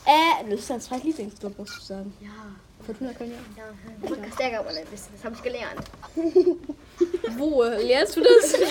Äh, 0.05 0.49
das 0.49 0.59
ist 0.59 0.69
dein 0.69 0.81
zweit 0.81 1.03
Lieblingsclub, 1.03 1.57
musst 1.57 1.77
du 1.77 1.81
sagen. 1.81 2.13
Ja. 2.21 2.29
Fortuna 2.85 3.13
Köln. 3.13 3.33
Ja, 3.57 3.63
Podcast 4.07 4.39
ärgert 4.39 4.65
man 4.65 4.75
ein 4.75 4.85
bisschen, 4.85 5.13
das 5.15 5.25
habe 5.25 5.35
ich 5.35 5.41
gelernt. 5.41 5.81
Wo? 7.37 7.63
Lehrst 7.63 8.15
du 8.15 8.21
das? 8.21 8.53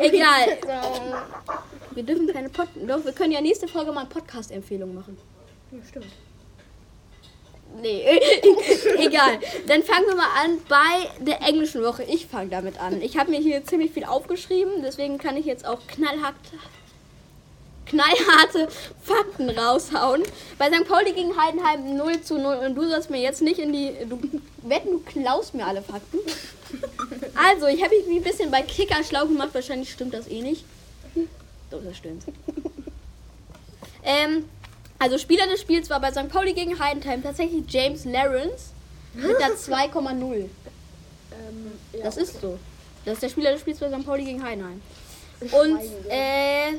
Egal. 0.00 0.58
Wir 1.94 2.02
dürfen 2.02 2.32
keine 2.32 2.48
Pod... 2.48 2.68
Doch, 2.86 3.04
wir 3.04 3.12
können 3.12 3.32
ja 3.32 3.40
nächste 3.40 3.68
Folge 3.68 3.92
mal 3.92 4.06
Podcast-Empfehlung 4.06 4.94
machen. 4.94 5.18
Ja, 5.70 5.78
stimmt. 5.86 6.06
Nee, 7.80 8.02
egal. 8.98 9.38
Dann 9.66 9.82
fangen 9.82 10.06
wir 10.06 10.16
mal 10.16 10.30
an 10.42 10.58
bei 10.68 11.24
der 11.24 11.42
englischen 11.42 11.82
Woche. 11.82 12.02
Ich 12.04 12.26
fange 12.26 12.48
damit 12.48 12.80
an. 12.80 13.02
Ich 13.02 13.18
habe 13.18 13.30
mir 13.30 13.38
hier 13.38 13.64
ziemlich 13.64 13.92
viel 13.92 14.04
aufgeschrieben, 14.04 14.82
deswegen 14.82 15.18
kann 15.18 15.36
ich 15.36 15.44
jetzt 15.44 15.66
auch 15.66 15.80
knallhart, 15.86 16.34
knallharte 17.88 18.68
Fakten 19.02 19.50
raushauen. 19.50 20.22
Bei 20.58 20.66
St. 20.70 20.86
Pauli 20.88 21.12
gegen 21.12 21.36
Heidenheim 21.40 21.96
0 21.96 22.20
zu 22.20 22.38
0 22.38 22.56
und 22.66 22.74
du 22.74 22.88
sollst 22.88 23.10
mir 23.10 23.20
jetzt 23.20 23.42
nicht 23.42 23.58
in 23.58 23.72
die... 23.72 23.92
Du 24.08 24.18
wetten, 24.62 24.90
du 24.90 24.98
klaust 25.00 25.54
mir 25.54 25.66
alle 25.66 25.82
Fakten. 25.82 26.18
Also, 27.34 27.66
ich 27.66 27.82
habe 27.82 27.94
mich 27.96 28.16
ein 28.18 28.22
bisschen 28.22 28.50
bei 28.50 28.62
Kicker 28.62 29.02
schlau 29.02 29.26
gemacht. 29.26 29.50
Wahrscheinlich 29.52 29.90
stimmt 29.92 30.12
das 30.12 30.28
eh 30.28 30.42
nicht. 30.42 30.64
Doch, 31.70 31.80
das 31.82 31.96
stimmt. 31.96 32.24
Ähm, 34.02 34.44
also 34.98 35.18
Spieler 35.18 35.46
des 35.46 35.60
Spiels 35.60 35.90
war 35.90 36.00
bei 36.00 36.10
St. 36.10 36.28
Pauli 36.28 36.52
gegen 36.54 36.78
Heidenheim 36.78 37.22
tatsächlich 37.22 37.64
James 37.68 38.04
Lawrence 38.04 38.70
mit 39.14 39.38
der 39.38 39.50
2,0. 39.50 40.34
Ähm, 40.34 40.48
ja, 41.92 42.04
Das 42.04 42.16
ist 42.16 42.40
so. 42.40 42.58
Das 43.04 43.14
ist 43.14 43.22
der 43.22 43.28
Spieler 43.28 43.52
des 43.52 43.60
Spiels 43.60 43.78
bei 43.78 43.88
St. 43.90 44.04
Pauli 44.04 44.24
gegen 44.24 44.42
Heidenheim. 44.42 44.80
Und 45.40 45.80
äh, 46.08 46.72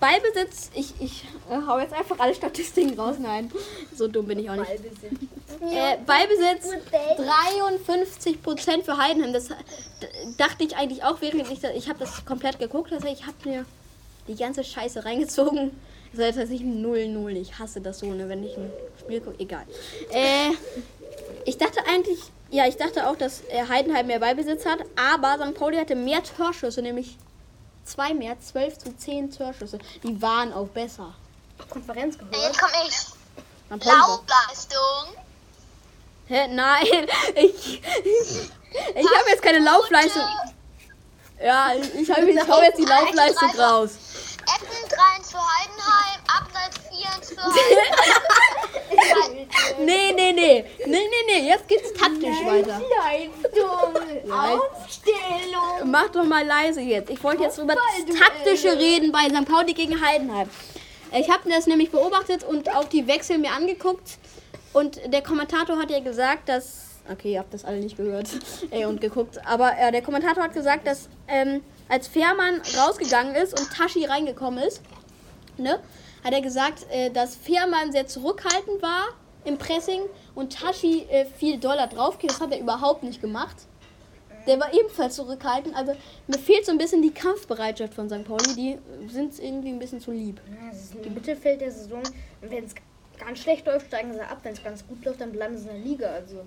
Ballbesitz, 0.00 0.70
ich, 0.74 0.92
ich 1.00 1.24
äh, 1.50 1.56
hau 1.66 1.78
jetzt 1.78 1.94
einfach 1.94 2.18
alle 2.18 2.34
Statistiken 2.34 2.98
raus. 2.98 3.16
Nein, 3.18 3.50
so 3.94 4.08
dumm 4.08 4.26
bin 4.26 4.38
ich 4.38 4.50
auch 4.50 4.56
nicht. 4.56 4.70
Äh, 4.70 5.96
Ballbesitz 6.04 6.70
53% 7.18 8.82
für 8.82 8.98
Heidenheim. 8.98 9.32
Das 9.32 9.48
dachte 10.36 10.64
ich 10.64 10.76
eigentlich 10.76 11.04
auch, 11.04 11.20
während 11.20 11.50
ich 11.50 11.60
das, 11.60 11.74
ich 11.74 11.88
habe 11.88 11.98
das 12.00 12.24
komplett 12.24 12.58
geguckt. 12.58 12.92
Also 12.92 13.08
ich 13.08 13.26
habe 13.26 13.36
mir 13.44 13.64
die 14.28 14.36
ganze 14.36 14.64
Scheiße 14.64 15.04
reingezogen. 15.04 15.70
Das 16.12 16.28
ist 16.28 16.36
tatsächlich 16.36 16.60
ein 16.62 16.84
0-0. 16.84 17.28
Ich 17.40 17.58
hasse 17.58 17.80
das 17.80 17.98
so, 17.98 18.06
ne, 18.06 18.28
wenn 18.28 18.44
ich 18.44 18.56
ein 18.56 18.70
Spiel 19.00 19.20
gucke. 19.20 19.40
Egal. 19.40 19.64
Äh, 20.10 20.50
ich 21.44 21.58
dachte 21.58 21.80
eigentlich, 21.86 22.18
ja, 22.50 22.66
ich 22.68 22.76
dachte 22.76 23.08
auch, 23.08 23.16
dass 23.16 23.42
äh, 23.48 23.66
Heidenheim 23.68 24.06
mehr 24.06 24.20
Ballbesitz 24.20 24.64
hat, 24.64 24.78
aber 24.96 25.44
St. 25.44 25.54
Pauli 25.54 25.76
hatte 25.76 25.96
mehr 25.96 26.22
Torschüsse, 26.22 26.82
nämlich 26.82 27.16
zwei 27.84 28.14
mehr, 28.14 28.38
12 28.40 28.78
zu 28.78 28.96
10 28.96 29.30
Torschüsse. 29.30 29.78
Die 30.02 30.20
waren 30.20 30.52
auch 30.52 30.68
besser. 30.68 31.14
Konferenz 31.70 32.18
gehört. 32.18 32.34
Jetzt 32.34 32.58
komme 32.60 32.72
ich. 32.88 32.96
Laufleistung. 33.70 35.16
Hä? 36.26 36.48
Nein, 36.48 36.86
ich, 37.34 37.80
ich 37.80 38.96
habe 38.96 39.28
jetzt 39.28 39.42
keine 39.42 39.58
Laufleistung. 39.58 40.22
Ja, 41.42 41.72
ich, 41.74 41.94
ich, 41.94 42.08
ich 42.08 42.48
hau 42.48 42.62
jetzt 42.62 42.78
die 42.78 42.84
Laufleistung 42.84 43.50
raus. 43.58 43.90
Ecken 44.44 44.88
3 44.88 45.22
für 45.22 45.38
Heidenheim, 45.38 46.20
Abseits 46.38 46.78
4 46.88 47.36
für 47.36 47.42
Heidenheim. 47.42 48.24
Nee, 49.80 50.12
nee, 50.12 50.32
nee. 50.32 50.64
Nee, 50.86 51.08
nee, 51.08 51.24
nee. 51.26 51.48
Jetzt 51.48 51.68
geht's 51.68 51.92
taktisch 51.92 52.44
weiter. 52.44 52.80
Aufstellung. 54.32 55.90
Mach 55.90 56.08
doch 56.10 56.24
mal 56.24 56.44
leise 56.46 56.80
jetzt. 56.80 57.10
Ich 57.10 57.22
wollte 57.22 57.42
jetzt 57.44 57.58
über 57.58 57.74
das 57.74 58.18
Taktische 58.18 58.76
reden 58.78 59.12
bei 59.12 59.28
St. 59.28 59.44
Pauli 59.46 59.72
gegen 59.74 60.00
Heidenheim. 60.00 60.48
Ich 61.12 61.30
habe 61.30 61.48
das 61.48 61.66
nämlich 61.66 61.90
beobachtet 61.90 62.44
und 62.44 62.74
auch 62.74 62.84
die 62.84 63.06
Wechsel 63.06 63.38
mir 63.38 63.52
angeguckt. 63.52 64.18
Und 64.72 65.00
der 65.06 65.22
Kommentator 65.22 65.78
hat 65.78 65.90
ja 65.90 66.00
gesagt, 66.00 66.48
dass. 66.48 66.93
Okay, 67.10 67.32
ihr 67.32 67.38
habt 67.38 67.52
das 67.52 67.64
alle 67.64 67.78
nicht 67.78 67.96
gehört 67.96 68.28
äh, 68.70 68.86
und 68.86 69.00
geguckt. 69.00 69.38
Aber 69.46 69.76
äh, 69.78 69.92
der 69.92 70.02
Kommentator 70.02 70.42
hat 70.42 70.54
gesagt, 70.54 70.86
dass 70.86 71.08
ähm, 71.28 71.62
als 71.88 72.08
Fährmann 72.08 72.62
rausgegangen 72.78 73.34
ist 73.34 73.58
und 73.58 73.70
Tashi 73.70 74.04
reingekommen 74.06 74.62
ist, 74.62 74.80
ne, 75.58 75.80
hat 76.24 76.32
er 76.32 76.40
gesagt, 76.40 76.86
äh, 76.90 77.10
dass 77.10 77.36
Fährmann 77.36 77.92
sehr 77.92 78.06
zurückhaltend 78.06 78.80
war 78.80 79.08
im 79.44 79.58
Pressing 79.58 80.00
und 80.34 80.54
Tashi 80.54 81.06
äh, 81.10 81.26
viel 81.26 81.58
doller 81.58 81.86
drauf 81.86 82.18
geht. 82.18 82.30
Das 82.30 82.40
hat 82.40 82.52
er 82.52 82.58
überhaupt 82.60 83.02
nicht 83.02 83.20
gemacht. 83.20 83.56
Der 84.46 84.60
war 84.60 84.72
ebenfalls 84.74 85.16
zurückhaltend. 85.16 85.74
Also 85.74 85.94
mir 86.26 86.38
fehlt 86.38 86.66
so 86.66 86.72
ein 86.72 86.78
bisschen 86.78 87.02
die 87.02 87.12
Kampfbereitschaft 87.12 87.94
von 87.94 88.08
St. 88.08 88.24
Pauli. 88.24 88.54
Die 88.56 88.78
sind 89.08 89.38
irgendwie 89.38 89.70
ein 89.70 89.78
bisschen 89.78 90.00
zu 90.00 90.10
lieb. 90.10 90.40
Ja, 90.48 90.68
Das 90.70 90.78
ist 90.78 90.94
Mittelfeld 90.94 91.60
der 91.60 91.70
Saison. 91.70 92.02
Und 92.42 92.50
wenn 92.50 92.64
es 92.64 92.74
ganz 93.18 93.38
schlecht 93.38 93.66
läuft, 93.66 93.86
steigen 93.86 94.12
sie 94.12 94.20
ab. 94.20 94.38
Wenn 94.42 94.52
es 94.52 94.62
ganz 94.62 94.86
gut 94.86 95.04
läuft, 95.04 95.20
dann 95.20 95.32
bleiben 95.32 95.56
sie 95.56 95.68
in 95.68 95.74
der 95.76 95.84
Liga. 95.84 96.06
Also 96.08 96.44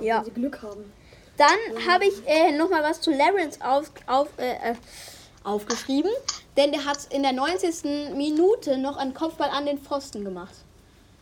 Ja. 0.00 0.18
Wenn 0.18 0.24
sie 0.24 0.30
Glück 0.32 0.62
haben. 0.62 0.92
Dann 1.36 1.88
habe 1.88 2.06
ich 2.06 2.14
äh, 2.26 2.52
noch 2.56 2.70
mal 2.70 2.82
was 2.82 3.00
zu 3.00 3.10
Lawrence 3.10 3.58
auf, 3.64 3.90
auf, 4.06 4.28
äh, 4.38 4.70
äh, 4.70 4.74
aufgeschrieben. 5.42 6.10
Denn 6.56 6.70
der 6.70 6.84
hat 6.84 6.98
in 7.10 7.22
der 7.22 7.32
90. 7.32 8.14
Minute 8.14 8.78
noch 8.78 8.96
einen 8.96 9.14
Kopfball 9.14 9.50
an 9.50 9.66
den 9.66 9.78
Pfosten 9.78 10.24
gemacht. 10.24 10.54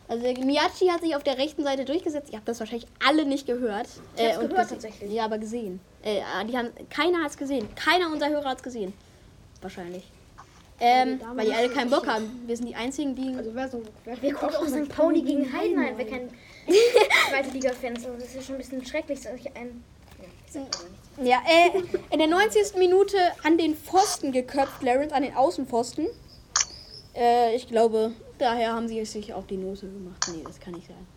Also 0.07 0.25
Miyachi 0.25 0.87
hat 0.87 1.01
sich 1.01 1.15
auf 1.15 1.23
der 1.23 1.37
rechten 1.37 1.63
Seite 1.63 1.85
durchgesetzt. 1.85 2.29
Ihr 2.31 2.37
habt 2.37 2.47
das 2.47 2.59
wahrscheinlich 2.59 2.87
alle 3.03 3.25
nicht 3.25 3.47
gehört. 3.47 3.87
Äh, 4.15 4.29
hab's 4.29 4.37
und 4.37 4.49
gehört 4.49 4.69
tatsächlich. 4.69 5.11
Ja, 5.11 5.25
aber 5.25 5.39
gesehen. 5.39 5.79
Äh, 6.03 6.21
die 6.47 6.57
haben, 6.57 6.69
keiner 6.89 7.23
hat 7.23 7.31
es 7.31 7.37
gesehen. 7.37 7.67
Keiner 7.75 8.11
unserer 8.11 8.29
Hörer 8.29 8.49
hat 8.49 8.57
es 8.57 8.63
gesehen. 8.63 8.93
Wahrscheinlich. 9.61 10.03
Ähm, 10.79 11.19
Dame 11.19 11.37
weil 11.37 11.45
die 11.45 11.53
alle 11.53 11.69
keinen 11.69 11.89
Bock 11.89 12.05
haben. 12.05 12.43
Wir 12.45 12.57
sind 12.57 12.67
die 12.67 12.75
einzigen, 12.75 13.15
die. 13.15 13.33
Also 13.35 13.51
wer 13.53 13.69
so. 13.69 13.81
Wer 14.03 14.21
wir 14.21 14.33
gucken 14.33 14.55
auch 14.57 14.67
St. 14.67 14.89
Pauli 14.89 15.21
gegen 15.21 15.51
Heidenheim. 15.51 15.93
Wer 15.97 16.07
kein 16.07 16.29
zweite 17.29 17.49
Liga-Fans 17.51 17.99
ist, 17.99 18.09
das 18.19 18.35
ist 18.35 18.45
schon 18.45 18.55
ein 18.55 18.57
bisschen 18.59 18.85
schrecklich. 18.85 19.21
Solch 19.21 19.45
ein 19.55 19.83
ja, 21.21 21.39
aber 21.39 21.79
äh, 21.79 21.83
in 22.11 22.19
der 22.19 22.27
90. 22.27 22.75
Minute 22.77 23.17
an 23.43 23.57
den 23.57 23.75
Pfosten 23.75 24.31
geköpft, 24.31 24.81
Lawrence, 24.81 25.13
an 25.13 25.23
den 25.23 25.35
Außenpfosten. 25.35 26.07
Äh, 27.15 27.55
ich 27.55 27.67
glaube, 27.67 28.13
daher 28.37 28.73
haben 28.73 28.87
sie 28.87 29.03
sich 29.05 29.33
auch 29.33 29.45
die 29.45 29.57
Note 29.57 29.87
gemacht. 29.87 30.29
Nee, 30.31 30.43
das 30.43 30.59
kann 30.59 30.73
nicht 30.73 30.87
sein. 30.87 31.07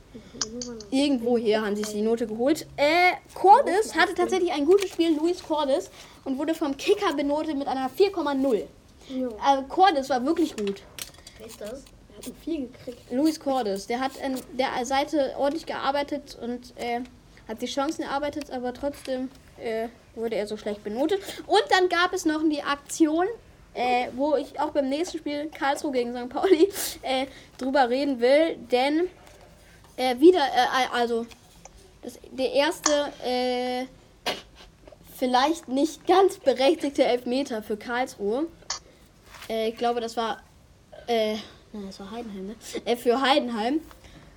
Irgendwoher 0.91 1.63
haben 1.63 1.77
sie 1.77 1.85
sich 1.85 1.95
die 1.95 2.03
Note 2.03 2.27
geholt. 2.27 2.67
Äh, 2.77 3.13
Cordes 3.35 3.95
hatte 3.95 4.15
tatsächlich 4.15 4.53
ein 4.53 4.65
gutes 4.65 4.91
Spiel, 4.91 5.15
Luis 5.15 5.43
Cordes, 5.43 5.91
und 6.25 6.39
wurde 6.39 6.55
vom 6.55 6.77
Kicker 6.77 7.13
benotet 7.15 7.57
mit 7.57 7.69
einer 7.69 7.91
4,0. 7.91 8.63
Jo. 9.09 9.29
Äh, 9.29 9.63
Cordes 9.69 10.09
war 10.09 10.25
wirklich 10.25 10.57
gut. 10.57 10.83
Wer 11.39 11.47
ist 11.47 11.61
das? 11.61 11.85
Hat 12.17 12.33
viel 12.43 12.69
gekriegt. 12.69 13.11
Luis 13.11 13.39
Cordes, 13.39 13.87
der 13.87 14.01
hat 14.01 14.13
an 14.23 14.41
der 14.53 14.85
Seite 14.87 15.35
ordentlich 15.37 15.67
gearbeitet 15.67 16.37
und 16.41 16.73
äh, 16.77 17.01
hat 17.47 17.61
die 17.61 17.67
Chancen 17.67 18.03
erarbeitet, 18.03 18.51
aber 18.51 18.73
trotzdem 18.73 19.31
äh, 19.59 19.89
wurde 20.15 20.37
er 20.37 20.47
so 20.47 20.57
schlecht 20.57 20.83
benotet. 20.83 21.21
Und 21.47 21.62
dann 21.71 21.89
gab 21.89 22.12
es 22.12 22.25
noch 22.25 22.41
die 22.49 22.62
Aktion, 22.62 23.27
äh, 23.75 24.09
wo 24.14 24.35
ich 24.37 24.59
auch 24.59 24.71
beim 24.71 24.89
nächsten 24.89 25.19
Spiel 25.19 25.51
Karlsruhe 25.51 25.93
gegen 25.93 26.14
St. 26.14 26.29
Pauli 26.31 26.73
äh, 27.03 27.27
drüber 27.59 27.89
reden 27.91 28.21
will, 28.21 28.57
denn 28.71 29.09
äh, 29.97 30.19
wieder, 30.19 30.41
äh, 30.41 30.95
also 30.95 31.27
das, 32.03 32.19
der 32.31 32.53
erste 32.53 33.89
vielleicht 35.17 35.67
nicht 35.69 36.07
ganz 36.07 36.39
berechtigte 36.39 37.05
Elfmeter 37.05 37.62
für 37.62 37.77
Karlsruhe. 37.79 38.47
Ich 39.49 39.77
glaube, 39.77 40.01
das 40.01 40.17
war 40.17 40.43
äh, 41.07 41.37
nein, 41.73 41.87
das 41.87 42.01
war 42.01 42.11
Heidenheim, 42.11 42.47
ne? 42.49 42.57
Äh, 42.85 42.97
für 42.97 43.21
Heidenheim. 43.21 43.81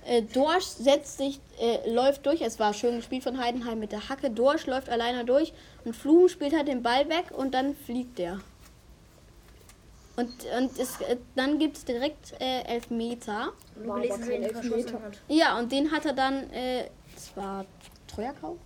Äh, 0.06 0.22
Dorsch 0.22 0.64
setzt 0.64 1.18
sich, 1.18 1.40
äh, 1.58 1.90
läuft 1.90 2.24
durch. 2.26 2.40
Es 2.40 2.58
war 2.58 2.72
schön 2.72 2.96
gespielt 2.96 3.22
von 3.22 3.38
Heidenheim 3.38 3.78
mit 3.78 3.92
der 3.92 4.08
Hacke. 4.08 4.30
Dorsch 4.30 4.66
läuft 4.66 4.88
alleine 4.88 5.24
durch 5.24 5.52
und 5.84 5.94
Fluchen 5.94 6.28
spielt 6.28 6.56
halt 6.56 6.68
den 6.68 6.82
Ball 6.82 7.08
weg 7.08 7.26
und 7.36 7.52
dann 7.52 7.74
fliegt 7.74 8.18
der. 8.18 8.40
Und, 10.16 10.30
und 10.58 10.78
es, 10.78 11.00
äh, 11.00 11.16
dann 11.34 11.58
gibt 11.58 11.76
es 11.76 11.84
direkt 11.84 12.34
äh, 12.40 12.62
Elfmeter. 12.62 13.52
War 13.76 14.00
gelesen, 14.00 14.30
Elfmeter. 14.30 15.02
hat. 15.02 15.20
Ja, 15.28 15.58
und 15.58 15.70
den 15.72 15.90
hat 15.90 16.04
er 16.04 16.12
dann, 16.12 16.50
äh, 16.50 16.88
das 17.14 17.36
war 17.36 17.64
Treuerkauf? 18.06 18.58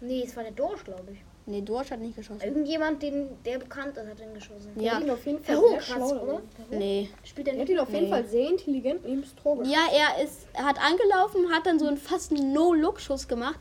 Nee, 0.00 0.24
es 0.26 0.36
war 0.36 0.42
der 0.42 0.52
Dorsch, 0.52 0.84
glaube 0.84 1.12
ich. 1.12 1.18
Nee, 1.46 1.60
Dorsch 1.60 1.90
hat 1.90 2.00
nicht 2.00 2.16
geschossen. 2.16 2.40
Irgendjemand, 2.40 3.02
den, 3.02 3.28
der 3.44 3.58
bekannt 3.58 3.96
ist, 3.98 4.06
hat 4.08 4.18
den 4.18 4.32
geschossen. 4.32 4.72
Der 4.76 4.82
Ja, 4.82 4.94
hat 4.94 5.02
ihn 5.02 5.10
auf 5.10 5.26
jeden 5.26 5.44
Fall 5.44 5.56
sehr 5.60 5.78
krass, 5.78 5.84
schlau 6.10 6.22
oder? 6.22 6.42
nee. 6.70 7.10
Spielt 7.22 7.48
er 7.48 7.54
Er 7.54 7.60
hat 7.60 7.68
nicht? 7.68 7.74
ihn 7.76 7.80
auf 7.80 7.90
jeden 7.90 8.04
Nee. 8.04 8.10
Fall 8.10 8.24
sehr 8.26 8.48
intelligent 8.48 9.04
neben 9.04 9.22
geschossen. 9.22 9.64
Ja, 9.70 9.80
er 9.92 10.24
ist, 10.24 10.46
er 10.54 10.64
hat 10.64 10.78
angelaufen, 10.82 11.52
hat 11.52 11.66
dann 11.66 11.78
so 11.78 11.86
einen 11.86 11.98
fast 11.98 12.32
No-Look-Schuss 12.32 13.28
gemacht 13.28 13.58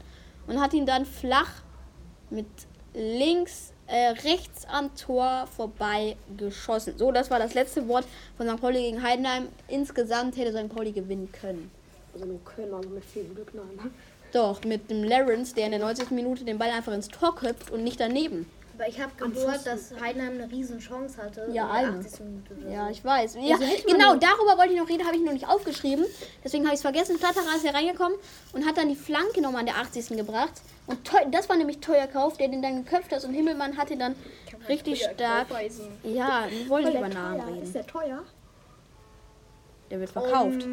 und 0.48 0.62
hat 0.62 0.74
ihn 0.74 0.86
dann 0.86 1.06
flach 1.06 1.52
mit 2.30 2.46
links, 2.94 3.74
äh, 3.88 4.10
rechts 4.24 4.66
am 4.66 4.96
Tor 4.96 5.46
vorbei 5.54 6.16
geschossen. 6.38 6.94
So, 6.98 7.12
das 7.12 7.30
war 7.30 7.40
das 7.40 7.54
letzte 7.54 7.86
Wort 7.90 8.06
von 8.38 8.48
St. 8.48 8.62
Pauli 8.62 8.80
gegen 8.80 9.04
Heidenheim. 9.04 9.50
Insgesamt 9.68 10.38
hätte 10.38 10.54
St. 10.58 10.74
Pauli 10.74 10.94
gewinnen 10.94 11.28
können. 11.34 11.70
Also 12.14 12.26
nur 12.28 12.40
können, 12.46 12.74
also 12.74 12.88
mit 12.90 13.04
viel 13.04 13.26
Glück, 13.26 13.54
nein. 13.54 13.92
Doch, 14.34 14.64
mit 14.64 14.90
dem 14.90 15.04
Lawrence, 15.04 15.54
der 15.54 15.66
in 15.66 15.72
der 15.72 15.80
90. 15.80 16.12
Minute 16.12 16.44
den 16.44 16.58
Ball 16.58 16.72
einfach 16.72 16.92
ins 16.92 17.08
Tor 17.08 17.36
köpft 17.36 17.70
und 17.72 17.84
nicht 17.84 18.00
daneben. 18.00 18.50
Aber 18.76 18.88
ich 18.88 19.00
habe 19.00 19.12
gehört, 19.16 19.66
dass 19.68 19.94
Heidenheim 20.02 20.34
eine 20.34 20.52
riesen 20.52 20.80
Chance 20.80 21.22
hatte. 21.22 21.48
Ja, 21.54 21.70
eine. 21.70 22.00
80. 22.00 22.20
Minute 22.22 22.54
oder 22.56 22.70
Ja, 22.70 22.90
ich 22.90 23.06
weiß. 23.06 23.38
Ja, 23.40 23.58
genau, 23.86 24.16
darüber 24.16 24.58
wollte 24.58 24.74
ich 24.74 24.80
noch 24.80 24.90
reden, 24.90 25.06
habe 25.06 25.16
ich 25.16 25.22
noch 25.22 25.34
nicht 25.34 25.48
aufgeschrieben. 25.48 26.06
Deswegen 26.44 26.64
habe 26.64 26.74
ich 26.74 26.80
es 26.80 26.82
vergessen. 26.82 27.20
Flatterer 27.20 27.56
ist 27.56 27.62
hier 27.62 27.74
reingekommen 27.74 28.18
und 28.54 28.66
hat 28.66 28.78
dann 28.78 28.90
die 28.90 28.96
Flanke 28.96 29.42
nochmal 29.42 29.60
an 29.60 29.68
der 29.68 29.78
80. 29.78 30.18
gebracht. 30.18 30.54
Und 30.88 31.06
teu, 31.06 31.20
das 31.30 31.48
war 31.50 31.56
nämlich 31.56 31.80
teuer 31.80 32.08
Kauf, 32.08 32.38
der 32.38 32.48
den 32.48 32.64
dann 32.64 32.84
geköpft 32.84 33.12
hat. 33.12 33.24
Und 33.24 33.34
Himmelmann 33.34 33.78
hat 33.78 33.92
ihn 33.92 34.00
dann 34.00 34.16
richtig 34.68 35.04
stark. 35.04 35.48
Ja, 36.04 36.46
wir 36.50 36.70
wollen 36.70 36.86
nicht 36.86 36.98
über 36.98 37.10
Namen 37.10 37.42
Teuer. 37.42 37.50
Ist 37.50 37.62
reden. 37.62 37.74
der 37.74 37.88
teuer? 37.88 38.24
Der 39.94 40.00
wird 40.00 40.10
verkauft. 40.10 40.66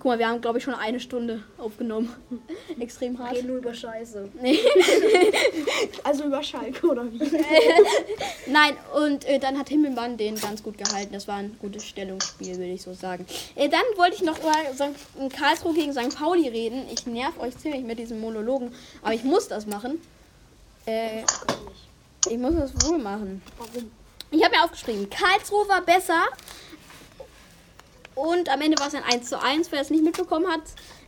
Guck 0.00 0.04
mal, 0.04 0.18
wir 0.18 0.28
haben, 0.28 0.40
glaube 0.40 0.58
ich, 0.58 0.64
schon 0.64 0.74
eine 0.74 0.98
Stunde 0.98 1.40
aufgenommen. 1.56 2.12
Extrem 2.80 3.16
hart. 3.16 3.34
Geht 3.34 3.46
nur 3.46 3.58
über 3.58 3.72
Scheiße. 3.72 4.28
Nee. 4.42 4.58
Also 6.02 6.24
über 6.24 6.42
Schalke 6.42 6.86
oder 6.88 7.04
wie? 7.12 7.18
Nein, 8.46 8.76
und 8.96 9.24
äh, 9.26 9.38
dann 9.38 9.56
hat 9.56 9.68
Himmelmann 9.68 10.16
den 10.16 10.34
ganz 10.34 10.62
gut 10.62 10.76
gehalten. 10.78 11.12
Das 11.12 11.28
war 11.28 11.36
ein 11.36 11.56
gutes 11.60 11.86
Stellungsspiel, 11.86 12.56
würde 12.56 12.72
ich 12.72 12.82
so 12.82 12.92
sagen. 12.92 13.24
Äh, 13.54 13.68
dann 13.68 13.82
wollte 13.96 14.16
ich 14.16 14.22
noch 14.22 14.38
über. 14.40 14.52
Karlsruhe 15.28 15.74
gegen 15.74 15.92
St. 15.92 16.16
Pauli 16.16 16.48
reden. 16.48 16.86
Ich 16.92 17.06
nerv 17.06 17.38
euch 17.38 17.56
ziemlich 17.58 17.84
mit 17.84 18.00
diesen 18.00 18.20
Monologen, 18.20 18.72
aber 19.02 19.14
ich 19.14 19.22
muss 19.22 19.46
das 19.46 19.66
machen. 19.66 20.00
Äh, 20.86 21.22
ich 22.28 22.38
muss 22.38 22.54
das 22.56 22.72
wohl 22.88 22.98
machen. 22.98 23.42
Warum? 23.58 23.90
Ich 24.30 24.44
habe 24.44 24.56
mir 24.56 24.64
aufgeschrieben, 24.64 25.08
Karlsruhe 25.08 25.68
war 25.68 25.80
besser. 25.82 26.24
Und 28.18 28.48
am 28.48 28.60
Ende 28.60 28.76
war 28.80 28.88
es 28.88 28.96
ein 28.96 29.04
1 29.04 29.28
zu 29.28 29.40
1, 29.40 29.70
wer 29.70 29.80
es 29.80 29.90
nicht 29.90 30.02
mitbekommen 30.02 30.48
hat. 30.48 30.62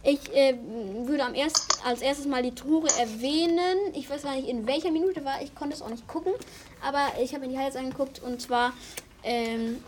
Ich 0.04 0.32
äh, 0.32 0.56
würde 1.02 1.24
am 1.24 1.34
erst, 1.34 1.84
als 1.84 2.02
erstes 2.02 2.26
mal 2.26 2.40
die 2.40 2.54
Tore 2.54 2.86
erwähnen. 3.00 3.78
Ich 3.94 4.08
weiß 4.08 4.22
gar 4.22 4.36
nicht, 4.36 4.46
in 4.46 4.64
welcher 4.68 4.92
Minute 4.92 5.24
war. 5.24 5.42
Ich 5.42 5.52
konnte 5.56 5.74
es 5.74 5.82
auch 5.82 5.88
nicht 5.88 6.06
gucken. 6.06 6.32
Aber 6.80 7.00
ich 7.20 7.34
habe 7.34 7.44
mir 7.44 7.52
die 7.52 7.58
Highlights 7.58 7.74
angeguckt. 7.74 8.22
Und 8.22 8.40
zwar 8.40 8.74
ähm, 9.24 9.82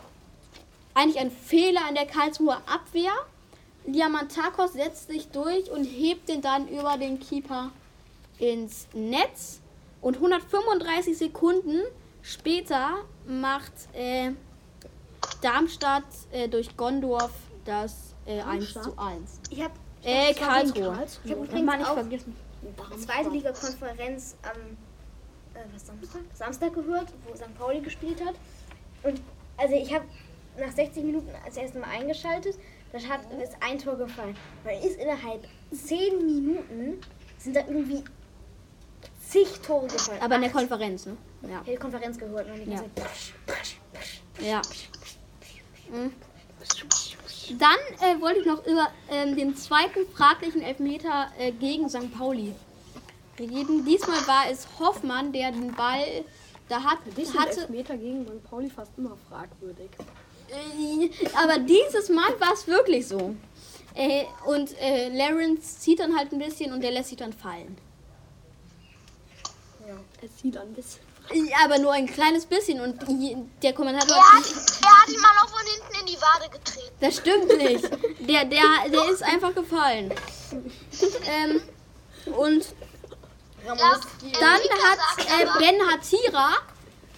eigentlich 0.94 1.20
ein 1.20 1.30
Fehler 1.30 1.82
an 1.86 1.94
der 1.94 2.06
Karlsruher 2.06 2.60
Abwehr. 2.66 3.12
Diamantakos 3.86 4.72
setzt 4.72 5.06
sich 5.06 5.28
durch 5.28 5.70
und 5.70 5.84
hebt 5.84 6.28
den 6.28 6.42
dann 6.42 6.66
über 6.66 6.98
den 6.98 7.20
Keeper 7.20 7.70
ins 8.40 8.88
Netz. 8.94 9.60
Und 10.00 10.16
135 10.16 11.16
Sekunden 11.16 11.82
später 12.20 12.96
macht 13.28 13.72
äh, 13.92 14.32
Darmstadt 15.40 16.04
äh, 16.32 16.48
durch 16.48 16.76
Gondorf 16.76 17.32
das 17.64 18.14
äh, 18.26 18.40
1 18.40 18.72
zu 18.74 18.96
1. 18.98 19.40
Ich 19.50 19.62
habe 19.62 19.74
Äh, 20.02 20.34
Karlsruhe. 20.34 20.92
Karlsruhe. 20.94 21.22
ich 21.24 21.32
hab 21.32 21.38
Mann, 21.38 21.80
übrigens 21.80 21.80
ich 21.80 21.86
auch 21.86 21.94
vergessen. 21.94 22.36
zweite 22.98 23.28
Liga-Konferenz 23.30 24.36
am 24.42 24.60
äh, 25.54 25.64
was, 25.72 25.86
Samstag? 25.86 26.20
Samstag 26.34 26.74
gehört, 26.74 27.08
wo 27.26 27.34
St. 27.36 27.54
Pauli 27.58 27.80
gespielt 27.80 28.20
hat. 28.24 28.34
Und 29.02 29.20
also 29.56 29.74
ich 29.74 29.92
habe 29.92 30.04
nach 30.58 30.70
60 30.72 31.04
Minuten 31.04 31.28
als 31.44 31.56
erstes 31.56 31.80
Mal 31.80 31.88
eingeschaltet. 31.90 32.56
Da 32.92 32.98
hat 33.08 33.20
ist 33.42 33.54
ein 33.60 33.78
Tor 33.78 33.96
gefallen. 33.96 34.36
Weil 34.64 34.84
ist 34.84 34.98
innerhalb 34.98 35.46
10 35.72 36.24
Minuten 36.26 37.00
sind 37.38 37.56
da 37.56 37.60
irgendwie 37.60 38.04
zig 39.28 39.48
Tore 39.60 39.86
gefallen. 39.86 40.20
Aber 40.20 40.34
in 40.36 40.42
der. 40.42 40.50
Konferenz, 40.50 41.06
ne? 41.06 41.16
Ja. 41.42 41.48
Ich 41.48 41.54
habe 41.56 41.70
die 41.70 41.76
Konferenz 41.76 42.18
gehört 42.18 42.46
und 42.48 42.54
die 42.56 42.66
ganze 42.66 42.84
Ja. 42.84 42.90
Zeit 43.04 43.12
psch, 43.14 43.32
psch, 43.46 43.76
psch. 43.94 44.20
Ja. 44.40 44.60
Dann 47.58 47.76
äh, 48.00 48.20
wollte 48.20 48.40
ich 48.40 48.46
noch 48.46 48.66
über 48.66 48.88
ähm, 49.10 49.36
den 49.36 49.56
zweiten 49.56 50.06
fraglichen 50.14 50.62
Elfmeter 50.62 51.30
äh, 51.38 51.52
gegen 51.52 51.88
St. 51.88 52.12
Pauli 52.16 52.54
reden. 53.38 53.84
Diesmal 53.84 54.26
war 54.26 54.50
es 54.50 54.66
Hoffmann, 54.78 55.32
der 55.32 55.52
den 55.52 55.72
Ball 55.74 56.24
da 56.68 56.82
hat, 56.82 56.98
Diese 57.16 57.38
hatte. 57.38 57.62
Elfmeter 57.62 57.96
gegen 57.96 58.24
St. 58.26 58.44
Pauli 58.48 58.70
fast 58.70 58.92
immer 58.96 59.16
fragwürdig. 59.28 59.90
Äh, 60.48 61.10
aber 61.42 61.58
dieses 61.58 62.08
Mal 62.08 62.38
war 62.40 62.52
es 62.54 62.66
wirklich 62.66 63.08
so. 63.08 63.34
Äh, 63.94 64.24
und 64.46 64.78
äh, 64.80 65.08
Lawrence 65.10 65.80
zieht 65.80 66.00
dann 66.00 66.16
halt 66.16 66.32
ein 66.32 66.38
bisschen 66.38 66.72
und 66.72 66.82
der 66.82 66.92
lässt 66.92 67.10
sich 67.10 67.18
dann 67.18 67.32
fallen. 67.32 67.76
Es 70.22 70.40
sieht 70.40 70.56
ein 70.56 70.72
bisschen. 70.72 71.11
Aber 71.64 71.78
nur 71.78 71.92
ein 71.92 72.06
kleines 72.06 72.46
bisschen 72.46 72.80
und 72.80 73.00
der 73.62 73.72
Kommentator 73.72 74.16
Er 74.16 74.22
hat, 74.22 74.44
er 74.82 75.02
hat 75.02 75.08
ihn 75.08 75.20
mal 75.20 75.30
auch 75.42 75.48
von 75.48 75.66
hinten 75.66 76.00
in 76.00 76.06
die 76.06 76.20
Wade 76.20 76.50
getreten. 76.50 76.94
Das 77.00 77.16
stimmt 77.16 77.48
nicht. 77.56 77.84
Der, 78.28 78.44
der, 78.44 78.88
der 78.90 79.08
ist 79.10 79.22
einfach 79.22 79.54
gefallen. 79.54 80.12
Ähm, 81.24 81.62
und 82.36 82.66
Ja, 83.66 83.74
dann 83.74 84.52
hat 84.52 84.98
äh, 85.18 85.46
Ben 85.58 85.80
Hatira. 85.90 86.56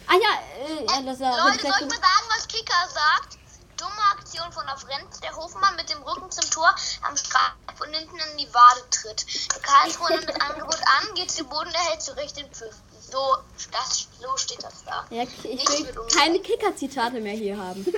Ah 0.07 0.15
ja, 0.15 0.65
äh, 0.67 0.85
ja 0.85 1.03
das 1.03 1.21
war 1.21 1.49
Leute, 1.49 1.63
soll 1.63 1.71
ich 1.81 1.81
mal 1.81 1.91
sagen, 1.91 2.27
was 2.29 2.47
Kicker 2.49 2.89
sagt? 2.93 3.39
Dumme 3.77 4.03
Aktion 4.13 4.53
von 4.53 4.65
der 4.67 4.77
Frenz, 4.77 5.21
der 5.21 5.35
Hofmann 5.35 5.75
mit 5.77 5.89
dem 5.91 6.03
Rücken 6.03 6.31
zum 6.31 6.49
Tor 6.51 6.75
am 7.03 7.17
Streif 7.17 7.81
und 7.81 7.93
hinten 7.95 8.17
in 8.17 8.39
die 8.39 8.55
Wade 8.55 8.83
tritt. 8.91 9.27
Karlsruhe 9.63 10.11
nimmt 10.11 10.29
das 10.29 10.41
Angebot 10.41 10.79
an, 11.01 11.15
geht 11.15 11.31
zu 11.31 11.45
Boden, 11.45 11.71
der 11.73 11.81
hält 11.81 12.03
zurecht 12.03 12.37
den 12.37 12.49
Pfiff. 12.53 12.77
So, 13.15 13.37
das, 13.71 14.09
so 14.21 14.37
steht 14.37 14.65
das 14.65 14.83
da. 14.85 15.07
Ja, 15.11 15.23
ich 15.23 15.45
will 15.45 15.87
keine 16.13 16.41
Kicker-Zitate 16.41 17.21
mehr 17.21 17.35
hier 17.35 17.57
haben. 17.57 17.87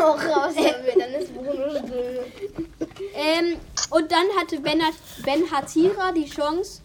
Auch 0.00 0.22
raus 0.22 0.54
damit, 0.54 0.96
dann 0.96 1.10
ist 1.14 1.34
Bruno. 1.34 1.80
Ähm, 3.14 3.56
und 3.90 4.12
dann 4.12 4.26
hatte 4.38 4.60
Ben, 4.60 4.80
ben 5.24 5.50
Hatira 5.50 6.12
die 6.12 6.30
Chance 6.30 6.80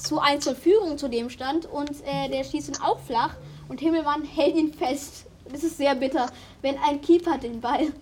zu 0.00 0.20
1 0.20 0.44
zur 0.44 0.54
Führung 0.54 0.98
zu 0.98 1.08
dem 1.08 1.28
stand 1.28 1.66
und 1.66 1.90
äh, 2.04 2.28
der 2.28 2.44
schießt 2.44 2.68
ihn 2.68 2.80
auch 2.80 3.00
flach 3.00 3.34
und 3.68 3.80
Himmelmann 3.80 4.22
hält 4.22 4.54
ihn 4.54 4.72
fest. 4.72 5.24
Das 5.50 5.64
ist 5.64 5.78
sehr 5.78 5.96
bitter, 5.96 6.30
wenn 6.60 6.78
ein 6.78 7.00
Keeper 7.00 7.38
den 7.38 7.60
Ball 7.60 7.92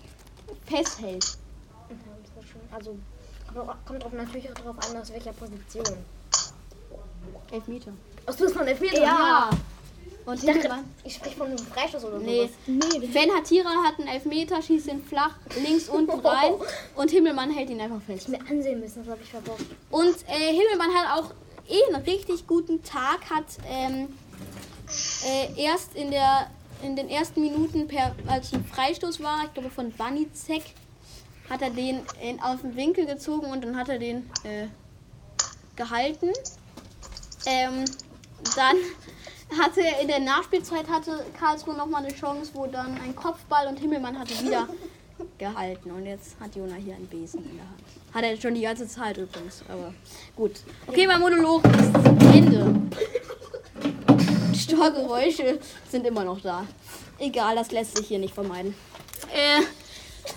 festhält. 0.67 1.39
Also, 2.73 2.99
kommt 3.87 4.05
auch 4.05 4.13
natürlich 4.13 4.51
auch 4.51 4.55
darauf 4.55 4.91
an, 4.91 5.01
aus 5.01 5.11
welcher 5.11 5.33
Position. 5.33 6.20
Elfmeter. 7.53 7.93
Achso, 8.27 8.45
ist 8.45 8.55
man 8.57 8.67
Elfmeter? 8.69 9.01
Ja. 9.03 9.51
Und 10.27 10.35
Ich, 10.35 10.41
dachte, 10.45 10.53
Himmelmann. 10.61 10.85
ich 11.03 11.15
spreche 11.15 11.37
von 11.37 11.47
einem 11.49 11.59
Freistoß 11.59 12.05
oder 12.05 12.19
Nee. 12.19 12.51
sowas. 12.67 13.11
Ben 13.13 13.31
Hatira 13.35 13.71
hat 13.85 13.99
einen 13.99 14.09
Elfmeter, 14.09 14.61
schießt 14.63 14.89
ihn 14.89 15.03
flach 15.03 15.35
links 15.65 15.89
unten 15.89 16.21
rein 16.27 16.53
und 16.95 17.11
Himmelmann 17.11 17.51
hält 17.51 17.71
ihn 17.71 17.81
einfach 17.81 18.03
fest. 18.03 18.23
Ich 18.25 18.29
mir 18.29 18.41
ansehen 18.49 18.81
müssen, 18.81 19.03
das 19.03 19.11
habe 19.13 19.23
ich 19.23 19.31
verbockt. 19.31 19.65
Und 19.91 20.15
äh, 20.29 20.53
Himmelmann 20.55 20.95
hat 20.95 21.19
auch 21.19 21.31
eh 21.69 21.95
einen 21.95 22.05
richtig 22.05 22.47
guten 22.47 22.83
Tag, 22.85 23.31
hat 23.31 23.45
ähm, 23.67 24.09
äh, 25.27 25.61
erst 25.63 25.95
in 25.95 26.11
der 26.11 26.49
in 26.83 26.97
den 26.97 27.09
ersten 27.11 27.41
Minuten 27.43 27.89
per 27.89 28.15
als 28.27 28.53
ein 28.55 28.65
Freistoß 28.65 29.23
war, 29.23 29.45
ich 29.45 29.53
glaube 29.55 29.69
von 29.71 29.93
Banizek, 29.93 30.63
hat 31.51 31.61
er 31.63 31.71
den 31.71 32.01
in, 32.23 32.41
auf 32.41 32.61
den 32.63 32.75
Winkel 32.77 33.05
gezogen 33.07 33.47
und 33.51 33.63
dann 33.65 33.77
hat 33.77 33.89
er 33.91 33.99
den 33.99 34.19
äh, 34.45 34.67
gehalten. 35.77 36.31
Ähm, 37.47 37.85
dann 38.57 38.77
hatte 39.59 39.81
in 40.01 40.09
der 40.09 40.21
Nachspielzeit 40.21 40.89
hatte 40.89 41.25
Karlsruhe 41.39 41.75
nochmal 41.75 42.05
eine 42.05 42.15
Chance, 42.15 42.51
wo 42.55 42.67
dann 42.67 43.01
ein 43.01 43.15
Kopfball 43.17 43.67
und 43.67 43.79
Himmelmann 43.79 44.19
hatte 44.19 44.39
wieder 44.45 44.69
gehalten. 45.39 45.91
Und 45.91 46.07
jetzt 46.07 46.39
hat 46.41 46.55
Jona 46.55 46.75
hier 46.75 46.95
einen 46.95 47.07
Besen 47.07 47.45
in 47.45 47.57
der 47.57 47.65
Hand. 47.65 47.81
Hat 48.15 48.25
er 48.25 48.41
schon 48.41 48.55
die 48.55 48.63
ganze 48.63 48.87
Zeit 48.87 49.17
übrigens, 49.17 49.63
aber 49.69 49.93
gut. 50.37 50.61
Okay, 50.87 51.07
mein 51.07 51.21
Monolog 51.21 51.65
ist 51.65 51.93
zum 51.93 52.19
Ende. 52.33 52.75
Störgeräusche 54.57 55.59
sind 55.89 56.07
immer 56.07 56.25
noch 56.25 56.41
da. 56.41 56.67
Egal, 57.19 57.57
das 57.57 57.71
lässt 57.71 57.97
sich 57.97 58.07
hier 58.07 58.19
nicht 58.19 58.35
vermeiden. 58.35 58.75
Äh, 59.33 59.63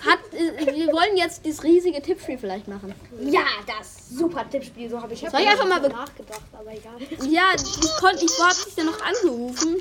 hat, 0.04 0.18
äh, 0.32 0.74
wir 0.74 0.86
wollen 0.88 1.16
jetzt 1.16 1.46
das 1.46 1.62
riesige 1.62 2.00
Tippspiel 2.00 2.38
vielleicht 2.38 2.68
machen. 2.68 2.94
Ja, 3.20 3.44
das 3.66 4.08
super 4.10 4.48
Tippspiel, 4.48 4.90
so 4.90 5.00
habe 5.00 5.12
ich 5.12 5.22
ich 5.22 5.34
einfach 5.34 5.66
mal 5.66 5.80
nachgedacht, 5.80 6.42
aber 6.52 6.72
egal. 6.72 6.94
Ja, 7.28 7.42
ich 7.54 7.96
konnte, 8.00 8.24
ich 8.24 8.38
hab 8.40 8.64
dich 8.64 8.76
ja 8.76 8.84
noch 8.84 9.00
angerufen. 9.00 9.76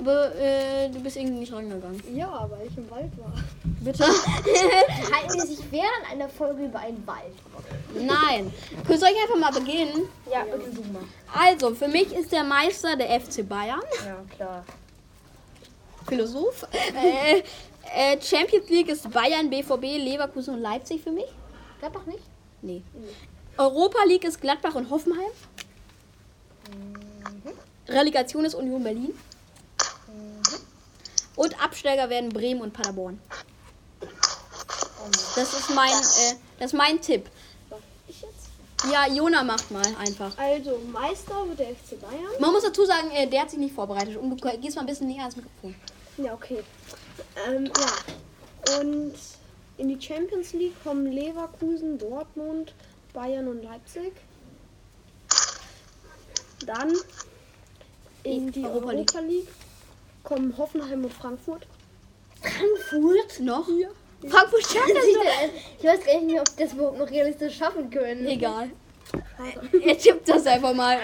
Aber 0.00 0.32
äh, 0.36 0.88
du 0.90 1.00
bist 1.00 1.16
irgendwie 1.16 1.40
nicht 1.40 1.52
rangegangen. 1.52 2.00
Ja, 2.14 2.48
weil 2.48 2.68
ich 2.68 2.78
im 2.78 2.88
Wald 2.88 3.10
war. 3.18 3.32
Bitte? 3.80 4.04
Halten 5.12 5.34
wir 5.34 5.46
sich 5.46 5.58
während 5.72 6.12
einer 6.12 6.28
Folge 6.28 6.66
über 6.66 6.78
einen 6.78 7.04
Wald. 7.04 7.34
Nein. 7.94 8.52
Soll 8.86 9.08
ich 9.12 9.22
einfach 9.22 9.38
mal 9.38 9.50
beginnen? 9.50 10.08
Ja, 10.30 10.44
bitte 10.44 10.70
du 10.70 10.82
mal. 10.92 11.02
Also, 11.34 11.74
für 11.74 11.88
mich 11.88 12.12
ist 12.12 12.30
der 12.30 12.44
Meister 12.44 12.94
der 12.96 13.20
FC 13.20 13.48
Bayern. 13.48 13.82
Ja, 14.06 14.18
klar. 14.36 14.64
Philosoph. 16.06 16.66
äh, 16.72 17.42
äh, 17.94 18.20
Champions 18.20 18.68
League 18.68 18.88
ist 18.88 19.10
Bayern, 19.10 19.50
BVB, 19.50 19.98
Leverkusen 19.98 20.54
und 20.54 20.60
Leipzig 20.60 21.02
für 21.02 21.10
mich. 21.10 21.28
Gladbach 21.80 22.06
nicht? 22.06 22.22
Nee. 22.62 22.82
Europa 23.56 24.04
League 24.06 24.24
ist 24.24 24.40
Gladbach 24.40 24.74
und 24.74 24.90
Hoffenheim. 24.90 25.30
Relegation 27.88 28.44
ist 28.44 28.54
Union 28.54 28.82
Berlin. 28.82 29.14
Und 31.36 31.62
Absteiger 31.62 32.10
werden 32.10 32.30
Bremen 32.30 32.60
und 32.60 32.72
Paderborn. 32.72 33.20
Das 35.36 35.54
ist 35.54 35.70
mein, 35.74 35.90
äh, 35.90 36.34
das 36.58 36.72
ist 36.72 36.76
mein 36.76 37.00
Tipp. 37.00 37.30
Ja, 38.92 39.06
Jona 39.12 39.42
macht 39.42 39.70
mal 39.70 39.86
einfach. 39.98 40.36
Also, 40.38 40.80
Meister 40.92 41.46
wird 41.48 41.58
der 41.58 41.68
FC 41.68 42.00
Bayern. 42.00 42.40
Man 42.40 42.52
muss 42.52 42.62
dazu 42.62 42.84
sagen, 42.84 43.10
äh, 43.10 43.26
der 43.26 43.42
hat 43.42 43.50
sich 43.50 43.58
nicht 43.58 43.74
vorbereitet. 43.74 44.16
Und 44.16 44.30
du 44.30 44.58
gehst 44.58 44.76
mal 44.76 44.82
ein 44.82 44.86
bisschen 44.86 45.08
näher 45.08 45.22
ans 45.22 45.36
Mikrofon. 45.36 45.74
Ja, 46.16 46.32
okay. 46.34 46.62
Ähm, 47.46 47.66
ja. 47.66 48.80
Und 48.80 49.14
in 49.78 49.88
die 49.88 50.00
Champions 50.00 50.52
League 50.52 50.74
kommen 50.84 51.10
Leverkusen, 51.10 51.98
Dortmund, 51.98 52.74
Bayern 53.12 53.48
und 53.48 53.62
Leipzig. 53.62 54.12
Dann 56.66 56.92
in 58.22 58.52
die 58.52 58.64
Europa 58.64 58.92
Europa, 58.92 59.20
League. 59.20 59.30
League. 59.30 59.48
kommen 60.22 60.56
Hoffenheim 60.56 61.04
und 61.04 61.12
Frankfurt. 61.12 61.66
Frankfurt? 62.40 63.40
Noch? 63.40 63.68
Frankfurt 64.26 64.62
schafft 64.62 64.90
das 64.90 65.04
noch. 65.14 65.22
Ich 65.78 65.84
weiß 65.84 66.04
gar 66.04 66.14
nicht 66.14 66.26
mehr, 66.32 66.40
ob 66.42 66.56
wir 66.58 66.64
das 66.66 66.74
überhaupt 66.74 66.98
noch 66.98 67.10
realistisch 67.10 67.56
schaffen 67.56 67.90
können. 67.90 68.26
Egal. 68.26 68.70
Er 69.84 69.98
tippt 69.98 70.28
das 70.28 70.46
einfach 70.46 70.74
mal. 70.74 70.98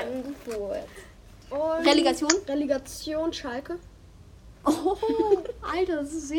Und 1.51 1.87
Relegation? 1.87 2.31
Relegation 2.49 3.33
Schalke. 3.33 3.79
Oh, 4.67 4.97
Alter, 5.61 5.97
das 5.97 6.11
ist 6.13 6.29
sehr, 6.29 6.39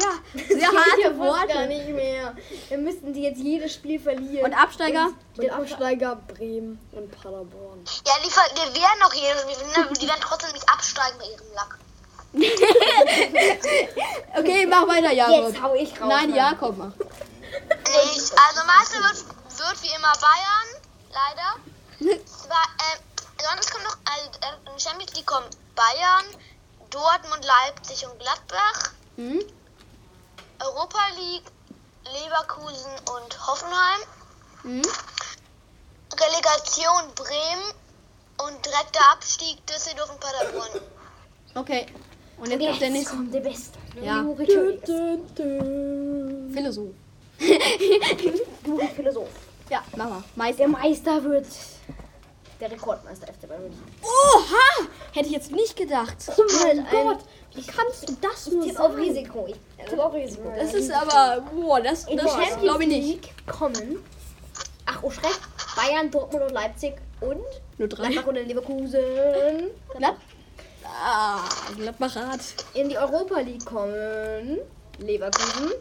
sehr 0.50 0.68
harte 0.68 1.16
wusste 1.16 1.48
gar 1.48 1.58
Worte. 1.60 1.68
nicht 1.68 1.90
mehr. 1.90 2.36
Wir 2.70 2.78
müssten 2.80 3.14
die 3.14 3.22
jetzt 3.22 3.40
jedes 3.40 3.76
Spiel 3.76 4.00
verlieren. 4.00 4.46
Und 4.46 4.54
Absteiger? 4.60 5.10
Und 5.38 5.50
Absteiger 5.52 6.16
Bremen 6.28 6.80
und 6.92 7.12
Paderborn. 7.12 7.84
Ja, 8.06 8.14
die, 8.24 8.30
die 8.74 8.82
werden 8.82 9.00
noch 9.00 9.14
jedes, 9.14 9.46
die 9.46 9.76
werden- 9.78 9.94
die 9.94 10.08
werden 10.08 10.22
trotzdem 10.22 10.52
nicht 10.54 10.68
absteigen 10.68 11.18
bei 11.20 11.26
ihrem 11.26 11.54
Lack. 11.54 11.78
Okay, 14.38 14.66
mach 14.66 14.86
weiter, 14.88 15.12
Jakob. 15.12 15.48
Jetzt 15.48 15.62
hau 15.62 15.74
ich 15.76 15.92
raus. 15.92 16.00
Nein, 16.10 16.30
Mann. 16.30 16.36
Jakob 16.36 16.78
macht. 16.78 17.00
Nicht. 17.00 17.14
Also 17.88 18.62
Meister 18.66 19.00
wird, 19.00 19.24
wird 19.58 19.82
wie 19.84 19.94
immer 19.96 20.12
Bayern, 20.20 20.68
leider. 21.12 21.56
Zwar, 22.26 22.66
äh, 22.80 22.98
sonst 23.42 23.72
kommt 23.72 23.86
noch, 23.86 23.98
also 24.04 24.30
äh, 24.42 24.58
in 24.74 24.80
Champions 24.80 25.14
League 25.14 25.26
kommen 25.26 25.48
Bayern, 25.76 26.26
Dortmund, 26.90 27.46
Leipzig 27.46 28.06
und 28.06 28.20
Gladbach. 28.20 28.92
Hm? 29.16 29.42
Europa 30.60 31.00
League, 31.18 31.46
Leverkusen 32.14 32.92
und 33.16 33.48
Hoffenheim. 33.48 34.02
Hm? 34.64 34.82
Relegation 36.14 37.14
Bremen 37.16 37.74
und 38.44 38.66
direkter 38.66 39.12
Abstieg 39.12 39.66
Düsseldorf 39.68 40.10
und 40.10 40.20
Paderborn. 40.20 40.82
Okay. 41.56 41.88
Und 42.38 42.50
jetzt 42.52 42.62
Jetzt 42.62 42.70
kommt 42.70 42.82
der 42.82 42.90
nächste. 42.90 43.16
kommt 43.16 43.34
der 43.34 43.40
Beste. 43.40 43.80
Ja. 44.02 44.26
Philosoph. 46.54 46.92
Philosoph. 48.96 49.30
Ja, 49.70 49.84
mach 49.96 50.10
mal. 50.10 50.24
Meister. 50.36 50.58
Der 50.60 50.68
Meister 50.68 51.24
wird 51.24 51.46
der 52.60 52.72
Rekordmeister 52.72 53.28
FC 53.28 53.48
Bayern 53.48 53.64
München. 53.64 53.82
Oha! 54.02 54.88
Hätte 55.14 55.28
ich 55.28 55.34
jetzt 55.34 55.52
nicht 55.52 55.76
gedacht. 55.76 56.16
Oh 56.38 56.42
mein 56.64 56.80
ein- 56.80 56.86
Gott, 56.92 57.20
wie 57.54 57.64
kannst 57.64 58.08
du 58.10 58.16
das 58.22 58.48
nur 58.52 58.64
Tipp 58.66 58.80
auf? 58.80 58.96
Risiko. 58.96 59.48
Ich 59.48 59.86
tipp 59.90 60.00
auf 60.00 60.14
Risiko. 60.14 60.52
Das 60.56 60.74
ist 60.74 60.92
aber. 60.92 61.42
Boah, 61.54 61.82
das, 61.82 62.06
In 62.08 62.18
das 62.18 62.32
glaube 62.62 62.84
ich 62.84 62.90
nicht. 62.90 63.08
League 63.24 63.34
kommen. 63.48 64.04
Ach, 64.86 65.00
oh 65.02 65.10
Schreck. 65.10 65.38
Bayern, 65.76 66.12
Dortmund 66.12 66.44
und 66.46 66.52
Leipzig 66.54 66.94
und 67.22 67.42
Nur 67.78 67.88
drei. 67.88 68.10
Gladbach 68.10 68.28
und 68.28 68.36
Leverkusen. 68.36 69.02
Glatt. 69.98 70.16
Ah, 70.86 71.42
Gladbachat. 71.76 72.40
In 72.74 72.90
die 72.90 72.98
Europa 72.98 73.40
League 73.40 73.66
kommen 73.66 74.60
Leverkusen 75.00 75.72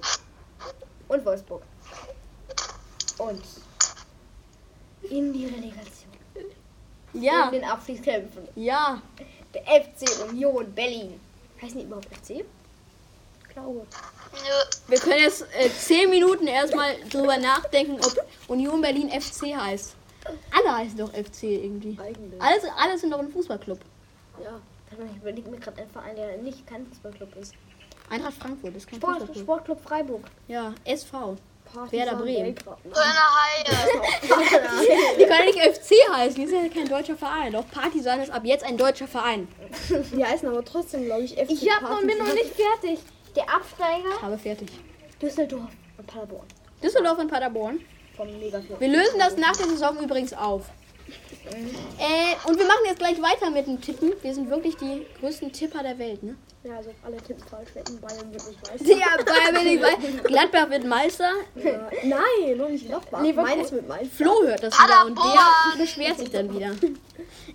und 1.09 1.25
Wolfsburg. 1.25 1.63
Und 3.19 3.43
in 5.11 5.33
die 5.33 5.47
Relegation. 5.47 6.11
Ja. 7.13 7.47
In 7.47 7.53
den 7.53 7.65
Abstiegskämpfen. 7.65 8.49
Ja. 8.57 9.01
Der 9.53 9.63
FC 9.63 10.29
Union 10.29 10.73
Berlin. 10.75 11.21
Heißen 11.61 11.79
die 11.79 11.85
überhaupt 11.85 12.09
FC? 12.17 12.45
glaube. 13.55 13.87
Nö. 14.33 14.89
Wir 14.89 14.99
können 14.99 15.21
jetzt 15.21 15.47
äh, 15.59 15.71
10 15.71 16.11
Minuten 16.11 16.47
erstmal 16.47 16.97
drüber 17.11 17.39
nachdenken, 17.39 17.99
ob 18.05 18.15
Union 18.49 18.81
Berlin 18.81 19.09
FC 19.11 19.57
heißt. 19.57 19.95
Alle 20.51 20.77
heißen 20.77 20.99
doch 20.99 21.11
FC 21.11 21.45
irgendwie. 21.45 21.99
Eigentlich. 22.01 22.41
Alles, 22.41 22.65
alle 22.77 22.99
sind 22.99 23.11
doch 23.11 23.19
ein 23.19 23.29
Fußballclub. 23.29 23.79
Ja. 24.43 24.61
Ich 25.11 25.17
überlege 25.23 25.51
mir 25.51 25.59
gerade 25.59 25.81
einen 25.81 25.91
Verein, 25.91 26.17
der 26.17 26.37
nicht 26.39 26.67
kein 26.67 26.87
Fußballclub 26.87 27.37
ist. 27.37 27.55
Eintracht 28.11 28.35
Frankfurt 28.35 28.77
ist 28.77 28.87
kein 28.87 28.99
Sport, 28.99 29.19
Fußballclub. 29.19 29.43
Sportclub 29.45 29.81
Freiburg. 29.83 30.25
Ja, 30.49 30.75
SV. 30.85 31.37
Partizan 31.65 31.93
Werder 31.93 32.17
Bremen. 32.17 32.55
Haie. 32.95 33.65
Die 35.19 35.25
können 35.25 35.47
nicht 35.47 35.59
FC 35.59 35.93
heißen, 36.13 36.35
die 36.37 36.47
sind 36.47 36.63
ja 36.63 36.69
kein 36.69 36.89
deutscher 36.89 37.17
Verein. 37.17 37.53
Doch 37.53 37.67
Partisan 37.71 38.21
ist 38.21 38.31
ab 38.31 38.43
jetzt 38.45 38.65
ein 38.65 38.77
deutscher 38.77 39.09
Verein. 39.09 39.49
Die 40.13 40.25
heißen 40.25 40.47
aber 40.49 40.65
trotzdem, 40.65 41.07
glaube 41.07 41.23
ich, 41.23 41.33
FC 41.33 41.51
Ich 41.51 41.71
hab 41.71 41.83
noch, 41.83 42.01
bin 42.01 42.19
noch 42.19 42.35
nicht 42.35 42.53
fertig. 42.55 43.01
Der 43.35 43.45
Absteiger 43.53 44.21
Habe 44.21 44.39
fertig. 44.39 44.69
Düsseldorf 45.21 45.71
und 45.97 46.07
Paderborn. 46.07 46.47
Düsseldorf 46.83 47.19
und 47.19 47.31
Paderborn. 47.31 47.81
Wir 48.79 48.89
lösen 48.89 49.19
das 49.19 49.37
nach 49.37 49.57
der 49.57 49.67
Saison 49.67 49.99
übrigens 49.99 50.33
auf. 50.33 50.67
Äh, 51.47 52.49
und 52.49 52.59
wir 52.59 52.67
machen 52.67 52.81
jetzt 52.87 52.99
gleich 52.99 53.21
weiter 53.21 53.51
mit 53.51 53.67
dem 53.67 53.81
Tippen. 53.81 54.13
Wir 54.23 54.35
sind 54.35 54.49
wirklich 54.51 54.77
die 54.77 55.07
größten 55.21 55.53
Tipper 55.53 55.83
der 55.83 55.99
Welt, 55.99 56.23
ne? 56.23 56.37
Ja, 56.65 56.77
also 56.79 56.91
alle 57.05 57.19
Tipps 57.19 57.43
falsch 57.51 57.75
wetten. 57.75 58.01
Bayern 58.01 58.33
wird 58.33 58.49
nicht 58.49 58.61
weiß. 58.71 58.81
Ja, 58.87 59.23
Bayern 59.23 59.55
will 59.55 59.65
nicht 59.77 59.83
wei- 59.83 60.29
Gladbach 60.29 60.71
wird 60.71 60.85
Meister. 60.87 61.31
Ja. 61.57 61.91
Nein, 62.05 62.57
noch 62.57 62.69
nicht 62.71 62.87
Gladbach. 62.87 63.23
Leverkusen. 63.23 63.57
Mainz 63.59 63.73
wird 63.73 63.89
Mainz. 63.89 64.09
Flo 64.17 64.43
hört 64.45 64.63
das 64.63 64.75
wieder 64.79 65.05
und 65.07 65.19
der 65.19 65.79
beschwert 65.85 66.19
sich 66.19 66.31
dann 66.31 66.55
wieder. 66.55 66.69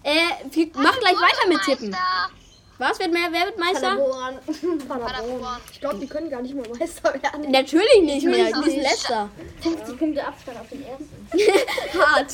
Äh, 0.04 0.14
wir 0.52 0.68
machen 0.76 1.00
gleich 1.00 1.16
weiter 1.16 1.48
mit 1.48 1.62
Tippen. 1.64 1.90
Meister. 1.90 2.30
Was 2.78 2.98
wird 3.00 3.12
mehr? 3.12 3.28
Wer 3.32 3.46
wird 3.48 3.58
Meister? 3.58 3.90
Paderborn. 3.98 4.40
Paderborn. 4.88 5.58
Ich 5.74 5.82
glaube, 5.82 5.98
die 5.98 6.08
können 6.08 6.30
gar 6.30 6.42
nicht 6.42 6.56
mal 6.56 6.66
Meister 6.80 7.14
werden. 7.22 7.52
Natürlich 7.52 8.02
nicht 8.04 8.26
mehr. 8.26 8.46
Die 8.46 8.52
Natürlich 8.54 8.74
sind 8.76 8.84
letzter. 8.84 9.30
50 9.62 9.98
Punkte 10.00 10.26
Abstand 10.26 10.60
auf 10.62 10.70
den 10.70 10.86
ersten. 10.86 12.00
Hart. 12.00 12.32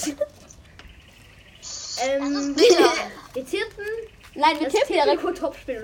Ähm, 2.04 2.56
bitter. 2.56 2.92
wir 3.34 3.46
tippen 3.46 3.86
Nein, 4.38 4.60
wir 4.60 4.68
das 4.70 4.74
tippen. 4.82 5.02
Tipico 5.02 5.32
Topspiel. 5.32 5.84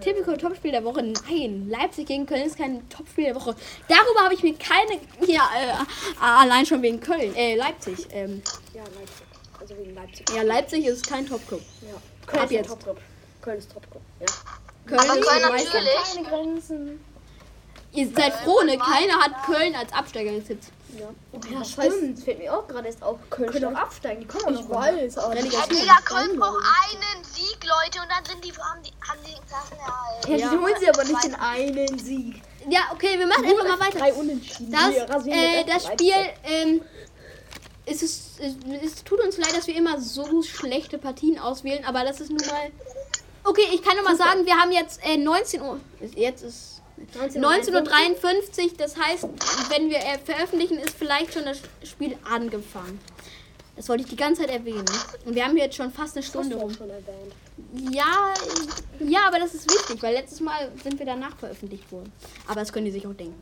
Typico 0.00 0.34
Topspiel 0.36 0.70
der 0.70 0.82
Woche. 0.84 1.02
Nein, 1.02 1.68
Leipzig 1.68 2.06
gegen 2.06 2.24
Köln 2.24 2.46
ist 2.46 2.56
kein 2.56 2.88
Topspiel 2.88 3.24
der 3.24 3.34
Woche. 3.34 3.54
Darüber 3.88 4.20
habe 4.24 4.32
ich 4.34 4.42
mir 4.42 4.54
keine. 4.54 4.98
Ja, 5.26 5.42
äh, 5.54 6.24
allein 6.24 6.64
schon 6.64 6.80
wegen 6.80 7.00
Köln. 7.00 7.34
Äh, 7.36 7.54
Leipzig. 7.56 8.06
Ähm, 8.12 8.40
Ja, 8.72 8.82
Leipzig. 8.84 9.26
Also 9.60 9.76
wegen 9.76 9.94
Leipzig. 9.94 10.30
ja, 10.34 10.42
Leipzig 10.42 10.86
ist 10.86 11.06
kein 11.06 11.26
Topclub. 11.26 11.60
Ja. 11.82 12.00
Köln 12.26 12.38
Ab 12.40 12.44
ist 12.46 12.52
jetzt. 12.52 12.68
Topclub. 12.68 12.98
Köln 13.42 13.58
ist 13.58 13.70
Top-Club. 13.72 14.02
Ja. 14.20 14.26
Köln 14.86 15.00
Aber 15.00 15.18
ist 15.20 15.26
Köln 15.28 15.42
Meister. 15.52 15.80
natürlich. 15.80 16.14
Keine 16.14 16.28
Grenzen. 16.28 17.04
Ihr 17.92 18.08
seid 18.08 18.32
froh, 18.34 18.62
ne? 18.64 18.76
Keiner 18.78 19.18
hat 19.20 19.44
Köln 19.46 19.74
als 19.74 19.92
Absteiger 19.92 20.32
getippt. 20.32 20.64
Ja. 20.98 21.08
Ja, 21.50 21.64
stimmt. 21.64 22.20
Fällt 22.20 22.38
mir 22.38 22.56
auch 22.56 22.66
gerade 22.66 22.86
erst 22.86 23.02
auf. 23.02 23.18
Köln 23.30 23.50
Können 23.50 23.76
auch 23.76 23.80
absteigen. 23.80 24.20
Die 24.20 24.26
kommen 24.26 24.56
auch 24.56 24.60
Ich 24.60 24.68
weiß, 24.68 25.18
aber 25.18 25.36
Ja. 25.36 25.42
Digga, 25.42 25.96
Köln 26.04 26.38
braucht 26.38 26.64
einen 26.92 27.24
Sieg, 27.24 27.58
Leute, 27.64 28.00
und 28.02 28.10
dann 28.10 28.24
sind 28.24 28.44
die, 28.44 28.52
haben 28.52 28.82
die, 28.82 28.92
haben 29.06 29.18
die 29.24 29.32
den 29.32 29.46
Klassenerhalt. 29.46 30.28
Ja, 30.28 30.36
Ja. 30.36 30.50
die 30.50 30.58
holen 30.58 30.74
sie 30.80 30.88
aber 30.88 31.04
nicht 31.04 31.24
den 31.24 31.34
einen 31.34 31.98
Sieg. 31.98 32.42
Ja, 32.68 32.80
okay, 32.92 33.18
wir 33.18 33.26
machen 33.26 33.44
einfach 33.44 33.64
mal 33.64 33.80
weiter. 33.80 33.98
drei 33.98 34.12
Unentschieden. 34.12 34.72
Das, 34.72 35.26
äh, 35.26 35.64
das. 35.64 35.84
Spiel, 35.86 36.14
ähm, 36.44 36.82
es, 37.84 38.02
ist, 38.02 38.40
es, 38.40 38.54
es 38.84 39.04
tut 39.04 39.20
uns 39.20 39.36
leid, 39.38 39.56
dass 39.56 39.66
wir 39.66 39.76
immer 39.76 40.00
so 40.00 40.42
schlechte 40.42 40.98
Partien 40.98 41.38
auswählen, 41.38 41.84
aber 41.84 42.04
das 42.04 42.20
ist 42.20 42.30
nun 42.30 42.38
mal. 42.46 42.70
Okay, 43.44 43.68
ich 43.72 43.82
kann 43.82 43.94
nur 43.94 44.04
mal 44.04 44.16
sagen, 44.16 44.44
wir 44.44 44.56
haben 44.56 44.72
jetzt 44.72 45.00
äh, 45.04 45.16
19 45.16 45.62
Uhr. 45.62 45.78
Jetzt 46.16 46.42
ist 46.42 46.75
19.53 47.14 48.64
Uhr, 48.64 48.70
das 48.78 48.96
heißt, 48.96 49.28
wenn 49.70 49.90
wir 49.90 49.98
äh, 49.98 50.18
veröffentlichen, 50.24 50.78
ist 50.78 50.96
vielleicht 50.96 51.34
schon 51.34 51.44
das 51.44 51.60
Spiel 51.84 52.16
angefangen. 52.24 52.98
Das 53.76 53.90
wollte 53.90 54.04
ich 54.04 54.08
die 54.08 54.16
ganze 54.16 54.42
Zeit 54.42 54.50
erwähnen. 54.50 54.86
Und 55.26 55.34
wir 55.34 55.44
haben 55.44 55.56
jetzt 55.56 55.76
schon 55.76 55.92
fast 55.92 56.16
eine 56.16 56.22
Stunde 56.22 56.56
rum. 56.56 56.74
Ja, 57.90 58.32
ja, 59.00 59.20
aber 59.26 59.38
das 59.38 59.54
ist 59.54 59.70
wichtig, 59.70 60.02
weil 60.02 60.14
letztes 60.14 60.40
Mal 60.40 60.72
sind 60.82 60.98
wir 60.98 61.04
danach 61.04 61.36
veröffentlicht 61.36 61.92
worden. 61.92 62.10
Aber 62.46 62.60
das 62.60 62.72
können 62.72 62.86
die 62.86 62.90
sich 62.90 63.06
auch 63.06 63.12
denken. 63.12 63.36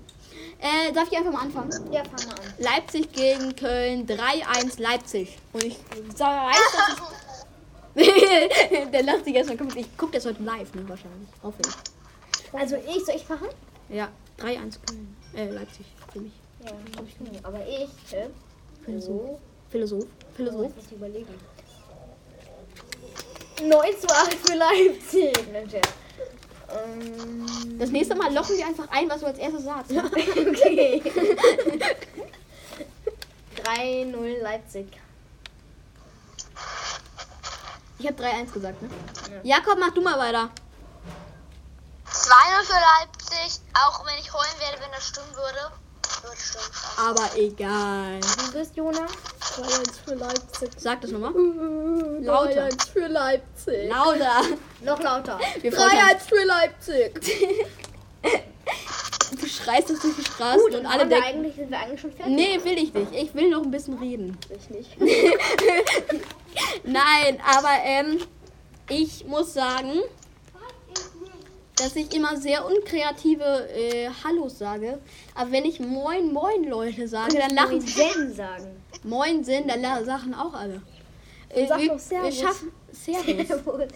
Äh, 0.58 0.92
darf 0.92 1.10
ich 1.10 1.16
einfach 1.16 1.32
mal 1.32 1.42
anfangen? 1.42 1.70
Ja, 1.92 2.02
fang 2.04 2.26
mal 2.26 2.34
an. 2.34 2.54
Leipzig 2.58 3.12
gegen 3.12 3.54
Köln 3.54 4.06
3-1 4.06 4.80
Leipzig. 4.80 5.38
Und 5.52 5.62
ich 5.62 5.78
sag, 6.16 6.50
weiß, 6.50 6.56
dass 6.72 6.88
ich. 6.96 7.14
Der 8.92 9.02
lacht 9.04 9.24
sich 9.24 9.36
erstmal 9.36 9.56
komplett. 9.56 9.86
Ich 9.86 9.96
guck 9.96 10.10
das 10.10 10.26
heute 10.26 10.42
live, 10.42 10.74
ne, 10.74 10.82
wahrscheinlich. 10.88 11.28
Aufhören. 11.42 11.74
Also 12.54 12.76
ich, 12.76 13.04
soll 13.04 13.16
ich 13.16 13.28
machen? 13.28 13.48
Ja, 13.88 14.08
3-1 14.38 14.78
Köln. 14.86 15.16
Äh, 15.34 15.50
Leipzig, 15.50 15.86
für 16.12 16.20
mich. 16.20 16.32
Ja, 16.64 16.70
aber 17.42 17.60
ich, 17.66 18.14
äh, 18.14 18.28
Philosoph. 18.84 19.38
Philosoph. 19.70 20.06
Philosoph. 20.36 20.70
Ich 20.70 20.76
muss 20.76 20.92
überlegen. 20.92 21.34
9 23.62 23.70
zu 24.00 24.08
8 24.08 24.34
für 24.34 24.56
Leipzig. 24.56 25.52
Mensch, 25.52 25.72
ja. 25.72 25.80
Ähm, 26.70 27.78
Das 27.78 27.90
nächste 27.90 28.14
Mal 28.14 28.32
lochen 28.32 28.56
wir 28.56 28.66
einfach 28.66 28.88
ein, 28.90 29.08
was 29.08 29.20
du 29.20 29.26
als 29.26 29.38
erstes 29.38 29.64
sagst. 29.64 29.92
okay. 29.96 31.02
3-0 33.64 34.42
Leipzig. 34.42 34.86
Ich 37.98 38.06
habe 38.06 38.22
3-1 38.22 38.52
gesagt, 38.52 38.82
ne? 38.82 38.88
Jakob, 39.42 39.76
mach 39.78 39.90
du 39.92 40.02
mal 40.02 40.18
weiter. 40.18 40.50
2-0 42.14 42.64
für 42.64 42.72
Leipzig, 42.72 43.60
auch 43.74 44.06
wenn 44.06 44.18
ich 44.18 44.32
heulen 44.32 44.60
werde, 44.60 44.80
wenn 44.82 44.90
das 44.92 45.08
stimmen 45.08 45.34
würde. 45.34 45.72
Wird 46.22 46.38
stimmen. 46.38 47.08
Aber 47.08 47.36
egal. 47.36 48.20
Du 48.20 48.52
bist 48.58 48.76
Jona? 48.76 49.06
3-1 49.40 49.92
für 50.04 50.14
Leipzig. 50.14 50.70
Sag 50.76 51.00
das 51.00 51.10
nochmal. 51.10 51.32
Lauter. 52.22 52.68
3-1 52.68 52.88
für 52.92 53.06
Leipzig. 53.08 53.88
Lauter. 53.88 54.42
Noch 54.82 55.00
lauter. 55.00 55.38
Wir 55.60 55.72
freuen 55.72 55.90
3-1 55.90 56.20
für 56.20 56.44
Leipzig. 56.44 57.20
Du 59.40 59.46
schreist 59.48 59.90
das 59.90 59.98
durch 60.00 60.14
die 60.16 60.24
Straßen 60.24 60.60
Gut, 60.60 60.74
und 60.74 60.86
alle 60.86 61.06
denken. 61.06 61.24
eigentlich, 61.24 61.56
sind 61.56 61.70
wir 61.70 61.78
eigentlich 61.78 62.00
schon 62.00 62.12
fertig? 62.12 62.34
Nee, 62.34 62.62
will 62.62 62.78
ich 62.78 62.94
nicht. 62.94 63.12
Ich 63.12 63.34
will 63.34 63.50
noch 63.50 63.62
ein 63.62 63.70
bisschen 63.70 63.98
reden. 63.98 64.38
Ich 64.48 64.70
nicht. 64.70 64.96
Nein, 66.84 67.40
aber 67.44 67.72
ähm, 67.82 68.20
ich 68.88 69.26
muss 69.26 69.52
sagen, 69.52 70.02
dass 71.76 71.96
ich 71.96 72.14
immer 72.14 72.36
sehr 72.36 72.64
unkreative 72.64 73.68
äh, 73.70 74.08
Hallos 74.24 74.58
sage. 74.58 74.98
Aber 75.34 75.50
wenn 75.52 75.64
ich 75.64 75.80
Moin 75.80 76.32
Moin 76.32 76.64
Leute 76.64 77.08
sage, 77.08 77.38
dann 77.38 77.54
lachen 77.54 77.80
sie. 77.80 77.94
Zen 77.94 78.32
sagen. 78.34 78.80
Moin 79.02 79.42
sind, 79.44 79.68
dann 79.70 79.82
la- 79.82 79.98
lachen 79.98 80.34
auch 80.34 80.54
alle. 80.54 80.80
Äh, 81.50 81.66
sag 81.66 81.80
wir, 81.80 81.88
doch 81.90 81.98
Servus. 81.98 82.34
wir 82.36 82.42
schaffen 82.46 82.72
Servus. 82.92 83.46
Servus. 83.48 83.88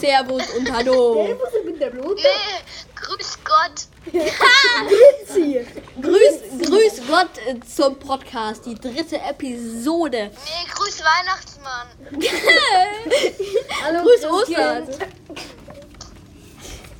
Servus 0.00 0.42
und 0.56 0.72
Hallo. 0.72 1.14
Servus 1.26 1.48
mit 1.64 1.80
der 1.80 1.90
Blut. 1.90 2.16
Nee, 2.16 2.94
grüß 2.94 3.38
Gott. 3.44 3.88
Grüß, 6.00 6.66
grüß 6.66 7.02
Gott 7.08 7.28
äh, 7.46 7.60
zum 7.60 7.96
Podcast, 7.98 8.64
die 8.64 8.74
dritte 8.74 9.18
Episode. 9.20 10.30
Nee, 10.32 10.70
grüß 10.74 11.02
Weihnachtsmann. 11.04 11.88
Hallo, 13.84 14.02
Grüß. 14.02 14.24
Ostern. 14.24 14.88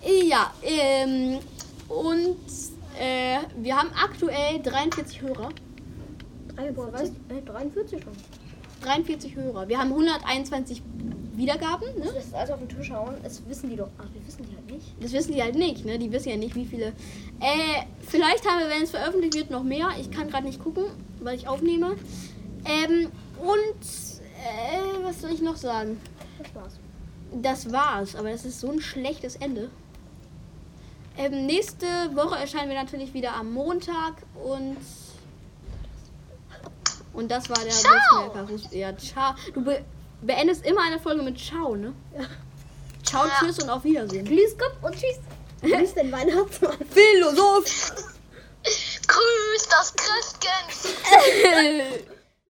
Ja, 0.09 0.55
ähm, 0.63 1.39
und 1.91 2.39
äh, 2.99 3.41
wir 3.59 3.77
haben 3.77 3.91
aktuell 3.93 4.59
43 4.63 5.21
Hörer. 5.21 5.51
Boah, 6.75 6.91
weißt 6.91 7.13
du, 7.29 7.35
äh, 7.35 7.43
43 7.43 8.03
schon. 8.03 8.15
43 8.83 9.37
Hörer. 9.37 9.69
Wir 9.69 9.79
haben 9.79 9.91
121 9.91 10.83
Wiedergaben, 11.35 11.89
ne? 11.99 12.07
Das 12.15 12.25
ist 12.25 12.35
also 12.35 12.55
auf 12.55 12.61
den 12.61 12.71
Tisch 12.71 12.91
hauen, 12.91 13.17
das 13.23 13.47
wissen 13.47 13.69
die 13.69 13.77
doch. 13.77 13.91
Ach, 13.99 14.07
wir 14.15 14.27
wissen 14.27 14.47
die 14.49 14.57
halt 14.57 14.71
nicht. 14.71 14.95
Das 14.99 15.13
wissen 15.13 15.33
die 15.35 15.43
halt 15.43 15.57
nicht, 15.57 15.85
ne? 15.85 15.99
Die 15.99 16.11
wissen 16.11 16.31
ja 16.31 16.37
nicht, 16.37 16.55
wie 16.55 16.65
viele. 16.65 16.87
Äh, 16.87 17.85
vielleicht 18.01 18.49
haben 18.49 18.61
wir, 18.61 18.71
wenn 18.71 18.85
es 18.85 18.91
veröffentlicht 18.91 19.35
wird, 19.35 19.51
noch 19.51 19.63
mehr. 19.63 19.91
Ich 20.01 20.11
kann 20.11 20.29
gerade 20.31 20.47
nicht 20.47 20.65
gucken, 20.65 20.85
weil 21.21 21.37
ich 21.37 21.47
aufnehme. 21.47 21.97
Ähm, 22.65 23.11
und 23.41 23.83
äh, 24.43 25.05
was 25.05 25.21
soll 25.21 25.33
ich 25.33 25.43
noch 25.43 25.57
sagen? 25.57 26.01
Das 26.39 26.55
war's. 26.55 26.73
Das 27.43 27.73
war's, 27.73 28.17
aber 28.17 28.31
das 28.31 28.47
ist 28.47 28.59
so 28.59 28.71
ein 28.71 28.81
schlechtes 28.81 29.37
Ende. 29.37 29.69
Ähm, 31.19 31.47
nächste 31.47 31.87
Woche 32.15 32.39
erscheinen 32.39 32.69
wir 32.71 32.77
natürlich 32.77 33.13
wieder 33.13 33.35
am 33.35 33.53
Montag 33.53 34.15
und. 34.35 34.77
Und 37.13 37.29
das 37.29 37.51
war 37.51 37.57
der 37.57 37.65
Blitzmerker. 37.65 38.77
Ja, 38.77 38.97
ciao. 38.97 39.35
Du 39.53 39.65
be 39.65 39.85
beendest 40.23 40.65
immer 40.65 40.83
eine 40.83 41.01
Folge 41.01 41.23
mit 41.23 41.39
Ciao, 41.39 41.75
ne? 41.75 41.93
Ja. 42.17 42.25
Ciao, 43.03 43.27
ja. 43.27 43.33
tschüss 43.41 43.61
und 43.61 43.69
auf 43.69 43.83
Wiedersehen. 43.83 44.25
Grüß 44.25 44.57
Gott 44.57 44.73
und 44.83 44.95
tschüss. 44.95 45.19
Grüß 45.63 45.95
den 45.95 46.13
Weihnachtsmann. 46.13 46.77
Philosoph. 46.91 47.93
Grüß 48.63 49.69
das 49.69 49.95
Christkind. 49.97 50.95